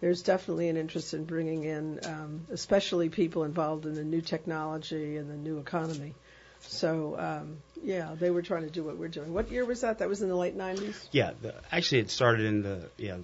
There's 0.00 0.22
definitely 0.22 0.68
an 0.68 0.76
interest 0.76 1.14
in 1.14 1.24
bringing 1.24 1.62
in, 1.62 2.00
um, 2.04 2.46
especially 2.50 3.08
people 3.08 3.44
involved 3.44 3.86
in 3.86 3.94
the 3.94 4.02
new 4.02 4.20
technology 4.20 5.16
and 5.18 5.30
the 5.30 5.36
new 5.36 5.58
economy. 5.58 6.14
So 6.62 7.16
um, 7.16 7.58
yeah, 7.80 8.16
they 8.18 8.30
were 8.32 8.42
trying 8.42 8.62
to 8.62 8.70
do 8.70 8.82
what 8.82 8.96
we're 8.96 9.06
doing. 9.06 9.32
What 9.32 9.52
year 9.52 9.64
was 9.64 9.82
that? 9.82 10.00
That 10.00 10.08
was 10.08 10.20
in 10.20 10.28
the 10.28 10.34
late 10.34 10.58
90s. 10.58 10.96
Yeah, 11.12 11.30
the, 11.40 11.54
actually, 11.70 12.00
it 12.00 12.10
started 12.10 12.46
in 12.46 12.62
the 12.62 12.88
yeah, 12.98 13.18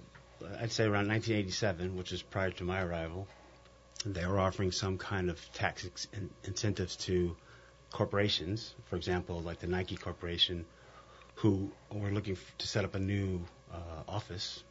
I'd 0.61 0.73
say 0.73 0.85
around 0.85 1.09
1987, 1.09 1.97
which 1.97 2.13
is 2.13 2.23
prior 2.23 2.51
to 2.53 2.65
my 2.65 2.83
arrival. 2.83 3.27
They 4.07 4.25
were 4.27 4.39
offering 4.39 4.71
some 4.73 4.97
kind 4.99 5.29
of 5.31 5.53
tax 5.53 5.85
ex- 5.85 6.07
in- 6.13 6.31
incentives 6.45 6.97
to 7.07 7.37
corporations, 7.91 8.75
for 8.89 8.97
example, 8.97 9.41
like 9.41 9.59
the 9.61 9.67
Nike 9.67 9.97
Corporation, 9.97 10.65
who 11.37 11.71
were 11.91 12.11
looking 12.11 12.35
f- 12.35 12.55
to 12.59 12.69
set 12.69 12.85
up 12.85 12.95
a 12.95 12.99
new 12.99 13.41
uh, 13.73 13.77
office. 14.09 14.63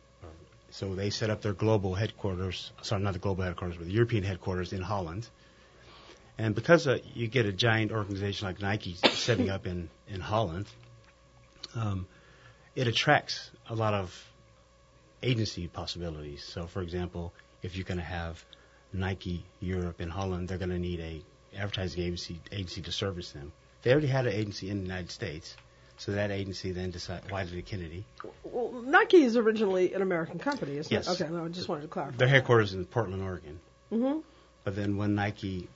So 0.70 0.96
they 0.96 1.10
set 1.10 1.30
up 1.30 1.42
their 1.42 1.54
global 1.54 1.96
headquarters, 1.96 2.72
sorry, 2.82 3.02
not 3.02 3.14
the 3.14 3.20
global 3.20 3.44
headquarters, 3.44 3.78
but 3.78 3.86
the 3.88 3.94
European 3.94 4.24
headquarters 4.24 4.74
in 4.74 4.82
Holland. 4.82 5.28
And 6.38 6.54
because 6.54 6.88
uh, 6.88 7.00
you 7.14 7.28
get 7.28 7.46
a 7.46 7.52
giant 7.54 7.92
organization 7.92 8.48
like 8.48 8.62
Nike 8.62 8.94
setting 9.12 9.50
up 9.50 9.66
in, 9.66 9.90
in 10.08 10.20
Holland, 10.22 10.68
um, 11.76 12.06
it 12.76 12.88
attracts 12.88 13.50
a 13.70 13.76
lot 13.76 13.94
of 13.94 14.14
agency 15.24 15.68
possibilities. 15.68 16.44
So, 16.44 16.68
for 16.68 16.82
example, 16.82 17.34
if 17.64 17.76
you're 17.76 17.86
going 17.86 18.00
to 18.00 18.04
have 18.04 18.44
Nike 18.94 19.46
Europe 19.60 20.02
in 20.02 20.10
Holland, 20.10 20.48
they're 20.48 20.58
going 20.58 20.70
to 20.70 20.80
need 20.80 21.00
a 21.00 21.22
advertising 21.58 22.04
agency 22.04 22.40
agency 22.52 22.82
to 22.82 22.92
service 22.92 23.32
them. 23.32 23.52
They 23.84 23.92
already 23.92 24.08
had 24.08 24.28
an 24.28 24.34
agency 24.34 24.70
in 24.70 24.78
the 24.78 24.84
United 24.84 25.12
States, 25.12 25.56
so 25.98 26.12
that 26.14 26.32
agency 26.32 26.72
then 26.72 26.92
decided 26.92 27.30
Wieden 27.30 27.54
and 27.54 27.66
Kennedy. 27.66 28.06
Well, 28.44 28.82
Nike 28.84 29.24
is 29.24 29.38
originally 29.38 29.94
an 29.94 30.02
American 30.02 30.40
company, 30.40 30.78
isn't 30.78 30.92
Yes. 30.92 31.08
it? 31.08 31.22
Okay, 31.22 31.32
no, 31.34 31.46
I 31.46 31.48
just 31.50 31.68
wanted 31.68 31.82
to 31.84 31.88
clarify. 31.88 32.18
Their 32.18 32.28
headquarters 32.28 32.74
in 32.74 32.86
Portland, 32.86 33.24
Oregon. 33.24 33.60
Mm-hmm. 33.92 34.20
But 34.64 34.76
then 34.76 34.98
when 34.98 35.16
Nike 35.16 35.68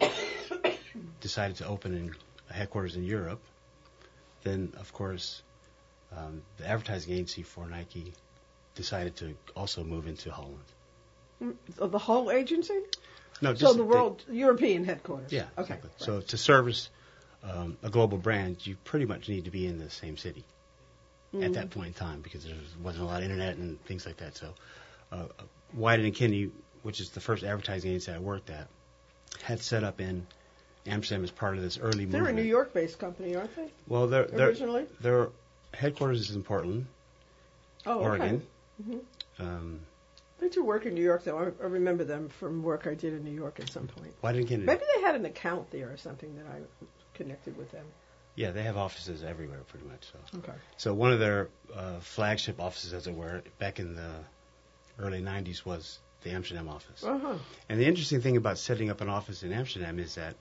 decided 1.20 1.56
to 1.56 1.66
open 1.66 1.94
in 1.94 2.14
a 2.48 2.52
headquarters 2.52 2.96
in 2.96 3.04
Europe, 3.04 3.40
then 4.42 4.72
of 4.78 4.92
course 4.92 5.42
um, 6.16 6.42
the 6.58 6.66
advertising 6.68 7.12
agency 7.14 7.42
for 7.42 7.66
Nike 7.66 8.12
decided 8.74 9.16
to 9.16 9.36
also 9.56 9.84
move 9.84 10.06
into 10.06 10.30
Holland. 10.32 10.64
The 11.76 11.98
whole 11.98 12.30
agency? 12.30 12.78
No, 13.40 13.52
just 13.54 13.72
So 13.72 13.76
the 13.78 13.84
world 13.84 14.22
European 14.30 14.84
headquarters. 14.84 15.32
Yeah, 15.32 15.44
Okay. 15.56 15.74
exactly. 15.74 15.90
right. 15.90 16.00
So 16.02 16.20
to 16.20 16.36
service 16.36 16.90
um, 17.42 17.78
a 17.82 17.88
global 17.90 18.18
brand, 18.18 18.66
you 18.66 18.76
pretty 18.84 19.06
much 19.06 19.28
need 19.28 19.46
to 19.46 19.50
be 19.50 19.66
in 19.66 19.78
the 19.78 19.90
same 19.90 20.16
city 20.16 20.44
at 21.32 21.38
Mm-hmm. 21.38 21.52
that 21.52 21.70
point 21.70 21.86
in 21.88 21.92
time 21.94 22.20
because 22.22 22.44
there 22.44 22.56
wasn't 22.82 23.04
a 23.04 23.06
lot 23.06 23.18
of 23.18 23.24
internet 23.24 23.56
and 23.56 23.80
things 23.84 24.04
like 24.04 24.16
that. 24.16 24.36
So 24.36 24.52
uh, 25.12 25.26
Wieden 25.78 26.04
and 26.04 26.14
Kennedy, 26.14 26.50
which 26.82 27.00
is 27.00 27.10
the 27.10 27.20
first 27.20 27.44
advertising 27.44 27.90
agency 27.92 28.10
I 28.12 28.18
worked 28.18 28.50
at, 28.50 28.66
had 29.40 29.60
set 29.60 29.84
up 29.84 30.00
in 30.00 30.26
Amsterdam 30.88 31.22
as 31.22 31.30
part 31.30 31.56
of 31.56 31.62
this 31.62 31.78
early 31.78 32.04
They're 32.04 32.26
a. 32.26 32.32
New 32.32 32.42
York-based 32.42 32.98
company, 32.98 33.36
aren't 33.36 33.54
they? 33.54 33.68
Well, 33.86 34.08
they're, 34.08 34.26
they're, 34.26 34.48
Originally. 34.48 34.86
their 35.00 35.28
headquarters 35.72 36.28
is 36.28 36.34
in 36.34 36.42
Portland, 36.42 36.86
Oh, 37.86 38.00
okay. 38.04 38.40
Mhm. 38.80 39.00
Um, 39.38 39.80
They 40.38 40.48
do 40.48 40.64
work 40.64 40.86
in 40.86 40.94
New 40.94 41.02
York, 41.04 41.24
though. 41.24 41.38
I, 41.38 41.44
I 41.62 41.66
remember 41.66 42.04
them 42.04 42.28
from 42.28 42.62
work 42.62 42.86
I 42.86 42.94
did 42.94 43.12
in 43.12 43.24
New 43.24 43.30
York 43.32 43.60
at 43.60 43.70
some 43.70 43.86
point. 43.88 44.14
Wieden 44.22 44.46
Kennedy? 44.48 44.66
Maybe 44.66 44.84
they 44.94 45.02
had 45.02 45.14
an 45.14 45.24
account 45.26 45.70
there 45.70 45.90
or 45.90 45.96
something 45.98 46.34
that 46.36 46.46
I 46.46 46.60
connected 47.14 47.56
with 47.56 47.70
them. 47.72 47.84
Yeah, 48.36 48.52
they 48.52 48.62
have 48.62 48.76
offices 48.78 49.22
everywhere, 49.22 49.60
pretty 49.68 49.86
much. 49.86 50.06
So, 50.12 50.38
Okay. 50.38 50.52
so 50.78 50.94
one 50.94 51.12
of 51.12 51.18
their 51.18 51.48
uh, 51.74 52.00
flagship 52.00 52.58
offices, 52.60 52.94
as 52.94 53.06
it 53.06 53.14
were, 53.14 53.42
back 53.58 53.80
in 53.80 53.94
the 53.96 54.12
early 54.98 55.20
'90s, 55.20 55.64
was 55.66 55.98
the 56.22 56.30
Amsterdam 56.30 56.68
office. 56.68 57.02
Uh 57.04 57.18
huh. 57.18 57.34
And 57.68 57.78
the 57.80 57.86
interesting 57.86 58.22
thing 58.22 58.36
about 58.36 58.56
setting 58.56 58.88
up 58.88 59.00
an 59.02 59.08
office 59.08 59.42
in 59.42 59.52
Amsterdam 59.52 59.98
is 59.98 60.14
that 60.14 60.36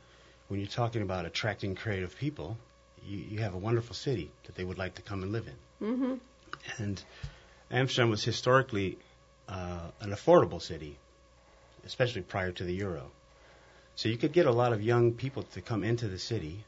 when 0.47 0.59
you're 0.59 0.69
talking 0.69 1.01
about 1.01 1.25
attracting 1.25 1.75
creative 1.75 2.15
people, 2.15 2.57
you, 3.03 3.17
you 3.17 3.39
have 3.39 3.53
a 3.53 3.57
wonderful 3.57 3.95
city 3.95 4.31
that 4.45 4.55
they 4.55 4.63
would 4.63 4.77
like 4.77 4.95
to 4.95 5.01
come 5.01 5.23
and 5.23 5.31
live 5.33 5.47
in. 5.47 5.87
Mm-hmm. 5.87 6.13
And 6.77 7.01
Amsterdam 7.71 8.09
was 8.09 8.23
historically 8.23 8.97
uh, 9.47 9.91
an 9.99 10.11
affordable 10.11 10.61
city, 10.61 10.97
especially 11.85 12.21
prior 12.21 12.51
to 12.51 12.63
the 12.63 12.73
euro. 12.73 13.11
So 13.95 14.09
you 14.09 14.17
could 14.17 14.31
get 14.31 14.45
a 14.45 14.51
lot 14.51 14.73
of 14.73 14.81
young 14.81 15.13
people 15.13 15.43
to 15.43 15.61
come 15.61 15.83
into 15.83 16.07
the 16.07 16.19
city, 16.19 16.63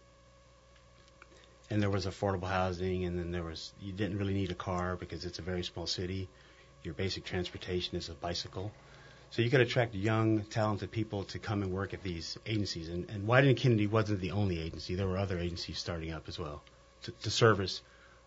and 1.70 1.82
there 1.82 1.90
was 1.90 2.06
affordable 2.06 2.48
housing, 2.48 3.06
and 3.06 3.18
then 3.18 3.32
there 3.32 3.44
was 3.44 3.72
you 3.82 3.94
didn't 3.94 4.18
really 4.18 4.34
need 4.34 4.52
a 4.52 4.56
car 4.56 4.96
because 4.96 5.26
it's 5.26 5.40
a 5.40 5.42
very 5.42 5.64
small 5.64 5.88
city. 5.88 6.28
Your 6.84 6.94
basic 6.94 7.24
transportation 7.24 7.96
is 7.96 8.10
a 8.10 8.14
bicycle. 8.14 8.72
So 9.32 9.42
you 9.42 9.50
could 9.50 9.62
attract 9.62 9.96
young, 9.96 10.42
talented 10.44 10.92
people 10.92 11.24
to 11.26 11.40
come 11.40 11.64
and 11.64 11.72
work 11.72 11.94
at 11.94 12.04
these 12.04 12.38
agencies. 12.46 12.90
And, 12.90 13.10
and 13.10 13.30
and 13.30 13.58
Kennedy 13.58 13.88
wasn't 13.88 14.20
the 14.20 14.32
only 14.32 14.60
agency. 14.60 14.96
There 14.96 15.08
were 15.08 15.18
other 15.18 15.40
agencies 15.40 15.78
starting 15.78 16.12
up 16.12 16.28
as 16.28 16.38
well 16.38 16.62
to, 17.04 17.12
to 17.12 17.30
service 17.30 17.82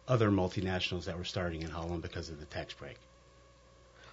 other 0.07 0.31
multinationals 0.31 1.05
that 1.05 1.17
were 1.19 1.25
starting 1.25 1.63
in 1.63 1.71
Holland 1.71 2.03
because 2.03 2.29
of 2.29 2.39
the 2.39 2.47
tax 2.47 2.75
break. 2.75 2.97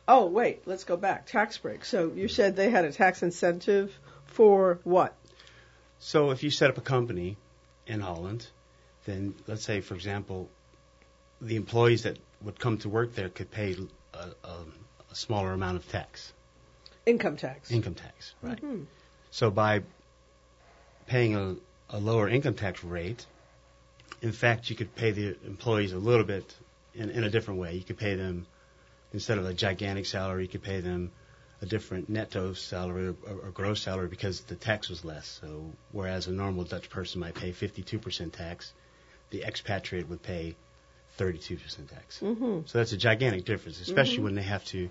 Oh, 0.08 0.26
wait. 0.26 0.64
Let's 0.66 0.84
go 0.84 0.98
back. 0.98 1.26
Tax 1.28 1.58
break. 1.58 1.86
So 1.86 2.12
you 2.16 2.28
said 2.28 2.56
they 2.56 2.70
had 2.70 2.86
a 2.86 2.92
tax 2.92 3.24
incentive 3.24 3.98
for 4.26 4.80
what? 4.84 5.16
So 6.00 6.32
if 6.32 6.44
you 6.44 6.50
set 6.50 6.70
up 6.70 6.78
a 6.78 6.82
company 6.82 7.38
in 7.86 8.00
Holland, 8.00 8.48
then 9.06 9.36
let's 9.48 9.64
say, 9.64 9.82
for 9.82 9.94
example, 9.96 10.50
the 11.39 11.56
employees 11.56 12.04
that 12.04 12.18
would 12.42 12.60
come 12.60 12.78
to 12.80 12.89
work 12.89 13.14
there 13.16 13.30
could 13.30 13.52
pay 13.52 13.76
a, 14.14 14.18
a, 14.48 14.56
a 15.12 15.16
smaller 15.16 15.52
amount 15.54 15.78
of 15.78 15.88
tax, 15.92 16.34
Income 17.06 17.38
tax. 17.38 17.72
income 17.72 17.96
tax, 17.96 18.34
right? 18.42 18.62
Mhm. 18.64 18.86
So 19.32 19.50
by 19.52 19.82
paying 21.08 21.36
a, 21.36 21.56
a 21.89 22.00
lower 22.00 22.28
income 22.30 22.54
tax 22.56 22.84
rate, 22.84 23.26
in 24.22 24.32
fact, 24.32 24.69
you 24.69 24.76
could 24.76 24.95
pay 24.95 25.11
the 25.11 25.36
employees 25.45 25.93
a 25.93 25.97
little 25.97 26.26
bit 26.26 26.55
in, 26.93 27.09
in 27.09 27.24
a 27.24 27.30
different 27.30 27.59
way. 27.59 27.74
You 27.76 27.84
could 27.84 27.97
pay 27.97 28.15
them 28.15 28.45
instead 29.13 29.38
of 29.38 29.45
a 29.45 29.53
gigantic 29.53 30.05
salary, 30.05 30.43
you 30.43 30.49
could 30.49 30.63
pay 30.63 30.80
them 30.80 31.11
a 31.61 31.65
different 31.65 32.09
netto 32.09 32.53
salary 32.53 33.09
or, 33.09 33.34
or, 33.34 33.51
gross 33.51 33.82
salary 33.82 34.07
because 34.07 34.41
the 34.41 34.55
tax 34.55 34.89
was 34.89 35.05
less. 35.05 35.39
So 35.41 35.72
whereas 35.91 36.28
a 36.28 36.32
normal 36.32 36.63
Dutch 36.63 36.89
person 36.89 37.19
might 37.19 37.36
pay 37.36 37.51
52% 37.51 38.32
tax, 38.32 38.74
the 39.30 39.43
expatriate 39.43 40.09
would 40.09 40.24
pay 40.24 40.55
32% 41.19 41.89
tax. 41.89 42.19
Mm-hmm. 42.19 42.61
So 42.65 42.78
that's 42.78 42.93
a 42.93 42.97
gigantic 42.97 43.45
difference, 43.45 43.80
especially 43.80 44.24
when 44.24 44.36
they 44.36 44.41
have 44.41 44.65
to 44.65 44.89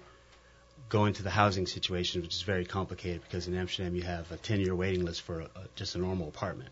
go 0.89 1.07
into 1.07 1.23
the 1.23 1.31
housing 1.31 1.67
situation, 1.67 2.23
which 2.23 2.35
is 2.35 2.43
very 2.43 2.65
complicated 2.65 3.23
because 3.23 3.49
in 3.49 3.57
Amsterdam 3.57 3.95
you 3.97 4.03
have 4.03 4.31
a 4.31 4.37
10-year 4.37 4.75
waiting 4.75 5.05
list 5.05 5.23
for 5.23 5.41
a, 5.41 5.45
a, 5.45 5.65
just 5.75 5.97
a 5.97 5.99
normal 5.99 6.29
apartment. 6.29 6.71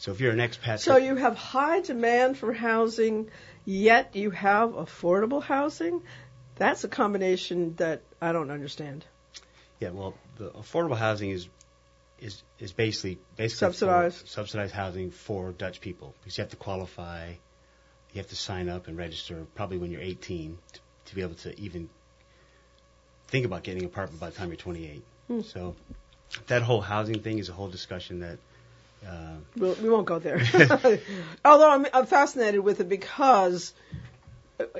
So 0.00 0.12
if 0.12 0.20
you're 0.20 0.32
an 0.32 0.38
expat, 0.38 0.78
So 0.78 0.96
you 0.96 1.14
have 1.16 1.36
high 1.36 1.80
demand 1.82 2.38
for 2.38 2.54
housing, 2.54 3.30
yet 3.66 4.16
you 4.16 4.30
have 4.30 4.70
affordable 4.70 5.42
housing. 5.42 6.00
That's 6.56 6.84
a 6.84 6.88
combination 6.88 7.74
that 7.76 8.00
I 8.18 8.32
don't 8.32 8.50
understand. 8.50 9.04
yeah, 9.78 9.90
well, 9.90 10.14
the 10.38 10.50
affordable 10.52 10.96
housing 10.96 11.30
is 11.30 11.48
is 12.18 12.42
is 12.58 12.72
basically 12.72 13.18
basically 13.36 13.66
Subsidized. 13.66 14.26
subsidized 14.28 14.72
housing 14.74 15.10
for 15.10 15.52
Dutch 15.52 15.82
people 15.82 16.14
because 16.20 16.36
you 16.38 16.42
have 16.42 16.50
to 16.50 16.56
qualify, 16.56 17.28
you 18.12 18.18
have 18.22 18.28
to 18.28 18.36
sign 18.36 18.70
up 18.70 18.88
and 18.88 18.96
register 18.96 19.46
probably 19.54 19.76
when 19.76 19.90
you're 19.90 20.00
18 20.00 20.56
to, 20.72 20.80
to 21.06 21.14
be 21.14 21.20
able 21.20 21.34
to 21.34 21.58
even 21.60 21.90
think 23.28 23.44
about 23.44 23.64
getting 23.64 23.82
an 23.82 23.88
apartment 23.88 24.18
by 24.18 24.30
the 24.30 24.36
time 24.36 24.48
you're 24.48 24.56
28. 24.56 25.02
Hmm. 25.28 25.40
So 25.42 25.76
that 26.46 26.62
whole 26.62 26.80
housing 26.80 27.20
thing 27.20 27.38
is 27.38 27.50
a 27.50 27.52
whole 27.52 27.68
discussion 27.68 28.20
that. 28.20 28.38
Uh, 29.06 29.30
We'll, 29.56 29.74
we 29.74 29.88
won't 29.88 30.06
go 30.06 30.18
there. 30.18 30.38
Although 31.44 31.70
I'm, 31.70 31.86
I'm 31.92 32.06
fascinated 32.06 32.60
with 32.60 32.80
it 32.80 32.88
because 32.88 33.72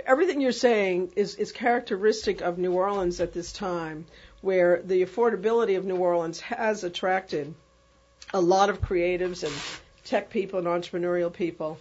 everything 0.07 0.41
you're 0.41 0.53
saying 0.53 1.13
is, 1.17 1.35
is 1.37 1.53
characteristic 1.53 2.41
of 2.41 2.59
New 2.59 2.73
Orleans 2.73 3.21
at 3.21 3.33
this 3.33 3.53
time, 3.53 4.07
where 4.41 4.81
the 4.83 5.05
affordability 5.05 5.77
of 5.77 5.85
New 5.85 5.97
Orleans 5.97 6.41
has 6.41 6.85
attracted 6.85 7.55
a 8.33 8.41
lot 8.41 8.71
of 8.71 8.81
creatives 8.81 9.43
and 9.43 9.53
tech 10.05 10.31
people 10.31 10.59
and 10.59 10.69
entrepreneurial 10.69 11.33
people. 11.33 11.79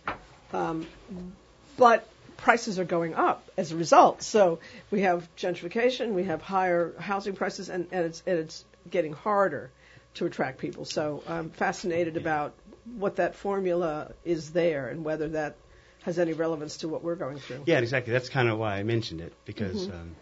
Um, 0.51 0.87
but 1.77 2.07
prices 2.37 2.79
are 2.79 2.85
going 2.85 3.13
up 3.13 3.47
as 3.55 3.71
a 3.71 3.75
result. 3.75 4.23
So 4.23 4.59
we 4.89 5.01
have 5.01 5.27
gentrification, 5.35 6.13
we 6.13 6.23
have 6.23 6.41
higher 6.41 6.93
housing 6.97 7.35
prices, 7.35 7.69
and, 7.69 7.87
and, 7.91 8.05
it's, 8.05 8.23
and 8.25 8.39
it's 8.39 8.65
getting 8.89 9.13
harder 9.13 9.71
to 10.19 10.25
attract 10.25 10.59
people. 10.59 10.85
So 10.85 11.23
I'm 11.27 11.49
fascinated 11.49 12.17
about 12.17 12.53
what 12.97 13.15
that 13.17 13.35
formula 13.35 14.13
is 14.23 14.51
there 14.51 14.87
and 14.87 15.03
whether 15.03 15.29
that 15.29 15.55
has 16.03 16.19
any 16.19 16.33
relevance 16.33 16.77
to 16.77 16.87
what 16.87 17.03
we're 17.03 17.15
going 17.15 17.39
through. 17.39 17.63
Yeah, 17.65 17.79
exactly. 17.79 18.13
That's 18.13 18.29
kind 18.29 18.47
of 18.49 18.57
why 18.57 18.75
I 18.75 18.83
mentioned 18.83 19.21
it 19.21 19.33
because 19.45 19.87
um, 19.87 20.15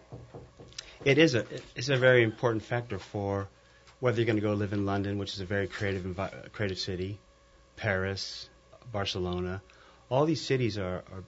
it 1.03 1.17
is 1.17 1.35
a 1.35 1.45
it's 1.75 1.89
a 1.89 1.97
very 1.97 2.23
important 2.23 2.63
factor 2.63 2.99
for 2.99 3.47
whether 3.99 4.17
you're 4.17 4.25
going 4.25 4.37
to 4.37 4.41
go 4.41 4.53
live 4.53 4.73
in 4.73 4.85
London, 4.85 5.17
which 5.17 5.33
is 5.33 5.39
a 5.39 5.45
very 5.45 5.67
creative 5.67 6.03
envi- 6.03 6.51
creative 6.51 6.79
city, 6.79 7.19
Paris, 7.75 8.49
Barcelona. 8.91 9.61
All 10.09 10.25
these 10.25 10.41
cities 10.41 10.77
are, 10.77 11.03
are 11.11 11.23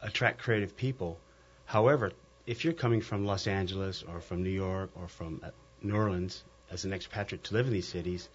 attract 0.00 0.40
creative 0.40 0.76
people. 0.76 1.18
However, 1.64 2.12
if 2.46 2.64
you're 2.64 2.74
coming 2.74 3.00
from 3.00 3.24
Los 3.26 3.46
Angeles 3.46 4.02
or 4.02 4.20
from 4.20 4.42
New 4.42 4.50
York 4.50 4.90
or 4.94 5.08
from 5.08 5.40
uh, 5.42 5.50
New 5.82 5.96
Orleans 5.96 6.42
as 6.72 6.84
an 6.84 6.92
expatriate 6.92 7.44
to 7.44 7.54
live 7.54 7.66
in 7.66 7.72
these 7.72 7.88
cities, 7.88 8.28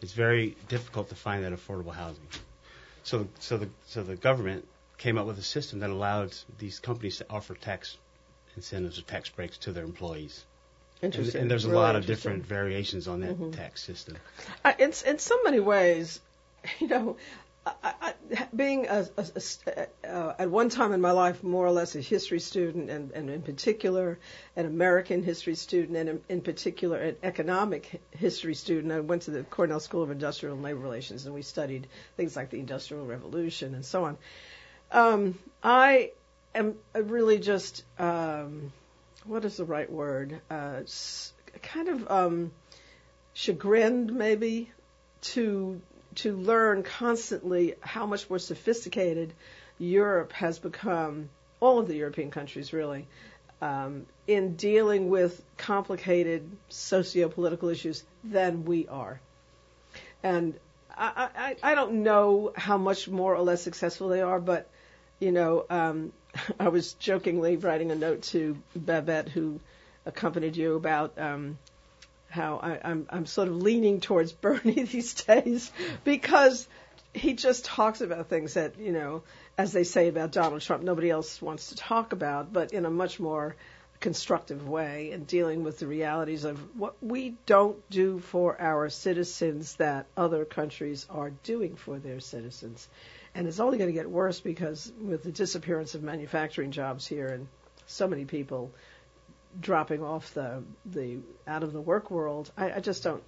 it's 0.00 0.12
very 0.12 0.56
difficult 0.68 1.08
to 1.08 1.14
find 1.14 1.44
that 1.44 1.52
affordable 1.52 1.94
housing. 1.94 2.26
So, 3.02 3.26
so 3.40 3.56
the 3.56 3.68
so 3.86 4.02
the 4.02 4.14
government 4.16 4.66
came 4.98 5.18
up 5.18 5.26
with 5.26 5.38
a 5.38 5.42
system 5.42 5.80
that 5.80 5.90
allowed 5.90 6.34
these 6.58 6.78
companies 6.78 7.16
to 7.18 7.26
offer 7.30 7.54
tax 7.54 7.96
incentives 8.56 8.98
or 8.98 9.02
tax 9.02 9.28
breaks 9.30 9.58
to 9.58 9.72
their 9.72 9.84
employees. 9.84 10.44
And, 11.00 11.12
Interesting. 11.14 11.40
and 11.42 11.50
there's 11.50 11.64
a 11.64 11.68
Really 11.68 11.80
lot 11.80 11.96
of 11.96 12.06
different 12.06 12.46
variations 12.46 13.08
on 13.08 13.20
that 13.22 13.36
Mhm. 13.36 13.52
tax 13.56 13.82
system. 13.82 14.16
I, 14.64 14.76
it's 14.78 15.02
in 15.02 15.18
so 15.18 15.42
many 15.42 15.58
ways, 15.58 16.20
you 16.78 16.86
know, 16.86 17.16
being 18.54 18.86
a, 18.88 19.06
a- 19.16 19.26
a 20.04 20.34
at 20.40 20.50
one 20.50 20.68
time 20.68 20.92
in 20.92 21.00
my 21.00 21.12
life 21.12 21.42
more 21.42 21.66
or 21.66 21.70
less 21.70 21.94
a 21.94 22.00
history 22.00 22.40
student, 22.40 22.90
and, 22.90 23.10
and 23.12 23.30
in 23.30 23.42
particular 23.42 24.18
an 24.56 24.66
American 24.66 25.22
history 25.22 25.54
student, 25.54 25.96
and 25.96 26.08
in, 26.08 26.20
in 26.28 26.40
particular 26.40 26.98
an 26.98 27.16
economic 27.22 28.00
history 28.10 28.54
student. 28.54 28.92
I 28.92 29.00
went 29.00 29.22
to 29.22 29.30
the 29.30 29.42
Cornell 29.44 29.80
School 29.80 30.02
of 30.02 30.10
Industrial 30.10 30.54
and 30.54 30.62
Labor 30.64 30.80
Relations, 30.80 31.26
and 31.26 31.34
we 31.34 31.42
studied 31.42 31.86
things 32.16 32.36
like 32.36 32.50
the 32.50 32.58
Industrial 32.58 33.04
Revolution 33.06 33.74
and 33.74 33.84
so 33.84 34.04
on. 34.04 34.18
Um, 34.90 35.38
I 35.62 36.12
am 36.54 36.74
really 36.94 37.38
just 37.38 37.84
um, 37.98 38.72
what 39.24 39.44
is 39.44 39.56
the 39.56 39.64
right 39.64 39.90
word? 39.90 40.40
Uh, 40.50 40.80
kind 41.62 41.88
of 41.88 42.10
um, 42.10 42.50
chagrined, 43.34 44.12
maybe, 44.12 44.70
to 45.22 45.80
to 46.16 46.36
learn 46.36 46.82
constantly 46.82 47.74
how 47.80 48.06
much 48.06 48.28
more 48.28 48.38
sophisticated 48.38 49.32
Europe 49.78 50.32
has 50.32 50.58
become. 50.58 51.28
All 51.60 51.78
of 51.78 51.86
the 51.86 51.94
European 51.94 52.30
countries, 52.30 52.72
really, 52.72 53.06
um, 53.60 54.06
in 54.26 54.56
dealing 54.56 55.08
with 55.08 55.40
complicated 55.56 56.50
socio-political 56.68 57.68
issues 57.68 58.02
than 58.24 58.64
we 58.64 58.88
are. 58.88 59.20
And 60.22 60.54
I, 60.96 61.28
I, 61.62 61.72
I 61.72 61.74
don't 61.74 62.02
know 62.02 62.52
how 62.56 62.78
much 62.78 63.08
more 63.08 63.34
or 63.34 63.42
less 63.42 63.62
successful 63.62 64.08
they 64.08 64.20
are, 64.20 64.40
but 64.40 64.68
you 65.20 65.30
know, 65.30 65.64
um, 65.70 66.12
I 66.60 66.68
was 66.68 66.94
jokingly 66.94 67.56
writing 67.56 67.90
a 67.92 67.94
note 67.94 68.22
to 68.34 68.56
Babette, 68.74 69.28
who 69.28 69.60
accompanied 70.04 70.56
you, 70.56 70.74
about 70.74 71.16
um, 71.18 71.58
how 72.32 72.58
I, 72.62 72.78
I'm 72.82 73.06
I'm 73.10 73.26
sort 73.26 73.48
of 73.48 73.56
leaning 73.56 74.00
towards 74.00 74.32
Bernie 74.44 74.84
these 74.84 75.14
days 75.14 75.70
because 76.02 76.66
he 77.14 77.34
just 77.34 77.66
talks 77.66 78.00
about 78.00 78.28
things 78.28 78.54
that 78.54 78.78
you 78.78 78.92
know, 78.92 79.22
as 79.58 79.72
they 79.72 79.84
say 79.84 80.08
about 80.08 80.32
Donald 80.32 80.62
Trump, 80.62 80.82
nobody 80.82 81.10
else 81.10 81.42
wants 81.42 81.68
to 81.68 81.76
talk 81.76 82.12
about, 82.12 82.52
but 82.52 82.72
in 82.72 82.86
a 82.86 82.90
much 82.90 83.20
more 83.20 83.54
constructive 84.00 84.66
way 84.66 85.12
and 85.12 85.26
dealing 85.26 85.62
with 85.62 85.78
the 85.78 85.86
realities 85.86 86.44
of 86.44 86.58
what 86.76 86.96
we 87.00 87.36
don't 87.46 87.78
do 87.88 88.18
for 88.18 88.60
our 88.60 88.88
citizens 88.88 89.76
that 89.76 90.06
other 90.16 90.44
countries 90.44 91.06
are 91.08 91.30
doing 91.44 91.76
for 91.76 91.98
their 91.98 92.18
citizens. 92.18 92.88
And 93.34 93.46
it's 93.46 93.60
only 93.60 93.78
going 93.78 93.88
to 93.88 93.94
get 93.94 94.10
worse 94.10 94.40
because 94.40 94.90
with 95.00 95.22
the 95.22 95.30
disappearance 95.30 95.94
of 95.94 96.02
manufacturing 96.02 96.72
jobs 96.72 97.06
here 97.06 97.28
and 97.28 97.46
so 97.86 98.08
many 98.08 98.24
people 98.24 98.72
dropping 99.60 100.02
off 100.02 100.32
the 100.34 100.62
the 100.86 101.18
out 101.46 101.62
of 101.62 101.72
the 101.72 101.80
work 101.80 102.10
world, 102.10 102.50
I, 102.56 102.72
I 102.72 102.80
just 102.80 103.02
don't 103.02 103.22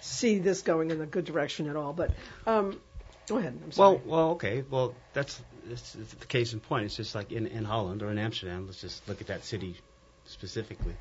see 0.00 0.38
this 0.38 0.62
going 0.62 0.90
in 0.90 1.00
a 1.00 1.06
good 1.06 1.24
direction 1.24 1.68
at 1.68 1.76
all. 1.76 1.92
But 1.92 2.12
um, 2.46 2.80
go 3.28 3.38
ahead. 3.38 3.58
I'm 3.62 3.72
sorry. 3.72 3.96
Well, 3.96 4.02
well, 4.04 4.30
okay. 4.32 4.64
Well, 4.68 4.94
that's, 5.12 5.40
that's 5.66 5.92
the 5.92 6.26
case 6.26 6.52
in 6.52 6.60
point. 6.60 6.86
It's 6.86 6.96
just 6.96 7.14
like 7.14 7.32
in, 7.32 7.46
in 7.46 7.64
Holland 7.64 8.02
or 8.02 8.10
in 8.10 8.18
Amsterdam. 8.18 8.66
Let's 8.66 8.80
just 8.80 9.06
look 9.08 9.20
at 9.20 9.28
that 9.28 9.44
city 9.44 9.76
specifically. 10.26 10.94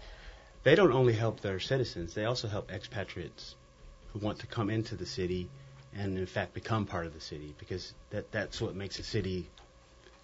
They 0.64 0.76
don't 0.76 0.92
only 0.92 1.14
help 1.14 1.40
their 1.40 1.60
citizens; 1.60 2.14
they 2.14 2.26
also 2.26 2.48
help 2.48 2.72
expatriates 2.72 3.56
who 4.12 4.20
want 4.20 4.40
to 4.40 4.48
come 4.48 4.70
into 4.70 4.96
the 4.96 5.06
city 5.06 5.50
and, 5.96 6.18
in 6.18 6.26
fact, 6.26 6.54
become 6.54 6.86
part 6.86 7.06
of 7.06 7.14
the 7.14 7.22
city 7.22 7.56
because 7.58 7.94
that 8.10 8.32
that's 8.32 8.60
what 8.62 8.76
makes 8.76 9.00
a 9.00 9.04
city 9.04 9.50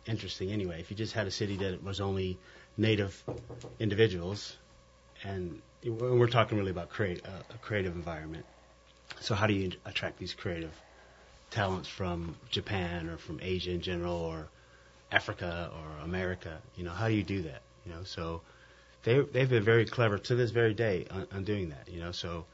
interesting 0.05 0.51
anyway. 0.51 0.79
If 0.79 0.91
you 0.91 0.97
just 0.97 1.13
had 1.13 1.27
a 1.27 1.31
city 1.31 1.57
that 1.57 1.83
was 1.83 2.01
only 2.01 2.37
native 2.77 3.23
individuals, 3.79 4.57
and 5.23 5.61
we're 5.83 6.27
talking 6.27 6.57
really 6.57 6.71
about 6.71 6.89
create 6.89 7.25
uh, 7.25 7.53
a 7.53 7.57
creative 7.59 7.95
environment. 7.95 8.45
So 9.21 9.35
how 9.35 9.47
do 9.47 9.53
you 9.53 9.71
attract 9.85 10.17
these 10.19 10.33
creative 10.33 10.73
talents 11.51 11.87
from 11.87 12.35
Japan 12.49 13.07
or 13.07 13.17
from 13.17 13.39
Asia 13.41 13.71
in 13.71 13.81
general 13.81 14.15
or 14.15 14.47
Africa 15.11 15.71
or 15.73 16.03
America? 16.03 16.61
You 16.75 16.83
know, 16.83 16.91
how 16.91 17.07
do 17.07 17.13
you 17.13 17.23
do 17.23 17.43
that? 17.43 17.61
You 17.85 17.93
know, 17.93 18.03
so 18.03 18.41
they 19.03 19.19
they've 19.19 19.49
been 19.49 19.63
very 19.63 19.85
clever 19.85 20.17
to 20.17 20.35
this 20.35 20.51
very 20.51 20.73
day 20.73 21.05
on, 21.11 21.27
on 21.33 21.43
doing 21.43 21.69
that. 21.69 21.87
You 21.87 21.99
know, 22.01 22.11
so 22.11 22.45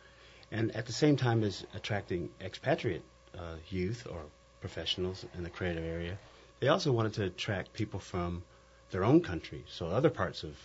and 0.51 0.76
at 0.76 0.86
the 0.86 0.93
same 0.93 1.15
time 1.15 1.43
as 1.43 1.65
attracting 1.74 2.30
expatriate 2.41 3.03
uh, 3.38 3.55
youth 3.69 4.05
or 4.09 4.22
professionals 4.59 5.26
in 5.36 5.43
the 5.43 5.49
creative 5.49 5.84
area, 5.84 6.17
they 6.59 6.67
also 6.67 6.91
wanted 6.91 7.13
to 7.13 7.24
attract 7.24 7.74
people 7.74 7.99
from 7.99 8.43
their 8.91 9.03
own 9.03 9.21
country, 9.21 9.63
so 9.67 9.87
other 9.87 10.09
parts 10.09 10.43
of 10.43 10.55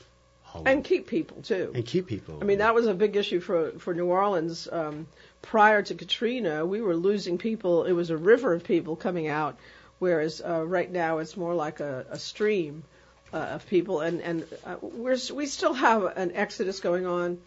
Holland. 0.43 0.69
and 0.69 0.85
keep 0.85 1.07
people 1.07 1.43
too. 1.43 1.73
and 1.75 1.85
keep 1.85 2.07
people. 2.07 2.39
I 2.41 2.45
mean, 2.45 2.59
that 2.59 2.75
was 2.75 2.87
a 2.87 2.95
big 2.95 3.17
issue 3.17 3.41
for 3.41 3.73
for 3.79 3.95
New 3.95 4.07
Orleans. 4.07 4.69
Um, 4.71 5.07
prior 5.43 5.83
to 5.83 5.95
Katrina, 5.95 6.65
we 6.67 6.81
were 6.81 6.97
losing 6.97 7.39
people. 7.39 7.85
It 7.85 7.93
was 7.93 8.11
a 8.11 8.17
river 8.17 8.53
of 8.53 8.65
people 8.65 8.97
coming 8.97 9.29
out, 9.29 9.59
whereas 9.99 10.43
uh, 10.45 10.65
right 10.67 10.91
now 10.91 11.19
it's 11.19 11.37
more 11.37 11.55
like 11.55 11.81
a, 11.81 12.07
a 12.11 12.19
stream 12.19 12.85
uh, 13.33 13.39
of 13.39 13.67
people. 13.67 14.01
And 14.01 14.21
and 14.21 14.47
uh, 14.65 14.77
we're 14.83 15.19
we 15.33 15.47
still 15.47 15.75
have 15.75 16.05
an 16.17 16.33
exodus 16.35 16.81
going 16.81 17.07
on, 17.07 17.39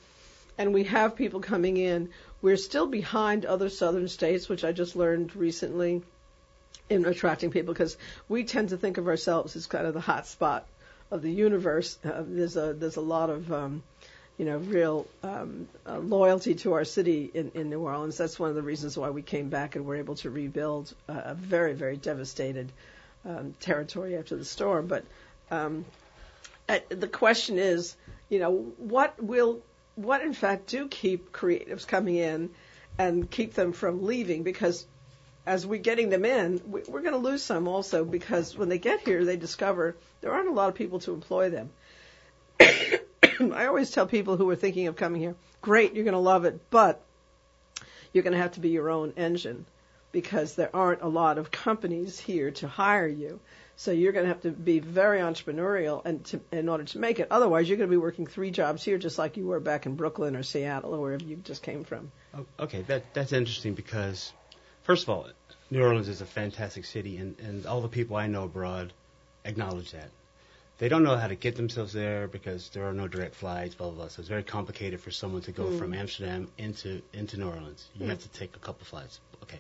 and 0.58 0.74
we 0.74 0.86
have 0.86 1.16
people 1.16 1.40
coming 1.40 1.78
in. 1.78 2.10
We're 2.42 2.58
still 2.58 2.88
behind 2.88 3.46
other 3.46 3.70
southern 3.70 4.08
states, 4.08 4.48
which 4.48 4.64
I 4.64 4.72
just 4.72 4.96
learned 4.96 5.36
recently, 5.36 6.04
in 6.90 7.06
attracting 7.06 7.52
people 7.52 7.74
because 7.74 7.98
we 8.28 8.44
tend 8.44 8.70
to 8.70 8.78
think 8.78 8.98
of 8.98 9.08
ourselves 9.08 9.56
as 9.56 9.68
kind 9.68 9.86
of 9.86 9.94
the 9.94 10.00
hot 10.00 10.28
spot 10.28 10.66
of 11.12 11.22
the 11.22 11.32
universe. 11.32 11.98
Uh, 12.04 12.24
there's 12.26 12.58
a 12.58 12.74
there's 12.74 12.98
a 12.98 13.02
lot 13.02 13.30
of 13.30 13.52
um, 13.52 13.84
you 14.38 14.46
know 14.46 14.58
real 14.58 15.08
um, 15.24 15.68
uh, 15.88 16.00
loyalty 16.00 16.56
to 16.56 16.74
our 16.74 16.86
city 16.86 17.30
in, 17.34 17.52
in 17.54 17.70
New 17.70 17.82
Orleans. 17.82 18.18
That's 18.18 18.40
one 18.40 18.50
of 18.50 18.56
the 18.56 18.62
reasons 18.62 18.98
why 18.98 19.10
we 19.10 19.22
came 19.22 19.50
back 19.50 19.76
and 19.76 19.86
were 19.86 19.96
able 19.96 20.16
to 20.16 20.30
rebuild 20.30 20.94
uh, 21.08 21.22
a 21.26 21.36
very 21.36 21.74
very 21.74 21.98
devastated 21.98 22.72
um, 23.26 23.54
territory 23.60 24.18
after 24.18 24.36
the 24.36 24.46
storm. 24.46 24.88
But 24.88 25.06
um, 25.52 25.86
the 26.90 27.08
question 27.08 27.58
is, 27.58 27.96
you 28.30 28.40
know, 28.40 28.52
what 28.78 29.22
will 29.22 29.62
what 29.96 30.22
in 30.22 30.34
fact 30.34 30.68
do 30.68 30.88
keep 30.88 31.32
creatives 31.32 31.86
coming 31.86 32.16
in 32.16 32.50
and 32.98 33.30
keep 33.30 33.54
them 33.54 33.74
from 33.74 34.06
leaving 34.06 34.44
because 34.44 34.86
as 35.50 35.66
we're 35.66 35.80
getting 35.80 36.10
them 36.10 36.26
in, 36.26 36.62
we- 36.68 36.84
we're 36.88 37.02
going 37.02 37.14
to 37.14 37.18
lose 37.30 37.42
some 37.42 37.68
also 37.68 38.06
because 38.06 38.56
when 38.56 38.70
they 38.70 38.78
get 38.78 39.00
here, 39.02 39.26
they 39.26 39.36
discover 39.36 39.96
there 40.22 40.32
aren't 40.32 40.48
a 40.48 40.54
lot 40.54 40.70
of 40.70 40.76
people 40.76 41.00
to 41.00 41.14
employ 41.14 41.50
them. 41.50 41.72
I 42.62 43.66
always 43.66 43.90
tell 43.92 44.06
people 44.06 44.38
who 44.38 44.50
are 44.50 44.56
thinking 44.56 44.88
of 44.88 44.96
coming 44.96 45.22
here, 45.22 45.36
great, 45.62 45.94
you're 45.96 46.04
going 46.04 46.14
to 46.14 46.20
love 46.20 46.46
it, 46.46 46.60
but 46.70 47.02
you're 48.14 48.24
going 48.24 48.34
to 48.34 48.40
have 48.42 48.54
to 48.54 48.60
be 48.60 48.70
your 48.70 48.90
own 48.90 49.14
engine 49.18 49.66
because 50.12 50.56
there 50.56 50.74
aren't 50.76 51.02
a 51.02 51.08
lot 51.08 51.38
of 51.38 51.52
companies 51.52 52.20
here 52.20 52.52
to 52.52 52.68
hire 52.68 53.08
you. 53.08 53.40
So 53.76 53.92
you're 53.92 54.12
going 54.12 54.26
to 54.26 54.30
have 54.30 54.42
to 54.42 54.52
be 54.52 54.80
very 54.80 55.20
entrepreneurial 55.20 56.04
and 56.04 56.26
to, 56.26 56.42
in 56.52 56.68
order 56.68 56.84
to 56.84 57.00
make 57.00 57.20
it. 57.20 57.28
Otherwise, 57.32 57.70
you're 57.70 57.78
going 57.78 57.90
to 57.90 57.94
be 57.94 57.98
working 57.98 58.28
three 58.28 58.52
jobs 58.52 58.84
here 58.84 58.98
just 58.98 59.18
like 59.18 59.38
you 59.38 59.46
were 59.48 59.62
back 59.62 59.86
in 59.86 59.96
Brooklyn 59.96 60.36
or 60.36 60.44
Seattle 60.44 60.94
or 60.94 61.00
wherever 61.00 61.24
you 61.24 61.38
just 61.38 61.64
came 61.64 61.86
from. 61.86 62.12
Oh, 62.38 62.46
Okay, 62.60 62.82
that 62.84 63.14
that's 63.14 63.32
interesting 63.32 63.74
because, 63.76 64.34
first 64.84 65.04
of 65.04 65.10
all, 65.10 65.28
New 65.72 65.84
Orleans 65.84 66.08
is 66.08 66.22
a 66.22 66.26
fantastic 66.26 66.86
city, 66.86 67.18
and 67.18 67.38
and 67.40 67.66
all 67.66 67.82
the 67.82 67.88
people 67.88 68.16
I 68.16 68.28
know 68.28 68.44
abroad 68.46 68.94
acknowledge 69.46 69.92
that. 69.92 70.10
They 70.80 70.88
don't 70.88 71.04
know 71.04 71.18
how 71.18 71.28
to 71.28 71.36
get 71.36 71.56
themselves 71.58 71.92
there 71.94 72.28
because 72.28 72.70
there 72.70 72.88
are 72.88 72.94
no 72.94 73.08
direct 73.08 73.36
flights, 73.36 73.76
blah 73.76 73.88
blah 73.88 73.96
blah. 73.96 74.08
So 74.08 74.22
it's 74.22 74.30
very 74.30 74.44
complicated 74.44 75.02
for 75.02 75.12
someone 75.12 75.42
to 75.44 75.52
go 75.52 75.66
Mm. 75.66 75.78
from 75.80 75.94
Amsterdam 75.94 76.48
into 76.58 77.02
into 77.14 77.38
New 77.38 77.48
Orleans. 77.50 77.88
You 77.96 78.06
Mm. 78.06 78.10
have 78.10 78.22
to 78.24 78.30
take 78.30 78.56
a 78.56 78.60
couple 78.60 78.86
flights. 78.86 79.20
Okay. 79.44 79.60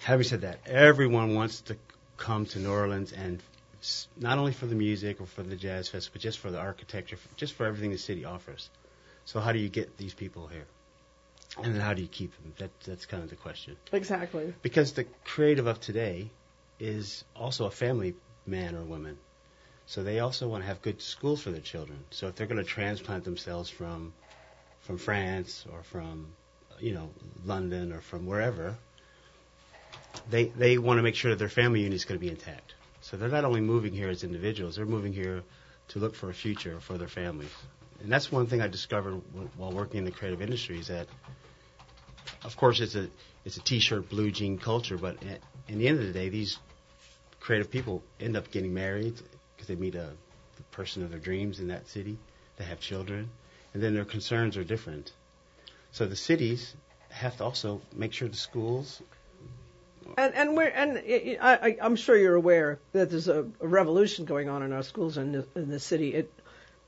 Having 0.00 0.24
said 0.24 0.40
that, 0.42 0.60
everyone 0.66 1.34
wants 1.34 1.60
to 1.62 1.76
come 2.16 2.46
to 2.46 2.58
New 2.58 2.70
Orleans 2.70 3.12
and 3.12 3.42
s- 3.82 4.06
not 4.16 4.38
only 4.38 4.52
for 4.52 4.66
the 4.66 4.74
music 4.74 5.20
or 5.20 5.26
for 5.26 5.42
the 5.42 5.56
jazz 5.56 5.88
fest, 5.88 6.10
but 6.12 6.20
just 6.22 6.38
for 6.38 6.50
the 6.50 6.58
architecture, 6.58 7.16
f- 7.16 7.36
just 7.36 7.54
for 7.54 7.66
everything 7.66 7.90
the 7.90 7.98
city 7.98 8.24
offers. 8.24 8.70
So 9.24 9.40
how 9.40 9.52
do 9.52 9.58
you 9.58 9.68
get 9.68 9.96
these 9.96 10.14
people 10.14 10.46
here? 10.46 10.66
And 11.62 11.74
then 11.74 11.80
how 11.80 11.94
do 11.94 12.02
you 12.02 12.08
keep 12.08 12.32
them? 12.42 12.52
That, 12.58 12.70
that's 12.80 13.06
kind 13.06 13.22
of 13.22 13.30
the 13.30 13.36
question. 13.36 13.76
Exactly. 13.92 14.52
Because 14.62 14.92
the 14.92 15.04
creative 15.24 15.66
of 15.66 15.80
today 15.80 16.30
is 16.80 17.24
also 17.36 17.66
a 17.66 17.70
family 17.70 18.14
man 18.46 18.74
or 18.74 18.82
woman. 18.82 19.18
So 19.86 20.02
they 20.02 20.18
also 20.20 20.48
want 20.48 20.62
to 20.62 20.66
have 20.66 20.82
good 20.82 21.00
schools 21.00 21.42
for 21.42 21.50
their 21.50 21.60
children. 21.60 21.98
So 22.10 22.28
if 22.28 22.34
they're 22.36 22.46
going 22.46 22.58
to 22.62 22.64
transplant 22.68 23.24
themselves 23.24 23.70
from 23.70 24.12
from 24.80 24.98
France 24.98 25.64
or 25.72 25.82
from 25.82 26.28
you 26.80 26.92
know 26.92 27.10
London 27.44 27.92
or 27.92 28.00
from 28.00 28.26
wherever, 28.26 28.76
they 30.30 30.46
they 30.46 30.78
want 30.78 30.98
to 30.98 31.02
make 31.02 31.14
sure 31.14 31.30
that 31.30 31.38
their 31.38 31.48
family 31.48 31.80
unit 31.80 31.94
is 31.94 32.04
going 32.04 32.18
to 32.18 32.24
be 32.24 32.30
intact. 32.30 32.74
So 33.02 33.16
they're 33.16 33.28
not 33.28 33.44
only 33.44 33.60
moving 33.60 33.92
here 33.92 34.08
as 34.08 34.24
individuals; 34.24 34.76
they're 34.76 34.86
moving 34.86 35.12
here 35.12 35.42
to 35.88 35.98
look 35.98 36.14
for 36.14 36.30
a 36.30 36.34
future 36.34 36.80
for 36.80 36.96
their 36.96 37.08
families. 37.08 37.50
And 38.02 38.10
that's 38.10 38.32
one 38.32 38.46
thing 38.46 38.60
I 38.60 38.68
discovered 38.68 39.20
wh- 39.34 39.58
while 39.58 39.72
working 39.72 39.98
in 39.98 40.04
the 40.04 40.10
creative 40.10 40.42
industry 40.42 40.78
is 40.78 40.88
that, 40.88 41.06
of 42.44 42.56
course, 42.56 42.80
it's 42.80 42.94
a 42.94 43.08
it's 43.44 43.56
a 43.56 43.60
t-shirt 43.62 44.08
blue 44.08 44.30
jean 44.30 44.58
culture, 44.58 44.96
but 44.96 45.22
at, 45.24 45.40
in 45.68 45.78
the 45.78 45.88
end 45.88 45.98
of 45.98 46.06
the 46.06 46.12
day, 46.12 46.28
these 46.28 46.58
creative 47.40 47.70
people 47.70 48.02
end 48.20 48.36
up 48.36 48.50
getting 48.50 48.72
married 48.72 49.14
because 49.54 49.68
they 49.68 49.74
meet 49.76 49.94
a 49.94 50.10
the 50.56 50.62
person 50.70 51.02
of 51.02 51.10
their 51.10 51.18
dreams 51.18 51.60
in 51.60 51.68
that 51.68 51.88
city. 51.88 52.16
They 52.56 52.64
have 52.64 52.80
children, 52.80 53.30
and 53.72 53.82
then 53.82 53.94
their 53.94 54.04
concerns 54.04 54.56
are 54.56 54.64
different. 54.64 55.12
So 55.92 56.06
the 56.06 56.16
cities 56.16 56.74
have 57.10 57.36
to 57.38 57.44
also 57.44 57.80
make 57.94 58.12
sure 58.12 58.28
the 58.28 58.36
schools. 58.36 59.02
And 60.18 60.34
and 60.34 60.56
we're 60.56 60.68
and 60.68 60.98
I, 61.40 61.56
I, 61.56 61.76
I'm 61.80 61.96
sure 61.96 62.16
you're 62.16 62.34
aware 62.34 62.78
that 62.92 63.10
there's 63.10 63.28
a, 63.28 63.46
a 63.60 63.66
revolution 63.66 64.26
going 64.26 64.48
on 64.48 64.62
in 64.62 64.72
our 64.72 64.82
schools 64.82 65.16
in 65.16 65.44
in 65.54 65.70
the 65.70 65.80
city. 65.80 66.14
It 66.14 66.30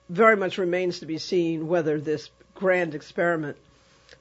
very 0.09 0.37
much 0.37 0.59
remains 0.59 1.01
to 1.01 1.07
be 1.07 1.19
seen 1.19 1.67
whether 1.67 2.01
this 2.01 2.31
grand 2.55 2.95
experiment, 2.95 3.57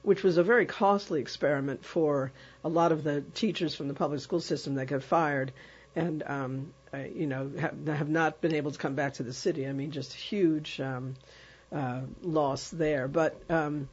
which 0.06 0.22
was 0.22 0.36
a 0.36 0.44
very 0.44 0.66
costly 0.66 1.20
experiment 1.20 1.84
for 1.84 2.30
a 2.62 2.68
lot 2.68 2.92
of 2.92 3.02
the 3.02 3.22
teachers 3.34 3.74
from 3.74 3.88
the 3.88 3.94
public 3.94 4.20
school 4.20 4.38
system 4.38 4.76
that 4.76 4.86
got 4.86 5.02
fired, 5.02 5.52
and 5.96 6.22
um, 6.24 6.72
uh, 6.94 6.98
you 6.98 7.26
know 7.26 7.50
have, 7.58 7.84
have 7.88 8.08
not 8.08 8.40
been 8.40 8.54
able 8.54 8.70
to 8.70 8.78
come 8.78 8.94
back 8.94 9.14
to 9.14 9.24
the 9.24 9.32
city. 9.32 9.66
I 9.66 9.72
mean, 9.72 9.90
just 9.90 10.12
huge 10.12 10.80
um, 10.80 11.16
uh, 11.72 12.02
loss 12.22 12.68
there. 12.68 13.08
But 13.08 13.34
um, 13.50 13.88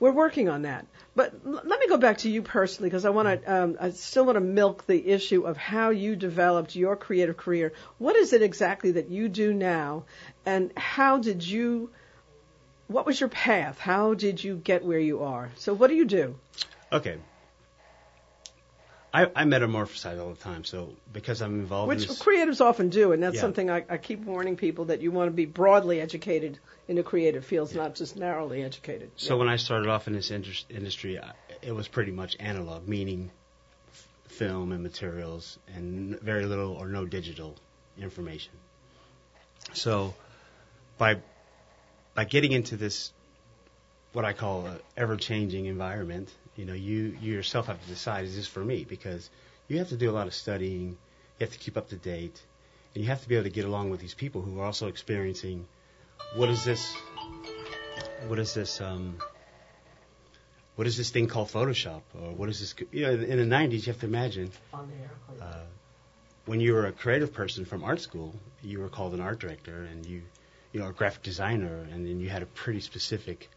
we're 0.00 0.10
working 0.10 0.48
on 0.48 0.62
that. 0.62 0.84
But 1.14 1.32
l- 1.46 1.62
let 1.64 1.78
me 1.78 1.86
go 1.86 1.96
back 1.96 2.18
to 2.18 2.28
you 2.28 2.42
personally 2.42 2.90
because 2.90 3.04
I 3.04 3.10
want 3.10 3.28
to. 3.28 3.62
Um, 3.62 3.76
I 3.80 3.90
still 3.90 4.24
want 4.24 4.34
to 4.34 4.40
milk 4.40 4.84
the 4.88 5.10
issue 5.10 5.42
of 5.42 5.56
how 5.56 5.90
you 5.90 6.16
developed 6.16 6.74
your 6.74 6.96
creative 6.96 7.36
career. 7.36 7.72
What 7.98 8.16
is 8.16 8.32
it 8.32 8.42
exactly 8.42 8.90
that 8.92 9.10
you 9.10 9.28
do 9.28 9.54
now, 9.54 10.06
and 10.44 10.72
how 10.76 11.18
did 11.18 11.46
you? 11.46 11.90
What 12.92 13.06
was 13.06 13.18
your 13.18 13.28
path? 13.30 13.78
How 13.78 14.14
did 14.14 14.42
you 14.42 14.56
get 14.56 14.84
where 14.84 14.98
you 14.98 15.22
are? 15.22 15.50
So 15.56 15.72
what 15.74 15.88
do 15.88 15.94
you 15.96 16.04
do? 16.04 16.36
Okay. 16.92 17.16
I, 19.14 19.24
I 19.36 19.44
metamorphosize 19.44 20.18
all 20.18 20.30
the 20.30 20.40
time, 20.40 20.64
so 20.64 20.90
because 21.12 21.42
I'm 21.42 21.60
involved 21.60 21.88
Which 21.88 22.02
in 22.02 22.08
this, 22.08 22.22
creatives 22.22 22.60
often 22.62 22.88
do, 22.88 23.12
and 23.12 23.22
that's 23.22 23.34
Yeah. 23.36 23.40
something 23.42 23.70
I, 23.70 23.84
I 23.88 23.98
keep 23.98 24.20
warning 24.20 24.56
people 24.56 24.86
that 24.86 25.02
you 25.02 25.10
want 25.10 25.28
to 25.28 25.32
be 25.32 25.44
broadly 25.44 26.00
educated 26.00 26.58
in 26.88 26.96
the 26.96 27.02
creative 27.02 27.44
fields, 27.44 27.74
not 27.74 27.94
just 27.94 28.16
narrowly 28.16 28.62
educated. 28.62 29.10
So 29.16 29.36
when 29.36 29.48
I 29.48 29.56
started 29.56 29.88
off 29.88 30.06
in 30.06 30.14
this 30.14 30.30
indus- 30.30 30.64
industry, 30.70 31.18
I- 31.18 31.32
it 31.60 31.72
was 31.74 31.88
pretty 31.88 32.10
much 32.12 32.36
analog, 32.40 32.88
meaning 32.88 33.30
f- 33.90 34.08
film 34.28 34.72
and 34.72 34.82
materials, 34.82 35.58
and 35.74 36.18
very 36.20 36.46
little 36.46 36.72
or 36.72 36.88
no 36.88 37.04
digital 37.04 37.54
information. 37.98 38.52
So 39.74 40.14
by 40.96 41.18
by 42.14 42.24
getting 42.24 42.52
into 42.52 42.76
this, 42.76 43.12
what 44.12 44.24
I 44.24 44.32
call 44.32 44.66
an 44.66 44.78
ever-changing 44.96 45.66
environment, 45.66 46.32
you 46.56 46.64
know, 46.64 46.74
you, 46.74 47.16
you 47.20 47.34
yourself 47.34 47.66
have 47.66 47.80
to 47.82 47.88
decide, 47.88 48.24
is 48.24 48.36
this 48.36 48.46
for 48.46 48.64
me? 48.64 48.84
Because 48.84 49.30
you 49.68 49.78
have 49.78 49.88
to 49.88 49.96
do 49.96 50.10
a 50.10 50.12
lot 50.12 50.26
of 50.26 50.34
studying, 50.34 50.90
you 50.90 51.46
have 51.46 51.52
to 51.52 51.58
keep 51.58 51.76
up 51.76 51.88
to 51.88 51.96
date, 51.96 52.40
and 52.94 53.02
you 53.02 53.08
have 53.08 53.22
to 53.22 53.28
be 53.28 53.36
able 53.36 53.44
to 53.44 53.50
get 53.50 53.64
along 53.64 53.90
with 53.90 54.00
these 54.00 54.14
people 54.14 54.42
who 54.42 54.60
are 54.60 54.66
also 54.66 54.88
experiencing 54.88 55.66
what 56.34 56.48
is 56.48 56.64
this, 56.64 56.94
what 58.28 58.38
is 58.38 58.54
this, 58.54 58.80
um, 58.80 59.16
what 60.76 60.86
is 60.86 60.96
this 60.96 61.10
thing 61.10 61.26
called 61.26 61.48
Photoshop, 61.48 62.02
or 62.14 62.32
what 62.32 62.48
is 62.48 62.60
this? 62.60 62.74
You 62.92 63.02
know, 63.02 63.12
in 63.12 63.38
the 63.38 63.56
'90s, 63.56 63.86
you 63.86 63.92
have 63.92 64.00
to 64.00 64.06
imagine. 64.06 64.50
Uh, 65.40 65.64
when 66.46 66.60
you 66.60 66.72
were 66.72 66.86
a 66.86 66.92
creative 66.92 67.32
person 67.32 67.64
from 67.64 67.84
art 67.84 68.00
school, 68.00 68.34
you 68.62 68.80
were 68.80 68.88
called 68.88 69.14
an 69.14 69.20
art 69.20 69.38
director, 69.38 69.82
and 69.84 70.04
you, 70.06 70.22
you 70.72 70.80
know, 70.80 70.88
a 70.88 70.92
graphic 70.92 71.22
designer, 71.22 71.86
and 71.92 72.06
then 72.06 72.20
you 72.20 72.28
had 72.28 72.42
a 72.42 72.46
pretty 72.46 72.80
specific 72.80 73.50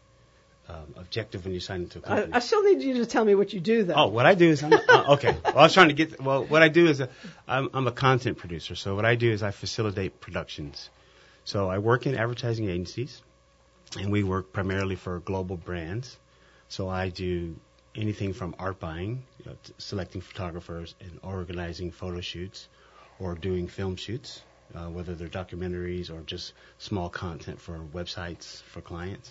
um, 0.68 0.94
objective 0.96 1.44
when 1.44 1.54
you 1.54 1.60
signed 1.60 1.84
into 1.84 1.98
a 1.98 2.02
company. 2.02 2.32
I, 2.32 2.36
I 2.36 2.40
still 2.40 2.62
need 2.62 2.82
you 2.82 2.94
to 2.94 3.06
tell 3.06 3.24
me 3.24 3.34
what 3.34 3.52
you 3.52 3.60
do, 3.60 3.84
though. 3.84 3.94
Oh, 3.94 4.06
what 4.08 4.26
I 4.26 4.34
do 4.34 4.50
is 4.50 4.62
I'm 4.62 4.72
uh, 4.88 5.14
okay. 5.14 5.36
Well, 5.44 5.58
I 5.58 5.62
was 5.62 5.74
trying 5.74 5.88
to 5.88 5.94
get. 5.94 6.20
Well, 6.20 6.44
what 6.44 6.62
I 6.62 6.68
do 6.68 6.86
is 6.86 7.00
a, 7.00 7.08
I'm, 7.46 7.70
I'm 7.72 7.86
a 7.86 7.92
content 7.92 8.38
producer. 8.38 8.74
So 8.74 8.94
what 8.94 9.04
I 9.04 9.14
do 9.14 9.30
is 9.30 9.42
I 9.42 9.50
facilitate 9.50 10.20
productions. 10.20 10.90
So 11.44 11.70
I 11.70 11.78
work 11.78 12.06
in 12.06 12.16
advertising 12.16 12.68
agencies, 12.68 13.22
and 13.98 14.10
we 14.10 14.24
work 14.24 14.52
primarily 14.52 14.96
for 14.96 15.20
global 15.20 15.56
brands. 15.56 16.16
So 16.68 16.88
I 16.88 17.10
do 17.10 17.54
anything 17.94 18.32
from 18.32 18.54
art 18.58 18.80
buying, 18.80 19.22
you 19.38 19.50
know, 19.50 19.56
selecting 19.78 20.20
photographers 20.20 20.94
and 21.00 21.18
organizing 21.22 21.92
photo 21.92 22.20
shoots, 22.20 22.68
or 23.20 23.34
doing 23.36 23.68
film 23.68 23.96
shoots, 23.96 24.42
uh, 24.74 24.86
whether 24.86 25.14
they're 25.14 25.28
documentaries 25.28 26.10
or 26.10 26.20
just 26.22 26.52
small 26.78 27.08
content 27.08 27.60
for 27.60 27.78
websites 27.94 28.62
for 28.62 28.80
clients. 28.80 29.30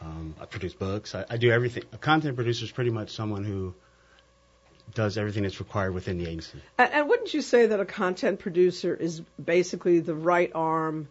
Um, 0.00 0.34
I 0.40 0.44
produce 0.44 0.74
books. 0.74 1.14
I, 1.14 1.24
I 1.28 1.36
do 1.36 1.50
everything. 1.50 1.84
A 1.92 1.98
content 1.98 2.36
producer 2.36 2.64
is 2.64 2.70
pretty 2.70 2.90
much 2.90 3.10
someone 3.10 3.44
who 3.44 3.74
does 4.94 5.18
everything 5.18 5.42
that's 5.42 5.58
required 5.58 5.94
within 5.94 6.18
the 6.18 6.26
agency. 6.26 6.58
And, 6.78 6.92
and 6.92 7.08
wouldn't 7.08 7.32
you 7.34 7.42
say 7.42 7.66
that 7.66 7.80
a 7.80 7.84
content 7.84 8.38
producer 8.38 8.94
is 8.94 9.20
basically 9.42 10.00
the 10.00 10.14
right 10.14 10.50
arm 10.54 11.08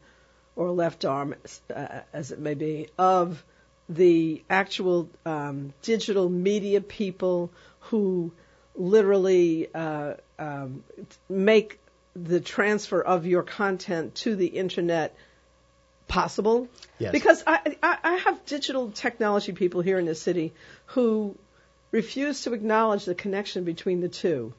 or 0.56 0.72
left 0.72 1.04
arm, 1.04 1.36
uh, 1.74 2.00
as 2.14 2.32
it 2.32 2.40
may 2.40 2.54
be, 2.54 2.88
of 2.98 3.44
the 3.90 4.42
actual 4.50 5.10
um, 5.26 5.74
digital 5.82 6.30
media 6.30 6.82
people 6.82 7.52
who 7.82 8.32
literally 8.76 9.68
uh, 9.74 10.14
um, 10.40 10.84
make 11.30 11.80
the 12.16 12.40
transfer 12.40 13.02
of 13.02 13.26
your 13.26 13.44
content 13.44 14.16
to 14.16 14.36
the 14.36 14.48
internet 14.48 15.16
possible? 16.08 16.68
Yes. 16.98 17.12
Because 17.12 17.44
I, 17.46 17.76
I, 17.84 17.98
I 18.04 18.16
have 18.16 18.46
digital 18.46 18.92
technology 18.92 19.52
people 19.52 19.82
here 19.82 20.00
in 20.00 20.06
the 20.06 20.16
city 20.16 20.54
who 20.88 21.38
refuse 21.92 22.42
to 22.44 22.54
acknowledge 22.54 23.06
the 23.06 23.16
connection 23.16 23.64
between 23.64 24.02
the 24.02 24.10
two. 24.10 24.54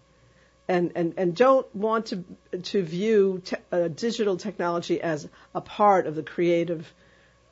And, 0.69 0.93
and, 0.97 1.15
and 1.17 1.37
don't 1.37 1.73
want 1.77 2.07
to 2.07 2.25
to 2.61 2.83
view 2.83 3.41
te- 3.45 3.57
uh, 3.71 3.87
digital 3.87 4.37
technology 4.37 5.01
as 5.01 5.29
a 5.55 5.61
part 5.61 6.09
of 6.09 6.17
the 6.17 6.25
creative 6.25 6.93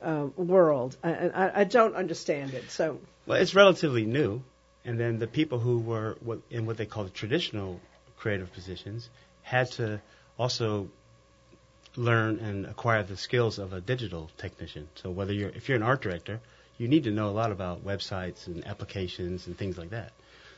uh, 0.01 0.27
world, 0.35 0.97
and 1.01 1.31
I, 1.33 1.61
I 1.61 1.63
don't 1.63 1.95
understand 1.95 2.53
it. 2.53 2.69
So 2.71 2.99
Well, 3.25 3.41
it's 3.41 3.55
relatively 3.55 4.05
new, 4.05 4.43
and 4.83 4.99
then 4.99 5.17
the 5.17 5.27
people 5.27 5.59
who 5.59 5.79
were 5.79 6.17
in 6.49 6.65
what 6.65 6.75
they 6.75 6.85
call 6.85 7.05
the 7.05 7.09
traditional 7.09 7.79
creative 8.17 8.51
positions 8.51 9.09
had 9.45 9.71
to 9.71 10.01
also 10.39 10.89
learn 11.95 12.39
and 12.39 12.65
acquire 12.65 13.03
the 13.03 13.15
skills 13.15 13.59
of 13.59 13.73
a 13.73 13.79
digital 13.79 14.29
technician. 14.37 14.89
So 14.95 15.11
whether 15.11 15.31
you're 15.31 15.49
if 15.49 15.69
you're 15.69 15.77
an 15.77 15.83
art 15.83 16.01
director, 16.01 16.41
you 16.79 16.87
need 16.87 17.03
to 17.03 17.11
know 17.11 17.29
a 17.29 17.35
lot 17.41 17.51
about 17.51 17.85
websites 17.85 18.47
and 18.47 18.65
applications 18.67 19.45
and 19.45 19.55
things 19.55 19.77
like 19.77 19.91
that. 19.91 20.11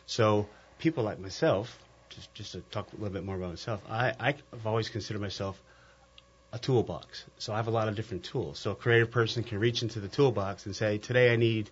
So 0.06 0.48
people 0.80 1.04
like 1.04 1.20
myself, 1.20 1.78
just 2.10 2.34
just 2.34 2.52
to 2.54 2.62
talk 2.72 2.88
a 2.94 2.96
little 2.96 3.14
bit 3.14 3.26
more 3.26 3.36
about 3.36 3.50
myself, 3.50 3.82
I 3.90 4.14
I've 4.20 4.66
always 4.66 4.88
considered 4.88 5.22
myself 5.22 5.62
a 6.54 6.58
toolbox. 6.58 7.26
So 7.40 7.52
I 7.52 7.58
have 7.58 7.68
a 7.68 7.72
lot 7.72 7.90
of 7.90 7.96
different 7.96 8.24
tools. 8.24 8.58
So 8.58 8.72
a 8.72 8.76
creative 8.76 9.12
person 9.12 9.44
can 9.44 9.60
reach 9.60 9.82
into 9.82 10.00
the 10.00 10.08
toolbox 10.08 10.66
and 10.66 10.74
say, 10.74 10.98
today 10.98 11.34
I 11.34 11.36
need 11.36 11.70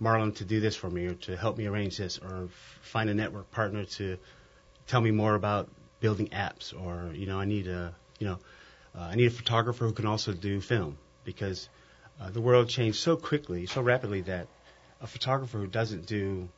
Marlon 0.00 0.34
to 0.36 0.46
do 0.46 0.60
this 0.60 0.74
for 0.74 0.88
me 0.88 1.06
or 1.08 1.14
to 1.14 1.36
help 1.36 1.58
me 1.58 1.66
arrange 1.66 1.98
this 1.98 2.18
or 2.18 2.48
find 2.80 3.10
a 3.10 3.14
network 3.14 3.50
partner 3.50 3.84
to 3.84 4.16
tell 4.86 5.02
me 5.02 5.10
more 5.10 5.34
about 5.34 5.68
building 6.04 6.28
apps 6.28 6.74
or, 6.78 7.14
you 7.14 7.24
know, 7.24 7.40
I 7.40 7.46
need 7.46 7.66
a, 7.66 7.94
you 8.18 8.26
know, 8.26 8.38
uh, 8.94 9.08
I 9.12 9.14
need 9.14 9.28
a 9.28 9.30
photographer 9.30 9.86
who 9.86 9.94
can 9.94 10.04
also 10.04 10.34
do 10.34 10.60
film 10.60 10.98
because 11.24 11.70
uh, 12.20 12.28
the 12.28 12.42
world 12.42 12.68
changed 12.68 12.98
so 12.98 13.16
quickly, 13.16 13.64
so 13.64 13.80
rapidly 13.80 14.20
that 14.32 14.46
a 15.00 15.06
photographer 15.06 15.56
who 15.56 15.66
doesn't 15.66 16.04
do 16.04 16.50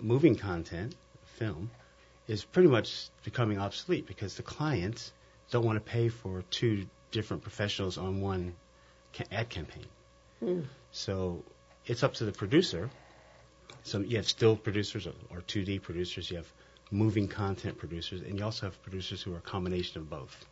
moving 0.00 0.36
content, 0.36 0.94
film, 1.38 1.70
is 2.28 2.46
pretty 2.46 2.70
much 2.70 3.10
becoming 3.24 3.58
obsolete 3.58 4.06
because 4.06 4.36
the 4.36 4.42
clients 4.42 5.12
don't 5.50 5.66
want 5.66 5.76
to 5.76 5.92
pay 5.92 6.08
for 6.08 6.42
two 6.50 6.86
different 7.10 7.42
professionals 7.42 7.98
on 7.98 8.22
one 8.22 8.54
ca- 9.12 9.26
ad 9.30 9.50
campaign. 9.50 9.84
So 10.92 11.42
it's 11.84 12.02
up 12.02 12.14
to 12.14 12.24
the 12.24 12.32
producer. 12.32 12.88
So 13.82 14.00
you 14.00 14.16
have 14.16 14.26
still 14.26 14.56
producers 14.56 15.06
or, 15.06 15.12
or 15.30 15.42
2D 15.42 15.82
producers, 15.82 16.30
you 16.30 16.38
have 16.38 16.50
moving 16.90 17.28
content 17.28 17.78
producers, 17.78 18.20
and 18.20 18.38
you 18.38 18.44
also 18.44 18.66
have 18.66 18.82
producers 18.82 19.22
who 19.22 19.34
are 19.34 19.38
a 19.38 19.40
combination 19.40 20.00
of 20.00 20.10
both 20.10 20.44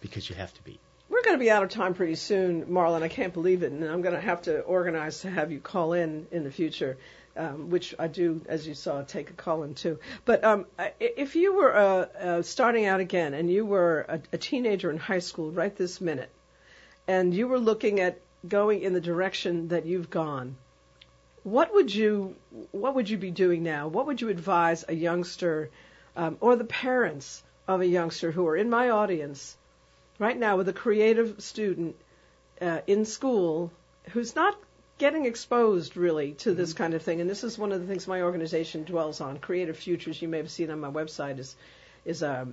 because 0.00 0.28
you 0.28 0.36
have 0.36 0.52
to 0.54 0.62
be. 0.62 0.78
we're 1.08 1.22
going 1.22 1.36
to 1.36 1.44
be 1.44 1.50
out 1.50 1.62
of 1.62 1.70
time 1.70 1.94
pretty 1.94 2.14
soon, 2.14 2.66
Marlon. 2.66 3.02
I 3.02 3.08
can't 3.08 3.32
believe 3.32 3.62
it, 3.62 3.72
and 3.72 3.84
I'm 3.84 4.02
going 4.02 4.14
to 4.14 4.20
have 4.20 4.42
to 4.42 4.60
organize 4.60 5.20
to 5.20 5.30
have 5.30 5.52
you 5.52 5.60
call 5.60 5.92
in 5.92 6.26
in 6.30 6.44
the 6.44 6.50
future. 6.50 6.96
Um, 7.36 7.68
which 7.68 7.96
I 7.98 8.06
do, 8.06 8.42
as 8.46 8.64
you 8.64 8.74
saw, 8.74 9.02
take 9.02 9.28
a 9.28 9.32
call 9.32 9.64
in 9.64 9.74
too. 9.74 9.98
But 10.24 10.44
um, 10.44 10.66
if 11.00 11.34
you 11.34 11.52
were 11.52 11.74
uh, 11.74 11.80
uh, 11.80 12.42
starting 12.42 12.86
out 12.86 13.00
again 13.00 13.34
and 13.34 13.50
you 13.50 13.66
were 13.66 14.06
a, 14.08 14.20
a 14.34 14.38
teenager 14.38 14.88
in 14.88 14.98
high 14.98 15.18
school 15.18 15.50
right 15.50 15.74
this 15.74 16.00
minute, 16.00 16.30
and 17.08 17.34
you 17.34 17.48
were 17.48 17.58
looking 17.58 17.98
at 17.98 18.20
going 18.46 18.82
in 18.82 18.92
the 18.92 19.00
direction 19.00 19.66
that 19.68 19.84
you've 19.84 20.10
gone, 20.10 20.54
what 21.44 21.72
would 21.74 21.94
you 21.94 22.34
what 22.72 22.94
would 22.94 23.08
you 23.08 23.18
be 23.18 23.30
doing 23.30 23.62
now? 23.62 23.86
What 23.86 24.06
would 24.06 24.20
you 24.20 24.30
advise 24.30 24.84
a 24.88 24.94
youngster 24.94 25.70
um, 26.16 26.38
or 26.40 26.56
the 26.56 26.64
parents 26.64 27.42
of 27.68 27.80
a 27.80 27.86
youngster 27.86 28.32
who 28.32 28.46
are 28.48 28.56
in 28.56 28.70
my 28.70 28.90
audience 28.90 29.56
right 30.18 30.36
now 30.36 30.56
with 30.56 30.68
a 30.68 30.72
creative 30.72 31.42
student 31.42 31.96
uh, 32.60 32.80
in 32.86 33.04
school 33.04 33.70
who's 34.10 34.34
not 34.34 34.58
getting 34.96 35.26
exposed 35.26 35.96
really 35.96 36.32
to 36.32 36.54
this 36.54 36.72
kind 36.72 36.94
of 36.94 37.02
thing? 37.02 37.20
And 37.20 37.28
this 37.28 37.44
is 37.44 37.58
one 37.58 37.72
of 37.72 37.80
the 37.80 37.86
things 37.86 38.08
my 38.08 38.22
organization 38.22 38.84
dwells 38.84 39.20
on. 39.20 39.38
Creative 39.38 39.76
Futures, 39.76 40.20
you 40.22 40.28
may 40.28 40.38
have 40.38 40.50
seen 40.50 40.70
on 40.70 40.80
my 40.80 40.90
website, 40.90 41.38
is 41.38 41.56
is 42.06 42.22
a 42.22 42.48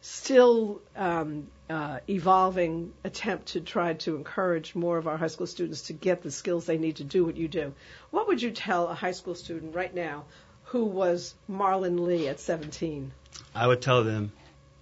still 0.00 0.80
um, 0.96 1.46
uh, 1.68 2.00
evolving 2.08 2.92
attempt 3.04 3.48
to 3.48 3.60
try 3.60 3.94
to 3.94 4.16
encourage 4.16 4.74
more 4.74 4.98
of 4.98 5.06
our 5.06 5.16
high 5.16 5.26
school 5.26 5.46
students 5.46 5.82
to 5.82 5.92
get 5.92 6.22
the 6.22 6.30
skills 6.30 6.66
they 6.66 6.78
need 6.78 6.96
to 6.96 7.04
do 7.04 7.24
what 7.24 7.36
you 7.36 7.48
do. 7.48 7.72
What 8.10 8.28
would 8.28 8.40
you 8.40 8.50
tell 8.50 8.88
a 8.88 8.94
high 8.94 9.12
school 9.12 9.34
student 9.34 9.74
right 9.74 9.94
now 9.94 10.24
who 10.64 10.84
was 10.84 11.34
Marlon 11.50 12.06
Lee 12.06 12.28
at 12.28 12.40
17? 12.40 13.12
I 13.54 13.66
would 13.66 13.82
tell 13.82 14.04
them, 14.04 14.32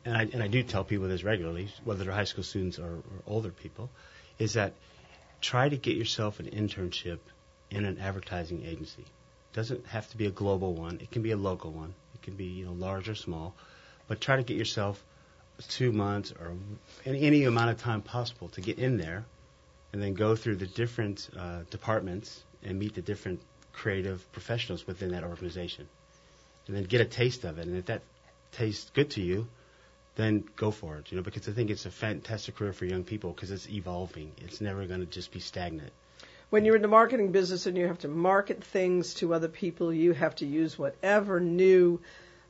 and 0.05 0.17
I, 0.17 0.23
and 0.23 0.43
I 0.43 0.49
do 0.49 0.63
tell 0.63 0.85
people 0.85 1.09
this 1.09 1.25
regularly, 1.25 1.69
whether 1.85 2.05
they're 2.05 2.13
high 2.13 2.25
school 2.25 2.45
students 2.45 2.79
or, 2.79 2.87
or 2.93 3.23
older 3.27 3.51
people, 3.51 3.91
is 4.39 4.53
that 4.53 4.75
try 5.41 5.69
to 5.69 5.77
get 5.77 5.97
yourself 5.97 6.41
an 6.41 6.47
internship 6.47 7.19
in 7.71 7.85
an 7.85 7.99
advertising 7.99 8.65
agency. 8.65 9.03
It 9.03 9.55
doesn't 9.55 9.87
have 9.87 10.09
to 10.11 10.17
be 10.17 10.27
a 10.27 10.31
global 10.31 10.75
one. 10.75 10.99
It 11.01 11.11
can 11.11 11.23
be 11.23 11.33
a 11.33 11.37
local 11.37 11.73
one. 11.73 11.95
It 12.15 12.23
can 12.23 12.35
be 12.35 12.45
you 12.45 12.67
know 12.67 12.73
large 12.73 13.09
or 13.09 13.15
small, 13.15 13.55
but 14.09 14.21
try 14.21 14.37
to 14.37 14.43
get 14.43 14.57
yourself 14.57 15.03
two 15.69 15.93
months 15.93 16.33
or 16.33 16.53
any, 17.05 17.23
any 17.23 17.45
amount 17.45 17.71
of 17.71 17.81
time 17.81 18.01
possible 18.03 18.49
to 18.49 18.61
get 18.61 18.79
in 18.79 18.97
there, 18.97 19.25
and 19.93 20.03
then 20.03 20.15
go 20.15 20.35
through 20.37 20.57
the 20.57 20.67
different 20.67 21.29
uh, 21.39 21.61
departments 21.71 22.43
and 22.63 22.79
meet 22.79 22.95
the 22.95 23.03
different 23.03 23.41
creative 23.73 24.31
professionals 24.33 24.87
within 24.87 25.11
that 25.11 25.25
organization, 25.25 25.89
and 26.67 26.77
then 26.77 26.85
get 26.85 27.01
a 27.01 27.05
taste 27.05 27.45
of 27.45 27.59
it. 27.59 27.67
And 27.67 27.77
if 27.77 27.87
that 27.87 28.03
tastes 28.53 28.91
good 28.95 29.11
to 29.11 29.23
you, 29.23 29.47
then 30.17 30.45
go 30.57 30.71
for 30.71 30.97
it. 30.97 31.11
You 31.11 31.17
know, 31.17 31.23
because 31.23 31.49
I 31.49 31.53
think 31.53 31.71
it's 31.71 31.87
a 31.87 31.91
fantastic 31.91 32.57
career 32.57 32.73
for 32.73 32.85
young 32.85 33.05
people 33.05 33.33
because 33.33 33.51
it's 33.51 33.69
evolving. 33.69 34.33
It's 34.39 34.61
never 34.61 34.85
going 34.87 35.01
to 35.01 35.07
just 35.07 35.33
be 35.33 35.41
stagnant. 35.41 35.93
When 36.51 36.65
you're 36.65 36.77
in 36.77 36.83
the 36.83 36.89
marketing 36.89 37.31
business 37.31 37.67
and 37.67 37.77
you 37.77 37.87
have 37.87 37.99
to 38.01 38.09
market 38.09 38.65
things 38.65 39.15
to 39.15 39.35
other 39.35 39.49
people, 39.49 39.93
you 39.93 40.13
have 40.13 40.35
to 40.37 40.47
use 40.47 40.79
whatever 40.79 41.41
new 41.41 42.01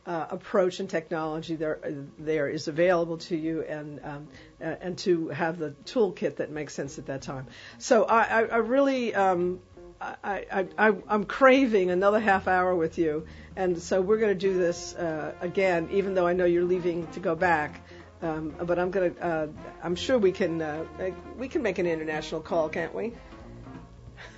uh, 0.06 0.26
approach 0.30 0.80
and 0.80 0.88
technology 0.88 1.54
there 1.56 1.78
there 2.18 2.48
is 2.48 2.68
available 2.68 3.18
to 3.18 3.36
you, 3.36 3.62
and 3.62 4.00
um, 4.04 4.28
uh, 4.60 4.74
and 4.80 4.96
to 4.98 5.28
have 5.28 5.58
the 5.58 5.70
toolkit 5.84 6.36
that 6.36 6.50
makes 6.50 6.74
sense 6.74 6.98
at 6.98 7.06
that 7.06 7.22
time. 7.22 7.46
So 7.78 8.04
I, 8.04 8.42
I, 8.42 8.56
really 8.56 9.14
um, 9.14 9.60
I, 10.00 10.66
I, 10.78 10.94
I'm 11.08 11.24
craving 11.24 11.90
another 11.90 12.20
half 12.20 12.48
hour 12.48 12.74
with 12.74 12.98
you, 12.98 13.26
and 13.56 13.80
so 13.80 14.00
we're 14.00 14.18
going 14.18 14.32
to 14.32 14.46
do 14.48 14.56
this 14.56 14.94
uh, 14.94 15.34
again, 15.40 15.88
even 15.92 16.14
though 16.14 16.26
I 16.26 16.32
know 16.32 16.44
you're 16.44 16.64
leaving 16.64 17.06
to 17.08 17.20
go 17.20 17.34
back. 17.34 17.80
Um, 18.20 18.54
but 18.60 18.78
I'm 18.78 18.90
gonna. 18.90 19.12
Uh, 19.20 19.46
I'm 19.82 19.94
sure 19.94 20.18
we 20.18 20.32
can. 20.32 20.60
Uh, 20.60 20.84
we 21.36 21.48
can 21.48 21.62
make 21.62 21.78
an 21.78 21.86
international 21.86 22.40
call, 22.40 22.68
can't 22.68 22.94
we? 22.94 23.14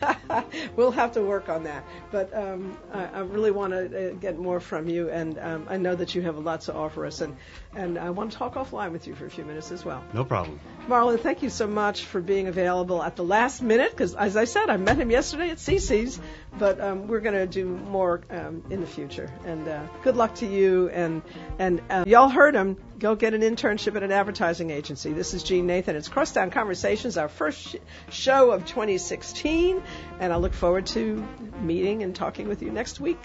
we'll 0.77 0.91
have 0.91 1.13
to 1.13 1.23
work 1.23 1.49
on 1.49 1.65
that. 1.65 1.85
But 2.11 2.35
um, 2.35 2.77
I, 2.93 3.05
I 3.07 3.21
really 3.21 3.51
want 3.51 3.73
to 3.73 4.11
uh, 4.11 4.15
get 4.15 4.39
more 4.39 4.61
from 4.61 4.89
you, 4.89 5.11
and 5.11 5.39
um, 5.39 5.67
I 5.69 5.77
know 5.77 5.95
that 5.95 6.15
you 6.15 6.23
have 6.23 6.37
a 6.37 6.41
lot 6.41 6.63
to 6.63 6.75
offer 6.75 7.07
us, 7.07 7.21
and, 7.21 7.37
and 7.75 7.99
I 7.99 8.11
want 8.11 8.33
to 8.33 8.39
talk 8.39 8.55
offline 8.55 8.93
with 8.93 9.07
you 9.07 9.15
for 9.15 9.27
a 9.27 9.31
few 9.31 9.45
minutes 9.45 9.71
as 9.71 9.85
well. 9.85 10.03
No 10.13 10.25
problem. 10.25 10.61
Marlon, 10.89 11.21
thank 11.21 11.43
you 11.43 11.51
so 11.51 11.67
much 11.67 12.05
for 12.05 12.21
being 12.21 12.49
available 12.49 13.03
at 13.03 13.17
the 13.17 13.25
last 13.25 13.63
minute, 13.63 13.91
because 13.91 14.15
as 14.15 14.37
I 14.37 14.45
said, 14.45 14.71
I 14.71 14.77
met 14.77 14.99
him 14.99 15.11
yesterday 15.11 15.51
at 15.51 15.59
CC's, 15.59 16.21
but 16.59 16.81
um, 16.81 17.07
we're 17.07 17.21
going 17.21 17.35
to 17.35 17.47
do 17.47 17.67
more 17.67 18.23
um, 18.31 18.63
in 18.71 18.81
the 18.81 18.87
future. 18.87 19.31
And 19.45 19.69
uh, 19.69 19.87
good 20.03 20.17
luck 20.17 20.37
to 20.37 20.47
you, 20.47 20.89
and, 20.89 21.23
and 21.59 21.81
uh, 21.91 22.05
y'all 22.07 22.29
heard 22.29 22.55
him. 22.55 22.77
Go 23.01 23.15
get 23.15 23.33
an 23.33 23.41
internship 23.41 23.97
at 23.97 24.03
an 24.03 24.13
advertising 24.13 24.71
agency. 24.71 25.15
This 25.15 25.33
is 25.33 25.43
Jeanne 25.43 25.67
Nathan. 25.67 25.97
It's 25.97 26.09
Crosstown 26.09 26.51
Conversations, 26.51 27.17
our 27.17 27.29
first 27.29 27.69
sh- 27.69 27.77
show 28.11 28.51
of 28.51 28.67
2016, 28.67 29.83
and 30.21 30.33
I 30.35 30.37
look 30.37 30.53
forward 30.53 30.85
to 30.89 31.27
meeting 31.63 32.03
and 32.03 32.15
talking 32.15 32.47
with 32.47 32.61
you 32.61 32.71
next 32.71 33.01
week. 33.01 33.19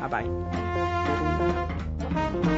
Bye 0.00 0.08
bye. 2.12 2.55